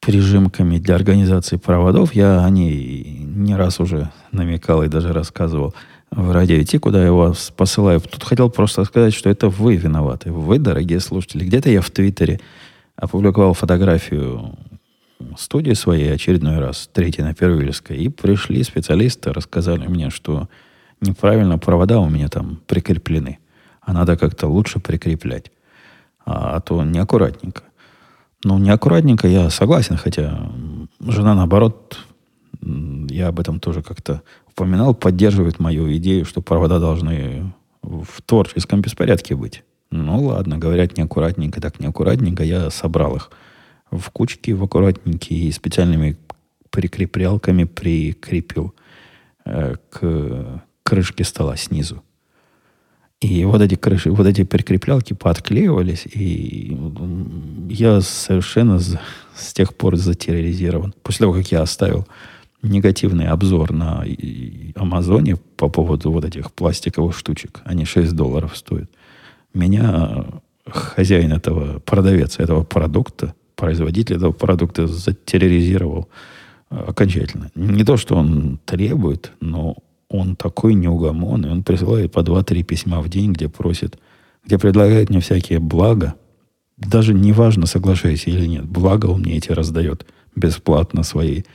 прижимками 0.00 0.78
для 0.78 0.94
организации 0.94 1.56
проводов. 1.56 2.14
Я 2.14 2.44
о 2.44 2.50
ней 2.50 3.22
не 3.22 3.54
раз 3.54 3.80
уже 3.80 4.10
намекал 4.32 4.82
и 4.82 4.88
даже 4.88 5.12
рассказывал 5.12 5.74
в 6.10 6.32
радио 6.32 6.60
идти, 6.60 6.78
куда 6.78 7.04
я 7.04 7.12
вас 7.12 7.52
посылаю. 7.54 8.00
Тут 8.00 8.24
хотел 8.24 8.50
просто 8.50 8.84
сказать, 8.84 9.14
что 9.14 9.30
это 9.30 9.48
вы 9.48 9.76
виноваты. 9.76 10.32
Вы, 10.32 10.58
дорогие 10.58 11.00
слушатели. 11.00 11.44
Где-то 11.44 11.70
я 11.70 11.82
в 11.82 11.90
Твиттере 11.90 12.40
опубликовал 12.96 13.52
фотографию 13.54 14.56
студии 15.38 15.74
своей 15.74 16.12
очередной 16.12 16.58
раз, 16.58 16.88
третий 16.92 17.22
на 17.22 17.34
Первильской, 17.34 17.96
и 17.98 18.08
пришли 18.08 18.62
специалисты, 18.64 19.32
рассказали 19.32 19.86
мне, 19.86 20.10
что 20.10 20.48
неправильно 21.00 21.58
провода 21.58 22.00
у 22.00 22.08
меня 22.08 22.28
там 22.28 22.60
прикреплены, 22.66 23.38
а 23.80 23.92
надо 23.92 24.16
как-то 24.16 24.46
лучше 24.48 24.80
прикреплять, 24.80 25.50
а, 26.24 26.56
а 26.56 26.60
то 26.60 26.82
неаккуратненько. 26.82 27.62
Ну, 28.44 28.58
неаккуратненько 28.58 29.28
я 29.28 29.50
согласен, 29.50 29.96
хотя 29.96 30.50
жена, 31.00 31.34
наоборот, 31.34 31.98
я 32.62 33.28
об 33.28 33.40
этом 33.40 33.60
тоже 33.60 33.82
как-то 33.82 34.22
упоминал, 34.48 34.94
поддерживает 34.94 35.58
мою 35.58 35.94
идею, 35.96 36.24
что 36.24 36.40
провода 36.40 36.78
должны 36.78 37.52
в 37.82 38.22
творческом 38.24 38.80
беспорядке 38.80 39.34
быть. 39.34 39.64
Ну, 39.90 40.26
ладно, 40.26 40.58
говорят 40.58 40.96
неаккуратненько, 40.96 41.60
так 41.60 41.80
неаккуратненько, 41.80 42.44
я 42.44 42.70
собрал 42.70 43.16
их– 43.16 43.30
в 43.90 44.10
кучки, 44.10 44.52
в 44.52 44.62
аккуратненькие, 44.62 45.48
и 45.48 45.52
специальными 45.52 46.16
прикреплялками 46.70 47.64
прикрепил 47.64 48.74
э, 49.44 49.74
к 49.90 50.62
крышке 50.90 51.22
стола 51.22 51.56
снизу. 51.56 52.02
И 53.20 53.44
вот 53.44 53.62
эти 53.62 53.76
крыши, 53.76 54.10
вот 54.10 54.26
эти 54.26 54.42
прикреплялки 54.42 55.12
подклеивались, 55.12 56.06
и 56.06 56.76
я 57.68 58.00
совершенно 58.00 58.80
с 58.80 59.52
тех 59.52 59.76
пор 59.76 59.96
затерроризирован. 59.96 60.92
После 61.02 61.24
того, 61.24 61.34
как 61.34 61.52
я 61.52 61.62
оставил 61.62 62.08
негативный 62.62 63.28
обзор 63.28 63.72
на 63.72 64.04
Амазоне 64.74 65.36
по 65.56 65.68
поводу 65.68 66.10
вот 66.10 66.24
этих 66.24 66.50
пластиковых 66.50 67.16
штучек, 67.16 67.60
они 67.64 67.84
6 67.84 68.12
долларов 68.12 68.56
стоят, 68.56 68.90
меня 69.54 70.26
хозяин 70.66 71.32
этого, 71.32 71.78
продавец 71.78 72.40
этого 72.40 72.64
продукта 72.64 73.34
производитель 73.60 74.16
этого 74.16 74.32
продукта 74.32 74.86
затерроризировал 74.86 76.08
э, 76.70 76.76
окончательно. 76.88 77.50
Не 77.54 77.84
то, 77.84 77.96
что 77.98 78.16
он 78.16 78.58
требует, 78.64 79.32
но 79.40 79.76
он 80.10 80.34
такой 80.36 80.74
неугомонный. 80.74 81.50
Он 81.50 81.62
присылает 81.62 82.12
по 82.12 82.20
2-3 82.20 82.62
письма 82.64 83.00
в 83.00 83.08
день, 83.08 83.32
где 83.32 83.48
просит, 83.48 83.98
где 84.44 84.58
предлагает 84.58 85.08
мне 85.08 85.20
всякие 85.20 85.60
блага. 85.60 86.16
Даже 86.76 87.14
неважно, 87.14 87.66
соглашаюсь 87.66 88.26
или 88.26 88.46
нет. 88.46 88.66
Благо 88.66 89.06
он 89.06 89.20
мне 89.20 89.36
эти 89.36 89.52
раздает 89.52 90.06
бесплатно 90.34 91.04
своей 91.04 91.46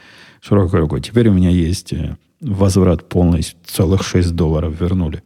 широкой 0.41 0.79
рукой. 0.79 1.01
Теперь 1.01 1.27
у 1.27 1.33
меня 1.33 1.49
есть 1.49 1.91
э, 1.91 2.15
возврат 2.39 3.09
полный, 3.09 3.45
целых 3.65 4.03
6 4.03 4.31
долларов 4.35 4.79
вернули 4.79 5.21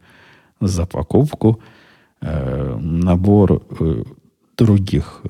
за 0.60 0.86
покупку. 0.86 1.60
Э, 2.20 2.76
набор 2.80 3.62
э, 3.78 4.02
других 4.56 5.22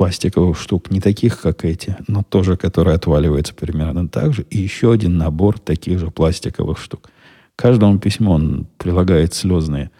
пластиковых 0.00 0.58
штук, 0.58 0.90
не 0.90 0.98
таких, 0.98 1.42
как 1.42 1.62
эти, 1.66 1.94
но 2.08 2.22
тоже, 2.22 2.56
которые 2.56 2.94
отваливаются 2.94 3.52
примерно 3.52 4.08
так 4.08 4.32
же, 4.32 4.46
и 4.48 4.56
еще 4.56 4.92
один 4.92 5.18
набор 5.18 5.58
таких 5.58 5.98
же 5.98 6.10
пластиковых 6.10 6.78
штук. 6.78 7.10
Каждому 7.54 7.98
письму 7.98 8.30
он 8.30 8.66
прилагает 8.78 9.34
слезные 9.34 9.90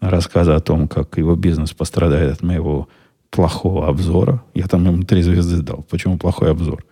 рассказы 0.00 0.50
о 0.50 0.58
том, 0.58 0.88
как 0.88 1.18
его 1.18 1.36
бизнес 1.36 1.72
пострадает 1.72 2.32
от 2.32 2.42
моего 2.42 2.88
плохого 3.30 3.86
обзора. 3.86 4.42
Я 4.54 4.66
там 4.66 4.84
ему 4.86 5.04
три 5.04 5.22
звезды 5.22 5.62
дал. 5.62 5.86
Почему 5.88 6.18
плохой 6.18 6.50
обзор? 6.50 6.84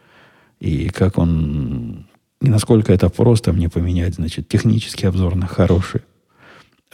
И 0.61 0.89
как 0.91 1.19
он... 1.19 2.07
И 2.41 2.49
насколько 2.49 2.93
это 2.93 3.09
просто 3.09 3.53
мне 3.53 3.71
поменять, 3.71 4.15
значит, 4.15 4.47
технический 4.47 5.09
обзор 5.09 5.35
на 5.35 5.49
хороший. 5.49 6.03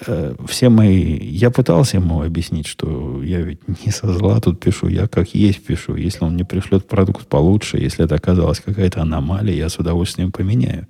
Э, 0.07 0.35
все 0.47 0.69
мои... 0.69 1.19
Я 1.19 1.51
пытался 1.51 1.97
ему 1.97 2.23
объяснить, 2.23 2.67
что 2.67 3.23
я 3.23 3.41
ведь 3.41 3.61
не 3.85 3.91
со 3.91 4.13
зла 4.13 4.41
тут 4.41 4.61
пишу, 4.61 4.89
я 4.89 5.09
как 5.09 5.35
есть 5.35 5.65
пишу. 5.65 5.97
Если 5.97 6.25
он 6.25 6.35
мне 6.35 6.45
пришлет 6.45 6.87
продукт 6.87 7.27
получше, 7.27 7.79
если 7.79 8.05
это 8.05 8.15
оказалась 8.15 8.61
какая-то 8.61 9.03
аномалия, 9.03 9.55
я 9.55 9.69
с 9.69 9.79
удовольствием 9.79 10.33
поменяю. 10.33 10.87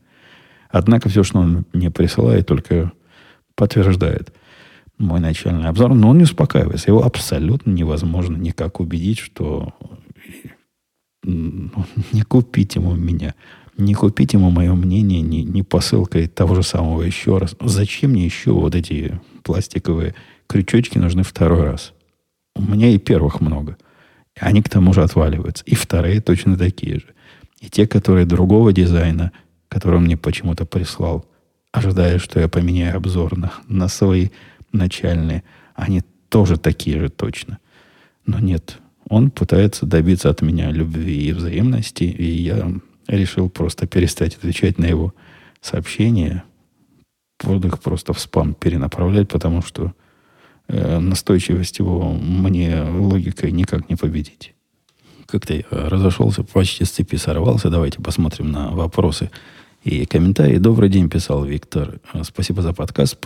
Однако 0.71 1.09
все, 1.09 1.23
что 1.23 1.39
он 1.39 1.65
мне 1.73 1.91
присылает, 1.91 2.47
только 2.47 2.93
подтверждает 3.55 4.33
мой 4.99 5.21
начальный 5.21 5.69
обзор, 5.69 5.95
но 5.95 6.11
он 6.11 6.19
не 6.19 6.25
успокаивается. 6.25 6.91
Его 6.91 7.05
абсолютно 7.05 7.71
невозможно 7.71 8.37
никак 8.37 8.81
убедить, 8.81 9.19
что 9.19 9.73
не 11.23 12.23
купить 12.23 12.75
ему 12.75 12.95
меня, 12.95 13.35
не 13.79 13.95
купить 13.95 14.33
ему 14.33 14.51
мое 14.51 14.75
мнение, 14.75 15.23
не, 15.23 15.45
не 15.45 15.63
посылкой 15.63 16.27
того 16.27 16.55
же 16.57 16.63
самого 16.63 17.03
еще 17.03 17.39
раз. 17.39 17.55
Зачем 17.61 18.11
мне 18.11 18.25
еще 18.25 18.51
вот 18.51 18.75
эти 18.75 19.21
пластиковые 19.45 20.15
крючочки 20.49 20.99
нужны 20.99 21.23
второй 21.23 21.63
раз? 21.63 21.95
У 22.57 22.63
меня 22.63 22.89
и 22.89 22.99
первых 22.99 23.41
много. 23.41 23.79
Они 24.39 24.63
к 24.63 24.69
тому 24.69 24.93
же 24.93 25.03
отваливаются. 25.03 25.65
И 25.65 25.75
вторые 25.75 26.21
точно 26.21 26.57
такие 26.59 26.97
же. 26.97 27.07
И 27.61 27.69
те, 27.69 27.87
которые 27.87 28.27
другого 28.27 28.73
дизайна, 28.73 29.33
который 29.69 30.01
мне 30.01 30.17
почему-то 30.17 30.65
прислал, 30.65 31.25
ожидая, 31.73 32.19
что 32.19 32.41
я 32.41 32.49
поменяю 32.49 32.97
обзор 32.97 33.37
на, 33.37 33.53
на 33.69 33.89
свои 33.89 34.31
начальные, 34.73 35.45
они 35.75 36.03
тоже 36.29 36.57
такие 36.57 36.99
же 36.99 37.09
точно. 37.09 37.59
Но 38.27 38.41
нет, 38.41 38.79
он 39.09 39.31
пытается 39.31 39.87
добиться 39.87 40.31
от 40.31 40.43
меня 40.43 40.71
любви 40.71 41.29
и 41.29 41.33
взаимности, 41.33 42.05
и 42.05 42.25
я 42.25 42.73
решил 43.09 43.49
просто 43.49 43.87
перестать 43.87 44.37
отвечать 44.37 44.79
на 44.79 44.85
его 44.85 45.15
сообщения. 45.61 46.45
Буду 47.43 47.69
их 47.69 47.81
просто 47.81 48.13
в 48.13 48.21
спам 48.21 48.55
перенаправлять, 48.55 49.29
потому 49.29 49.63
что 49.63 49.93
э, 50.69 50.99
настойчивость 50.99 51.79
его 51.79 52.13
мне 52.13 52.83
логикой 52.83 53.53
никак 53.53 53.89
не 53.89 53.97
победить. 53.97 54.55
Как-то 55.27 55.55
я 55.55 55.65
разошелся, 55.71 56.43
почти 56.43 56.85
с 56.85 56.91
цепи 56.91 57.17
сорвался. 57.17 57.71
Давайте 57.71 58.01
посмотрим 58.01 58.51
на 58.51 58.71
вопросы 58.71 59.31
и 59.85 60.07
комментарии. 60.07 60.57
Добрый 60.57 60.89
день, 60.89 61.09
писал 61.09 61.45
Виктор. 61.45 62.01
Спасибо 62.23 62.63
за 62.63 62.73
подкаст. 62.73 63.19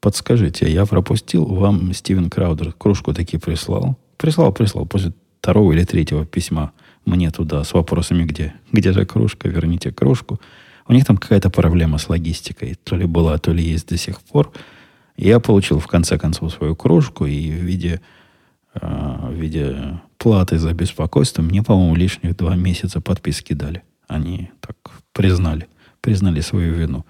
Подскажите, 0.00 0.70
я 0.70 0.86
пропустил 0.86 1.44
вам 1.44 1.92
Стивен 1.92 2.28
Краудер 2.28 2.72
кружку 2.72 3.14
таки 3.14 3.38
прислал? 3.38 3.96
Прислал, 4.16 4.52
прислал. 4.52 4.86
После 4.86 5.12
второго 5.40 5.72
или 5.72 5.84
третьего 5.84 6.24
письма 6.26 6.72
мне 7.04 7.30
туда 7.30 7.64
с 7.64 7.72
вопросами, 7.72 8.24
где, 8.24 8.54
где 8.70 8.92
же 8.92 9.04
кружка, 9.04 9.48
верните 9.48 9.90
кружку. 9.90 10.40
У 10.86 10.92
них 10.92 11.04
там 11.04 11.16
какая-то 11.16 11.50
проблема 11.50 11.98
с 11.98 12.08
логистикой. 12.08 12.76
То 12.84 12.96
ли 12.96 13.06
была, 13.06 13.38
то 13.38 13.52
ли 13.52 13.62
есть 13.62 13.88
до 13.88 13.96
сих 13.96 14.20
пор. 14.20 14.52
Я 15.16 15.40
получил 15.40 15.78
в 15.78 15.86
конце 15.86 16.18
концов 16.18 16.52
свою 16.52 16.74
кружку 16.74 17.26
и 17.26 17.50
в 17.50 17.62
виде, 17.62 18.00
э, 18.74 19.28
в 19.30 19.34
виде 19.34 20.00
платы 20.18 20.58
за 20.58 20.72
беспокойство 20.72 21.42
мне, 21.42 21.62
по-моему, 21.62 21.94
лишних 21.94 22.36
два 22.36 22.56
месяца 22.56 23.00
подписки 23.00 23.52
дали. 23.52 23.82
Они 24.08 24.50
так 24.60 24.76
признали, 25.12 25.68
признали 26.00 26.40
свою 26.40 26.74
вину. 26.74 27.04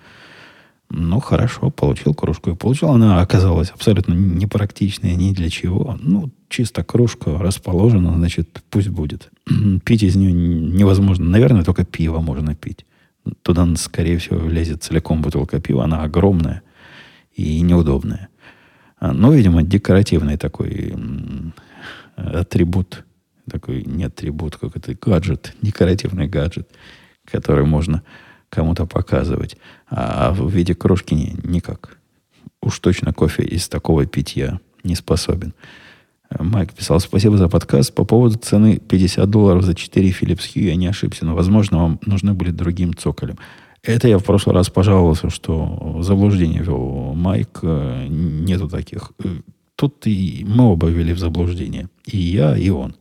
Ну, 0.94 1.20
хорошо, 1.20 1.70
получил 1.70 2.12
кружку. 2.12 2.50
И 2.50 2.54
получил. 2.54 2.90
Она 2.90 3.22
оказалась 3.22 3.70
абсолютно 3.70 4.12
непрактичная 4.12 5.14
ни 5.14 5.32
для 5.32 5.48
чего. 5.48 5.96
Ну, 6.02 6.30
чисто 6.50 6.84
кружка 6.84 7.38
расположена, 7.38 8.14
значит, 8.14 8.62
пусть 8.68 8.88
будет. 8.88 9.30
пить 9.84 10.02
из 10.02 10.16
нее 10.16 10.32
невозможно. 10.32 11.24
Наверное, 11.24 11.64
только 11.64 11.86
пиво 11.86 12.20
можно 12.20 12.54
пить. 12.54 12.84
Туда, 13.40 13.66
скорее 13.76 14.18
всего, 14.18 14.38
влезет 14.38 14.82
целиком 14.82 15.22
бутылка 15.22 15.60
пива. 15.60 15.84
Она 15.84 16.02
огромная 16.02 16.62
и 17.34 17.62
неудобная. 17.62 18.28
А, 19.00 19.12
Но, 19.12 19.28
ну, 19.28 19.32
видимо, 19.32 19.62
декоративный 19.62 20.36
такой 20.36 20.94
атрибут. 22.16 23.06
Такой 23.50 23.82
не 23.84 24.04
атрибут, 24.04 24.56
как 24.56 24.76
это 24.76 24.94
гаджет. 24.94 25.54
Декоративный 25.62 26.28
гаджет, 26.28 26.68
который 27.24 27.64
можно 27.64 28.02
кому-то 28.52 28.84
показывать. 28.84 29.56
А 29.88 30.32
в 30.32 30.50
виде 30.50 30.74
кружки 30.74 31.14
не, 31.14 31.34
никак. 31.42 31.96
Уж 32.60 32.78
точно 32.80 33.12
кофе 33.14 33.42
из 33.42 33.66
такого 33.68 34.04
питья 34.04 34.60
не 34.84 34.94
способен. 34.94 35.54
Майк 36.38 36.72
писал, 36.74 37.00
спасибо 37.00 37.38
за 37.38 37.48
подкаст. 37.48 37.94
По 37.94 38.04
поводу 38.04 38.38
цены 38.38 38.78
50 38.78 39.28
долларов 39.28 39.64
за 39.64 39.74
4 39.74 40.10
Philips 40.10 40.54
Hue 40.54 40.64
я 40.64 40.76
не 40.76 40.86
ошибся, 40.86 41.24
но, 41.24 41.34
возможно, 41.34 41.78
вам 41.78 42.00
нужны 42.04 42.34
были 42.34 42.50
другим 42.50 42.94
цоколем. 42.94 43.38
Это 43.82 44.06
я 44.06 44.18
в 44.18 44.24
прошлый 44.24 44.54
раз 44.54 44.68
пожаловался, 44.68 45.30
что 45.30 45.98
заблуждение 46.02 46.62
вел 46.62 47.14
Майк. 47.14 47.60
Э, 47.62 48.06
нету 48.06 48.68
таких. 48.68 49.12
Э, 49.24 49.28
тут 49.76 50.06
и 50.06 50.44
мы 50.46 50.64
оба 50.64 50.88
ввели 50.88 51.14
в 51.14 51.18
заблуждение. 51.18 51.88
И 52.04 52.18
я, 52.18 52.56
и 52.56 52.68
он. 52.68 52.96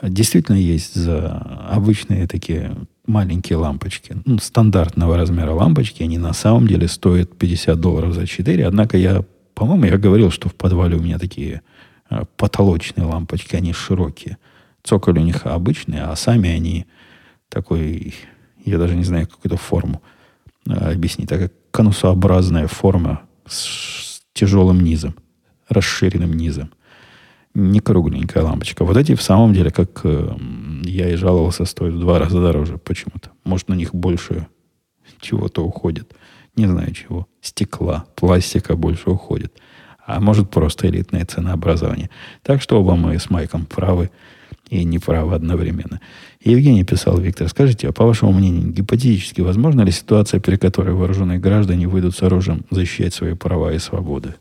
Действительно 0.00 0.56
есть 0.56 0.94
за 0.94 1.38
обычные 1.70 2.26
такие 2.26 2.76
маленькие 3.06 3.58
лампочки, 3.58 4.16
ну, 4.24 4.38
стандартного 4.38 5.16
размера 5.16 5.52
лампочки, 5.52 6.02
они 6.02 6.18
на 6.18 6.32
самом 6.32 6.66
деле 6.66 6.88
стоят 6.88 7.36
50 7.36 7.78
долларов 7.80 8.14
за 8.14 8.26
4. 8.26 8.66
Однако 8.66 8.96
я, 8.96 9.24
по-моему, 9.54 9.84
я 9.84 9.98
говорил, 9.98 10.30
что 10.30 10.48
в 10.48 10.54
подвале 10.54 10.96
у 10.96 11.00
меня 11.00 11.18
такие 11.18 11.62
Э, 12.10 12.24
потолочные 12.36 13.06
лампочки, 13.06 13.56
они 13.56 13.72
широкие. 13.72 14.38
Цоколь 14.82 15.18
у 15.18 15.22
них 15.22 15.46
обычный, 15.46 16.02
а 16.02 16.14
сами 16.16 16.50
они 16.50 16.86
такой, 17.48 18.14
я 18.64 18.78
даже 18.78 18.94
не 18.94 19.04
знаю, 19.04 19.26
какую-то 19.26 19.56
форму 19.56 20.02
э, 20.68 20.72
объяснить. 20.72 21.28
Такая 21.28 21.50
конусообразная 21.70 22.66
форма 22.66 23.22
с 23.46 24.22
тяжелым 24.32 24.80
низом, 24.80 25.14
расширенным 25.68 26.32
низом. 26.34 26.70
Не 27.54 27.80
кругленькая 27.80 28.42
лампочка. 28.42 28.84
Вот 28.84 28.96
эти 28.96 29.14
в 29.14 29.22
самом 29.22 29.52
деле, 29.52 29.70
как 29.70 30.00
э, 30.04 30.36
я 30.82 31.10
и 31.10 31.14
жаловался, 31.14 31.64
стоят 31.64 31.94
в 31.94 32.00
два 32.00 32.18
раза 32.18 32.40
дороже 32.40 32.78
почему-то. 32.78 33.30
Может, 33.44 33.68
на 33.68 33.74
них 33.74 33.94
больше 33.94 34.48
чего-то 35.20 35.64
уходит. 35.64 36.14
Не 36.56 36.66
знаю 36.66 36.92
чего. 36.92 37.28
Стекла, 37.40 38.06
пластика 38.16 38.76
больше 38.76 39.10
уходит 39.10 39.60
а 40.06 40.20
может 40.20 40.50
просто 40.50 40.88
элитное 40.88 41.24
ценообразование. 41.24 42.10
Так 42.42 42.62
что 42.62 42.80
оба 42.80 42.94
мы 42.96 43.18
с 43.18 43.30
Майком 43.30 43.66
правы 43.66 44.10
и 44.68 44.84
неправы 44.84 45.34
одновременно. 45.34 46.00
Евгений 46.42 46.84
писал, 46.84 47.18
Виктор, 47.18 47.48
скажите, 47.48 47.88
а 47.88 47.92
по 47.92 48.04
вашему 48.04 48.32
мнению, 48.32 48.72
гипотетически 48.72 49.40
возможна 49.40 49.82
ли 49.82 49.92
ситуация, 49.92 50.40
при 50.40 50.56
которой 50.56 50.94
вооруженные 50.94 51.38
граждане 51.38 51.88
выйдут 51.88 52.16
с 52.16 52.22
оружием 52.22 52.64
защищать 52.70 53.14
свои 53.14 53.34
права 53.34 53.72
и 53.72 53.78
свободы? 53.78 54.34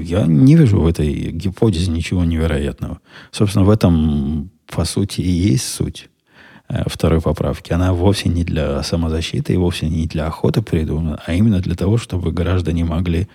Я 0.00 0.26
не 0.26 0.56
вижу 0.56 0.80
в 0.80 0.86
этой 0.86 1.30
гипотезе 1.30 1.90
ничего 1.90 2.24
невероятного. 2.24 3.00
Собственно, 3.30 3.64
в 3.64 3.70
этом, 3.70 4.50
по 4.66 4.84
сути, 4.84 5.20
и 5.20 5.30
есть 5.30 5.68
суть 5.68 6.08
э, 6.68 6.82
второй 6.86 7.20
поправки. 7.20 7.72
Она 7.72 7.92
вовсе 7.92 8.28
не 8.28 8.44
для 8.44 8.82
самозащиты 8.82 9.54
и 9.54 9.56
вовсе 9.56 9.88
не 9.88 10.06
для 10.06 10.26
охоты 10.26 10.60
придумана, 10.60 11.20
а 11.24 11.34
именно 11.34 11.60
для 11.60 11.76
того, 11.76 11.98
чтобы 11.98 12.32
граждане 12.32 12.84
могли 12.84 13.28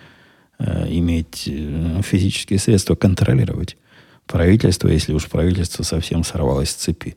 Э, 0.62 0.86
иметь 0.90 1.44
э, 1.50 2.02
физические 2.02 2.58
средства 2.58 2.94
контролировать 2.94 3.78
правительство, 4.26 4.88
если 4.88 5.14
уж 5.14 5.26
правительство 5.26 5.84
совсем 5.84 6.22
сорвалось 6.22 6.68
с 6.68 6.74
цепи. 6.74 7.16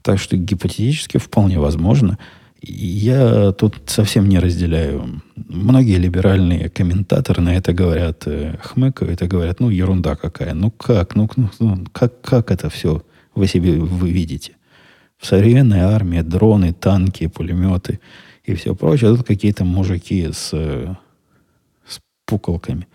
Так 0.00 0.20
что 0.20 0.36
гипотетически 0.36 1.18
вполне 1.18 1.58
возможно. 1.58 2.18
Я 2.60 3.52
тут 3.52 3.76
совсем 3.86 4.28
не 4.28 4.38
разделяю. 4.38 5.22
Многие 5.36 5.96
либеральные 5.96 6.68
комментаторы 6.70 7.40
на 7.40 7.54
это 7.54 7.72
говорят, 7.72 8.26
э, 8.26 8.56
хмыкают 8.60 9.22
и 9.22 9.26
говорят, 9.26 9.60
ну, 9.60 9.70
ерунда 9.70 10.16
какая. 10.16 10.54
Ну, 10.54 10.70
как? 10.70 11.14
Ну, 11.14 11.28
ну, 11.36 11.50
ну 11.60 11.84
как, 11.92 12.20
как 12.20 12.50
это 12.50 12.68
все 12.68 13.02
вы 13.34 13.46
себе 13.46 13.78
вы 13.78 14.10
видите? 14.10 14.56
В 15.18 15.26
современной 15.26 15.80
армии 15.80 16.20
дроны, 16.20 16.72
танки, 16.72 17.28
пулеметы 17.28 18.00
и 18.44 18.54
все 18.54 18.74
прочее. 18.74 19.10
А 19.10 19.16
тут 19.16 19.26
какие-то 19.26 19.64
мужики 19.64 20.28
с 20.32 20.52
пуколками. 22.28 22.86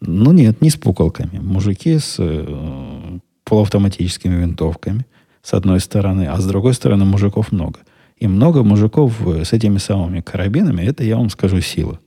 Ну 0.00 0.32
нет, 0.32 0.60
не 0.60 0.68
с 0.68 0.76
пуколками. 0.76 1.38
Мужики 1.38 1.98
с 1.98 2.16
э, 2.18 3.18
полуавтоматическими 3.44 4.34
винтовками, 4.34 5.06
с 5.42 5.54
одной 5.54 5.80
стороны, 5.80 6.26
а 6.26 6.38
с 6.38 6.46
другой 6.46 6.74
стороны 6.74 7.04
мужиков 7.04 7.52
много. 7.52 7.80
И 8.18 8.26
много 8.26 8.62
мужиков 8.62 9.14
э, 9.26 9.44
с 9.44 9.52
этими 9.52 9.78
самыми 9.78 10.20
карабинами, 10.20 10.82
это, 10.82 11.04
я 11.04 11.16
вам 11.16 11.30
скажу, 11.30 11.60
сила. 11.60 11.98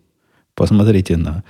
Посмотрите 0.56 1.18
на, 1.18 1.44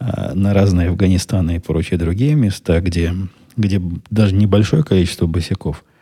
э, 0.00 0.32
на 0.34 0.54
разные 0.54 0.88
Афганистаны 0.88 1.56
и 1.56 1.58
прочие 1.60 1.98
другие 1.98 2.34
места, 2.34 2.80
где, 2.80 3.14
где 3.56 3.80
даже 4.10 4.34
небольшое 4.34 4.84
количество 4.84 5.26
босиков– 5.26 5.84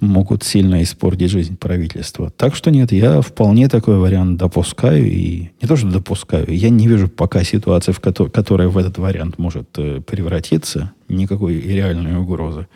могут 0.00 0.42
сильно 0.42 0.82
испортить 0.82 1.30
жизнь 1.30 1.56
правительства. 1.56 2.30
Так 2.30 2.54
что 2.54 2.70
нет, 2.70 2.92
я 2.92 3.20
вполне 3.20 3.68
такой 3.68 3.98
вариант 3.98 4.38
допускаю. 4.38 5.06
И 5.06 5.50
не 5.60 5.68
то, 5.68 5.76
что 5.76 5.88
допускаю, 5.88 6.46
я 6.48 6.70
не 6.70 6.86
вижу 6.86 7.08
пока 7.08 7.44
ситуации, 7.44 7.92
в 7.92 8.00
которой, 8.00 8.30
которая 8.30 8.68
в 8.68 8.76
этот 8.76 8.98
вариант 8.98 9.38
может 9.38 9.68
э, 9.78 10.00
превратиться, 10.00 10.92
никакой 11.08 11.60
реальной 11.60 12.16
угрозы. 12.16 12.68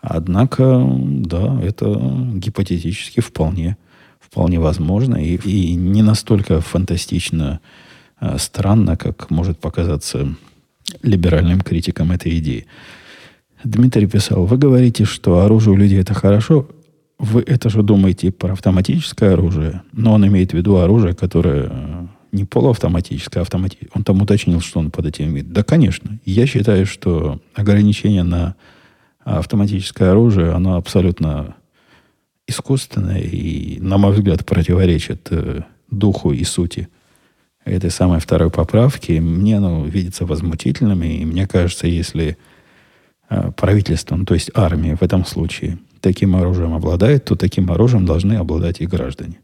Однако, 0.00 0.86
да, 0.88 1.60
это 1.62 1.92
гипотетически 2.34 3.20
вполне, 3.20 3.76
вполне 4.20 4.60
возможно 4.60 5.16
и, 5.16 5.36
и 5.36 5.74
не 5.74 6.02
настолько 6.02 6.60
фантастично 6.60 7.60
э, 8.20 8.36
странно, 8.38 8.96
как 8.96 9.30
может 9.30 9.58
показаться 9.58 10.34
либеральным 11.02 11.60
критикам 11.60 12.12
этой 12.12 12.38
идеи. 12.38 12.66
Дмитрий 13.64 14.06
писал, 14.06 14.46
вы 14.46 14.56
говорите, 14.56 15.04
что 15.04 15.40
оружие 15.40 15.74
у 15.74 15.76
людей 15.76 16.00
это 16.00 16.14
хорошо. 16.14 16.68
Вы 17.18 17.42
это 17.42 17.68
же 17.68 17.82
думаете 17.82 18.30
про 18.30 18.52
автоматическое 18.52 19.32
оружие, 19.32 19.82
но 19.92 20.14
он 20.14 20.24
имеет 20.28 20.52
в 20.52 20.54
виду 20.54 20.76
оружие, 20.76 21.14
которое 21.14 21.68
э, 21.68 22.06
не 22.30 22.44
полуавтоматическое, 22.44 23.40
а 23.40 23.42
автоматическое. 23.42 23.90
Он 23.94 24.04
там 24.04 24.22
уточнил, 24.22 24.60
что 24.60 24.78
он 24.78 24.92
под 24.92 25.06
этим 25.06 25.26
имеет. 25.26 25.52
Да, 25.52 25.64
конечно. 25.64 26.20
Я 26.24 26.46
считаю, 26.46 26.86
что 26.86 27.40
ограничение 27.54 28.22
на 28.22 28.54
автоматическое 29.36 30.10
оружие, 30.10 30.52
оно 30.52 30.76
абсолютно 30.76 31.54
искусственное 32.46 33.20
и, 33.20 33.78
на 33.80 33.98
мой 33.98 34.12
взгляд, 34.12 34.46
противоречит 34.46 35.28
э, 35.30 35.62
духу 35.90 36.32
и 36.32 36.44
сути 36.44 36.88
этой 37.64 37.90
самой 37.90 38.20
второй 38.20 38.50
поправки. 38.50 39.12
Мне 39.12 39.58
оно 39.58 39.84
видится 39.84 40.24
возмутительным, 40.24 41.02
и 41.02 41.26
мне 41.26 41.46
кажется, 41.46 41.86
если 41.86 42.38
э, 43.28 43.50
правительство, 43.54 44.16
ну, 44.16 44.24
то 44.24 44.32
есть 44.32 44.50
армия 44.54 44.96
в 44.96 45.02
этом 45.02 45.26
случае, 45.26 45.78
таким 46.00 46.34
оружием 46.34 46.72
обладает, 46.72 47.26
то 47.26 47.36
таким 47.36 47.70
оружием 47.70 48.06
должны 48.06 48.34
обладать 48.34 48.80
и 48.80 48.86
граждане. 48.86 49.40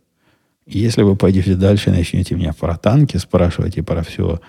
Если 0.67 1.03
вы 1.03 1.15
пойдете 1.15 1.57
дальше 1.57 1.91
и 1.91 1.93
начнете 1.93 2.35
меня 2.37 2.55
про 2.55 2.79
танки 2.79 3.19
спрашивать 3.19 3.77
и 3.77 3.83
про 3.83 4.03
все, 4.03 4.41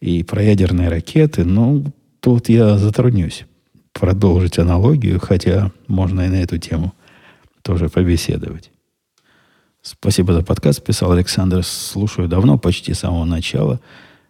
и 0.00 0.22
про 0.22 0.42
ядерные 0.42 0.88
ракеты, 0.88 1.44
ну, 1.44 1.84
тут 2.20 2.48
я 2.48 2.78
затруднюсь 2.78 3.44
продолжить 3.98 4.58
аналогию, 4.58 5.18
хотя 5.18 5.72
можно 5.88 6.20
и 6.20 6.28
на 6.28 6.36
эту 6.36 6.58
тему 6.58 6.94
тоже 7.62 7.88
побеседовать. 7.88 8.70
Спасибо 9.82 10.32
за 10.32 10.42
подкаст, 10.42 10.84
писал 10.84 11.12
Александр. 11.12 11.64
Слушаю 11.64 12.28
давно, 12.28 12.58
почти 12.58 12.94
с 12.94 13.00
самого 13.00 13.24
начала. 13.24 13.80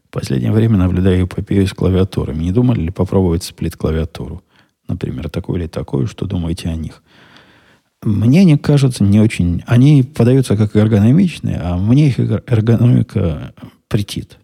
В 0.08 0.10
последнее 0.10 0.52
время 0.52 0.78
наблюдаю 0.78 1.26
эпопею 1.26 1.66
с 1.66 1.74
клавиатурами. 1.74 2.44
Не 2.44 2.52
думали 2.52 2.80
ли 2.80 2.90
попробовать 2.90 3.44
сплит-клавиатуру? 3.44 4.42
Например, 4.88 5.28
такую 5.28 5.60
или 5.60 5.66
такую, 5.66 6.06
что 6.06 6.24
думаете 6.24 6.70
о 6.70 6.74
них? 6.74 7.02
Мне 8.02 8.40
они 8.40 8.56
кажутся 8.56 9.04
не 9.04 9.20
очень... 9.20 9.62
Они 9.66 10.02
подаются 10.02 10.56
как 10.56 10.76
эргономичные, 10.76 11.60
а 11.62 11.76
мне 11.76 12.08
их 12.08 12.18
эргономика 12.18 13.52
претит 13.88 14.38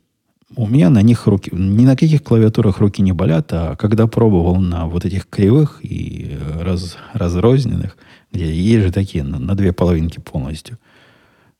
у 0.57 0.67
меня 0.67 0.91
на 0.91 1.03
них 1.03 1.27
руки, 1.27 1.51
ни 1.53 1.85
на 1.85 1.97
каких 1.97 2.23
клавиатурах 2.23 2.79
руки 2.79 3.03
не 3.03 3.13
болят, 3.13 3.53
а 3.53 3.77
когда 3.77 4.07
пробовал 4.07 4.57
на 4.57 4.87
вот 4.87 5.05
этих 5.05 5.29
кривых 5.29 5.81
и 5.83 6.39
раз, 6.61 6.97
разрозненных, 7.13 7.97
где 8.33 8.53
есть 8.53 8.87
же 8.87 8.93
такие 8.93 9.25
на, 9.25 9.39
на 9.39 9.55
две 9.55 9.73
половинки 9.73 10.21
полностью, 10.21 10.79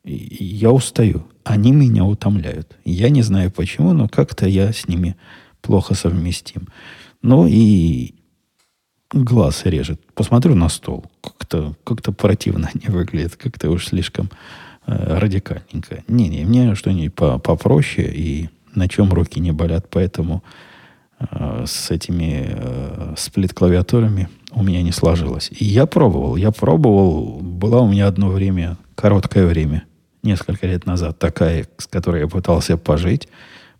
я 0.05 0.71
устаю. 0.71 1.27
Они 1.45 1.73
меня 1.73 2.05
утомляют. 2.05 2.77
Я 2.85 3.11
не 3.11 3.23
знаю 3.23 3.51
почему, 3.51 3.93
но 3.93 4.09
как-то 4.09 4.47
я 4.47 4.73
с 4.73 4.87
ними 4.87 5.17
плохо 5.63 5.95
совместим. 5.95 6.69
Ну 7.23 7.47
и 7.47 8.15
глаз 9.13 9.63
режет. 9.65 10.01
Посмотрю 10.15 10.55
на 10.55 10.69
стол. 10.69 11.07
Как-то 11.23 11.75
как 11.85 12.03
противно 12.17 12.71
не 12.75 12.93
выглядит. 12.93 13.37
Как-то 13.37 13.71
уж 13.71 13.87
слишком 13.87 14.31
э, 14.87 15.19
радикальненько. 15.19 16.05
Не-не, 16.07 16.45
мне 16.45 16.75
что-нибудь 16.75 17.15
по 17.15 17.39
попроще 17.39 18.13
и 18.15 18.51
на 18.75 18.89
чем 18.89 19.13
руки 19.13 19.41
не 19.41 19.53
болят, 19.53 19.87
поэтому 19.91 20.43
э, 21.19 21.65
с 21.67 21.91
этими 21.91 22.47
э, 22.49 23.15
сплит-клавиатурами 23.17 24.29
у 24.53 24.63
меня 24.63 24.83
не 24.83 24.93
сложилось. 24.93 25.51
И 25.51 25.65
я 25.65 25.87
пробовал, 25.87 26.37
я 26.37 26.51
пробовал. 26.51 27.41
Была 27.41 27.81
у 27.81 27.89
меня 27.89 28.07
одно 28.07 28.29
время, 28.29 28.77
короткое 28.95 29.47
время, 29.47 29.85
несколько 30.23 30.67
лет 30.67 30.87
назад, 30.87 31.19
такая, 31.19 31.67
с 31.79 31.87
которой 31.87 32.23
я 32.23 32.29
пытался 32.29 32.77
пожить. 32.77 33.29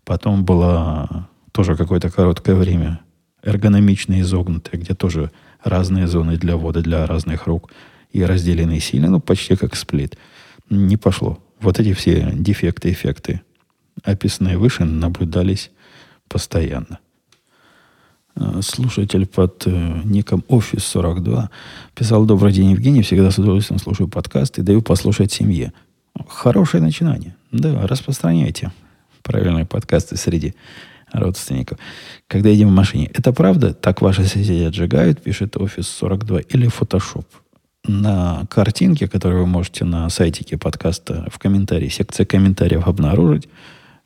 Потом 0.03 0.45
была 0.45 1.27
тоже 1.51 1.75
какое-то 1.75 2.09
короткое 2.09 2.55
время 2.55 2.99
эргономично 3.43 4.19
изогнутая, 4.21 4.79
где 4.81 4.93
тоже 4.93 5.31
разные 5.63 6.07
зоны 6.07 6.37
для 6.37 6.57
ввода 6.57 6.81
для 6.81 7.05
разных 7.05 7.47
рук 7.47 7.71
и 8.11 8.23
разделены 8.23 8.79
сильно, 8.79 9.09
ну, 9.09 9.19
почти 9.19 9.55
как 9.55 9.75
сплит. 9.75 10.17
Не 10.69 10.97
пошло. 10.97 11.39
Вот 11.59 11.79
эти 11.79 11.93
все 11.93 12.31
дефекты, 12.33 12.91
эффекты 12.91 13.41
описанные 14.03 14.57
выше, 14.57 14.85
наблюдались 14.85 15.71
постоянно. 16.27 16.99
Э, 18.35 18.61
слушатель 18.61 19.25
под 19.25 19.63
э, 19.65 20.01
ником 20.03 20.43
Office42 20.49 21.49
писал 21.93 22.25
«Добрый 22.25 22.51
день, 22.51 22.71
Евгений. 22.71 23.01
Всегда 23.01 23.31
с 23.31 23.37
удовольствием 23.37 23.79
слушаю 23.79 24.07
подкаст 24.07 24.59
и 24.59 24.61
даю 24.61 24.81
послушать 24.81 25.31
семье». 25.31 25.73
Хорошее 26.27 26.83
начинание. 26.83 27.35
Да, 27.51 27.87
распространяйте 27.87 28.71
правильные 29.21 29.65
подкасты 29.65 30.17
среди 30.17 30.53
родственников. 31.11 31.77
Когда 32.27 32.49
едем 32.49 32.69
в 32.69 32.73
машине. 32.73 33.09
Это 33.13 33.31
правда? 33.33 33.73
Так 33.73 34.01
ваши 34.01 34.23
соседи 34.23 34.63
отжигают, 34.63 35.21
пишет 35.21 35.55
Office 35.55 35.83
42, 35.83 36.39
или 36.41 36.67
Photoshop? 36.69 37.25
На 37.87 38.45
картинке, 38.49 39.07
которую 39.07 39.41
вы 39.41 39.47
можете 39.47 39.85
на 39.85 40.09
сайтике 40.09 40.57
подкаста 40.57 41.27
в 41.31 41.37
комментарии, 41.37 41.87
секция 41.87 42.25
комментариев 42.25 42.87
обнаружить, 42.87 43.47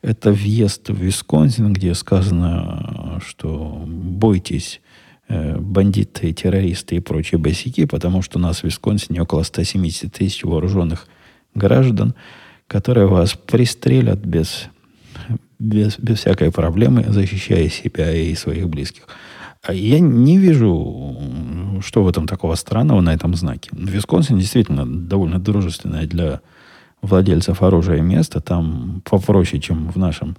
это 0.02 0.32
въезд 0.32 0.88
в 0.88 0.96
Висконсин, 0.96 1.72
где 1.72 1.94
сказано, 1.94 3.20
что 3.26 3.84
бойтесь 3.86 4.80
э, 5.28 5.58
бандиты, 5.58 6.32
террористы 6.32 6.96
и 6.96 7.00
прочие 7.00 7.38
босики, 7.38 7.84
потому 7.84 8.22
что 8.22 8.38
у 8.38 8.42
нас 8.42 8.60
в 8.60 8.64
Висконсине 8.64 9.22
около 9.22 9.42
170 9.42 10.12
тысяч 10.12 10.42
вооруженных 10.44 11.06
граждан, 11.54 12.14
которые 12.66 13.06
вас 13.06 13.34
пристрелят 13.34 14.20
без, 14.20 14.68
без, 15.58 15.98
без 15.98 16.18
всякой 16.20 16.50
проблемы, 16.50 17.04
защищая 17.08 17.68
себя 17.68 18.10
и 18.12 18.34
своих 18.34 18.68
близких. 18.68 19.06
А 19.62 19.74
я 19.74 20.00
не 20.00 20.38
вижу, 20.38 21.18
что 21.84 22.02
в 22.02 22.08
этом 22.08 22.26
такого 22.26 22.54
странного 22.54 23.02
на 23.02 23.12
этом 23.12 23.34
знаке. 23.34 23.68
Висконсин 23.72 24.38
действительно 24.38 24.86
довольно 24.86 25.38
дружественная 25.38 26.06
для 26.06 26.40
владельцев 27.02 27.62
оружия 27.62 28.00
место 28.00 28.40
там 28.40 29.02
попроще, 29.04 29.60
чем 29.60 29.90
в 29.90 29.96
нашем 29.96 30.36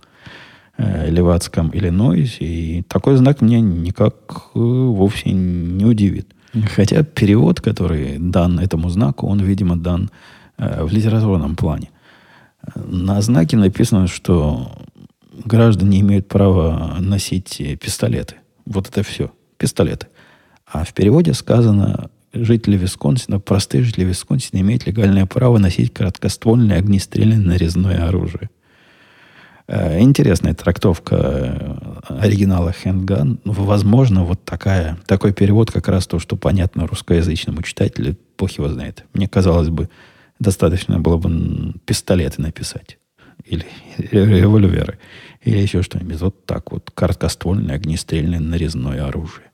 э, 0.78 1.10
левацком 1.10 1.72
Иллинойсе. 1.74 2.46
И 2.46 2.82
такой 2.84 3.18
знак 3.18 3.42
меня 3.42 3.60
никак 3.60 4.14
э, 4.54 4.60
вовсе 4.60 5.32
не 5.32 5.86
удивит. 5.86 6.34
Хотя 6.76 7.04
перевод, 7.04 7.62
который 7.62 8.18
дан 8.20 8.60
этому 8.60 8.90
знаку, 8.90 9.28
он, 9.28 9.40
видимо, 9.40 9.78
дан 9.78 10.10
э, 10.58 10.84
в 10.84 10.92
литературном 10.92 11.56
плане. 11.56 11.90
На 12.76 13.22
знаке 13.22 13.58
написано, 13.58 14.08
что 14.08 14.72
граждане 15.46 16.02
имеют 16.02 16.28
право 16.28 16.98
носить 17.00 17.62
пистолеты. 17.80 18.36
Вот 18.66 18.88
это 18.88 19.02
все. 19.04 19.32
Пистолеты. 19.58 20.08
А 20.66 20.84
в 20.84 20.94
переводе 20.94 21.34
сказано 21.34 22.10
жители 22.34 22.78
Висконсина, 22.78 23.40
простые 23.40 23.84
жители 23.84 24.06
Висконсина 24.06 24.60
имеют 24.62 24.86
легальное 24.86 25.26
право 25.26 25.58
носить 25.58 25.94
краткоствольное 25.94 26.80
огнестрельное 26.80 27.38
нарезное 27.38 28.08
оружие. 28.08 28.50
Э, 29.68 30.00
интересная 30.02 30.54
трактовка 30.54 31.16
э, 31.16 32.16
оригинала 32.20 32.74
Handgun. 32.84 33.40
Возможно, 33.46 34.24
вот 34.24 34.44
такая, 34.44 34.98
такой 35.06 35.34
перевод 35.34 35.72
как 35.72 35.88
раз 35.88 36.08
то, 36.08 36.20
что 36.20 36.36
понятно 36.36 36.88
русскоязычному 36.88 37.62
читателю, 37.64 38.18
бог 38.38 38.52
его 38.52 38.68
знает. 38.70 39.06
Мне 39.14 39.28
казалось 39.28 39.70
бы, 39.70 39.90
достаточно 40.40 41.00
было 41.00 41.18
бы 41.18 41.74
пистолеты 41.86 42.42
написать. 42.42 42.98
Или 43.46 43.66
револьверы. 43.98 45.00
Или 45.44 45.60
еще 45.60 45.82
что-нибудь. 45.82 46.20
Вот 46.20 46.46
так 46.46 46.72
вот. 46.72 46.92
Короткоствольное 46.94 47.76
огнестрельное 47.76 48.40
нарезное 48.40 49.06
оружие. 49.06 49.52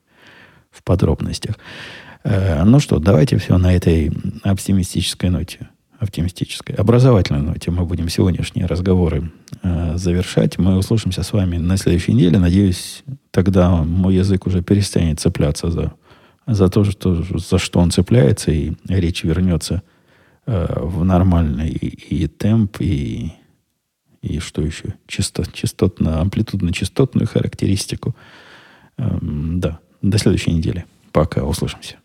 В 0.70 0.82
подробностях. 0.82 1.56
Э, 2.28 2.62
ну 2.64 2.78
что, 2.78 2.98
давайте 2.98 3.38
все 3.38 3.56
на 3.56 3.74
этой 3.74 4.12
оптимистической 4.42 5.30
ноте, 5.30 5.70
оптимистической, 5.98 6.74
образовательной 6.74 7.40
ноте 7.40 7.70
мы 7.70 7.86
будем 7.86 8.10
сегодняшние 8.10 8.66
разговоры 8.66 9.32
э, 9.62 9.96
завершать. 9.96 10.58
Мы 10.58 10.76
услышимся 10.76 11.22
с 11.22 11.32
вами 11.32 11.56
на 11.56 11.78
следующей 11.78 12.12
неделе. 12.12 12.38
Надеюсь, 12.38 13.02
тогда 13.30 13.70
мой 13.76 14.14
язык 14.14 14.46
уже 14.46 14.62
перестанет 14.62 15.20
цепляться 15.20 15.70
за, 15.70 15.94
за 16.46 16.68
то, 16.68 16.84
что, 16.84 17.24
за 17.38 17.56
что 17.56 17.80
он 17.80 17.90
цепляется, 17.90 18.50
и 18.50 18.74
речь 18.88 19.24
вернется 19.24 19.82
э, 20.44 20.80
в 20.82 21.04
нормальный 21.04 21.70
и, 21.70 21.86
и 22.14 22.26
темп, 22.26 22.76
и, 22.80 23.32
и 24.20 24.38
что 24.38 24.60
еще? 24.60 24.96
Частот, 25.06 25.54
частотно, 25.54 26.20
амплитудно-частотную 26.20 27.26
характеристику. 27.26 28.14
Эм, 28.98 29.60
да, 29.60 29.78
до 30.02 30.18
следующей 30.18 30.52
недели. 30.52 30.84
Пока, 31.10 31.44
услышимся. 31.44 31.96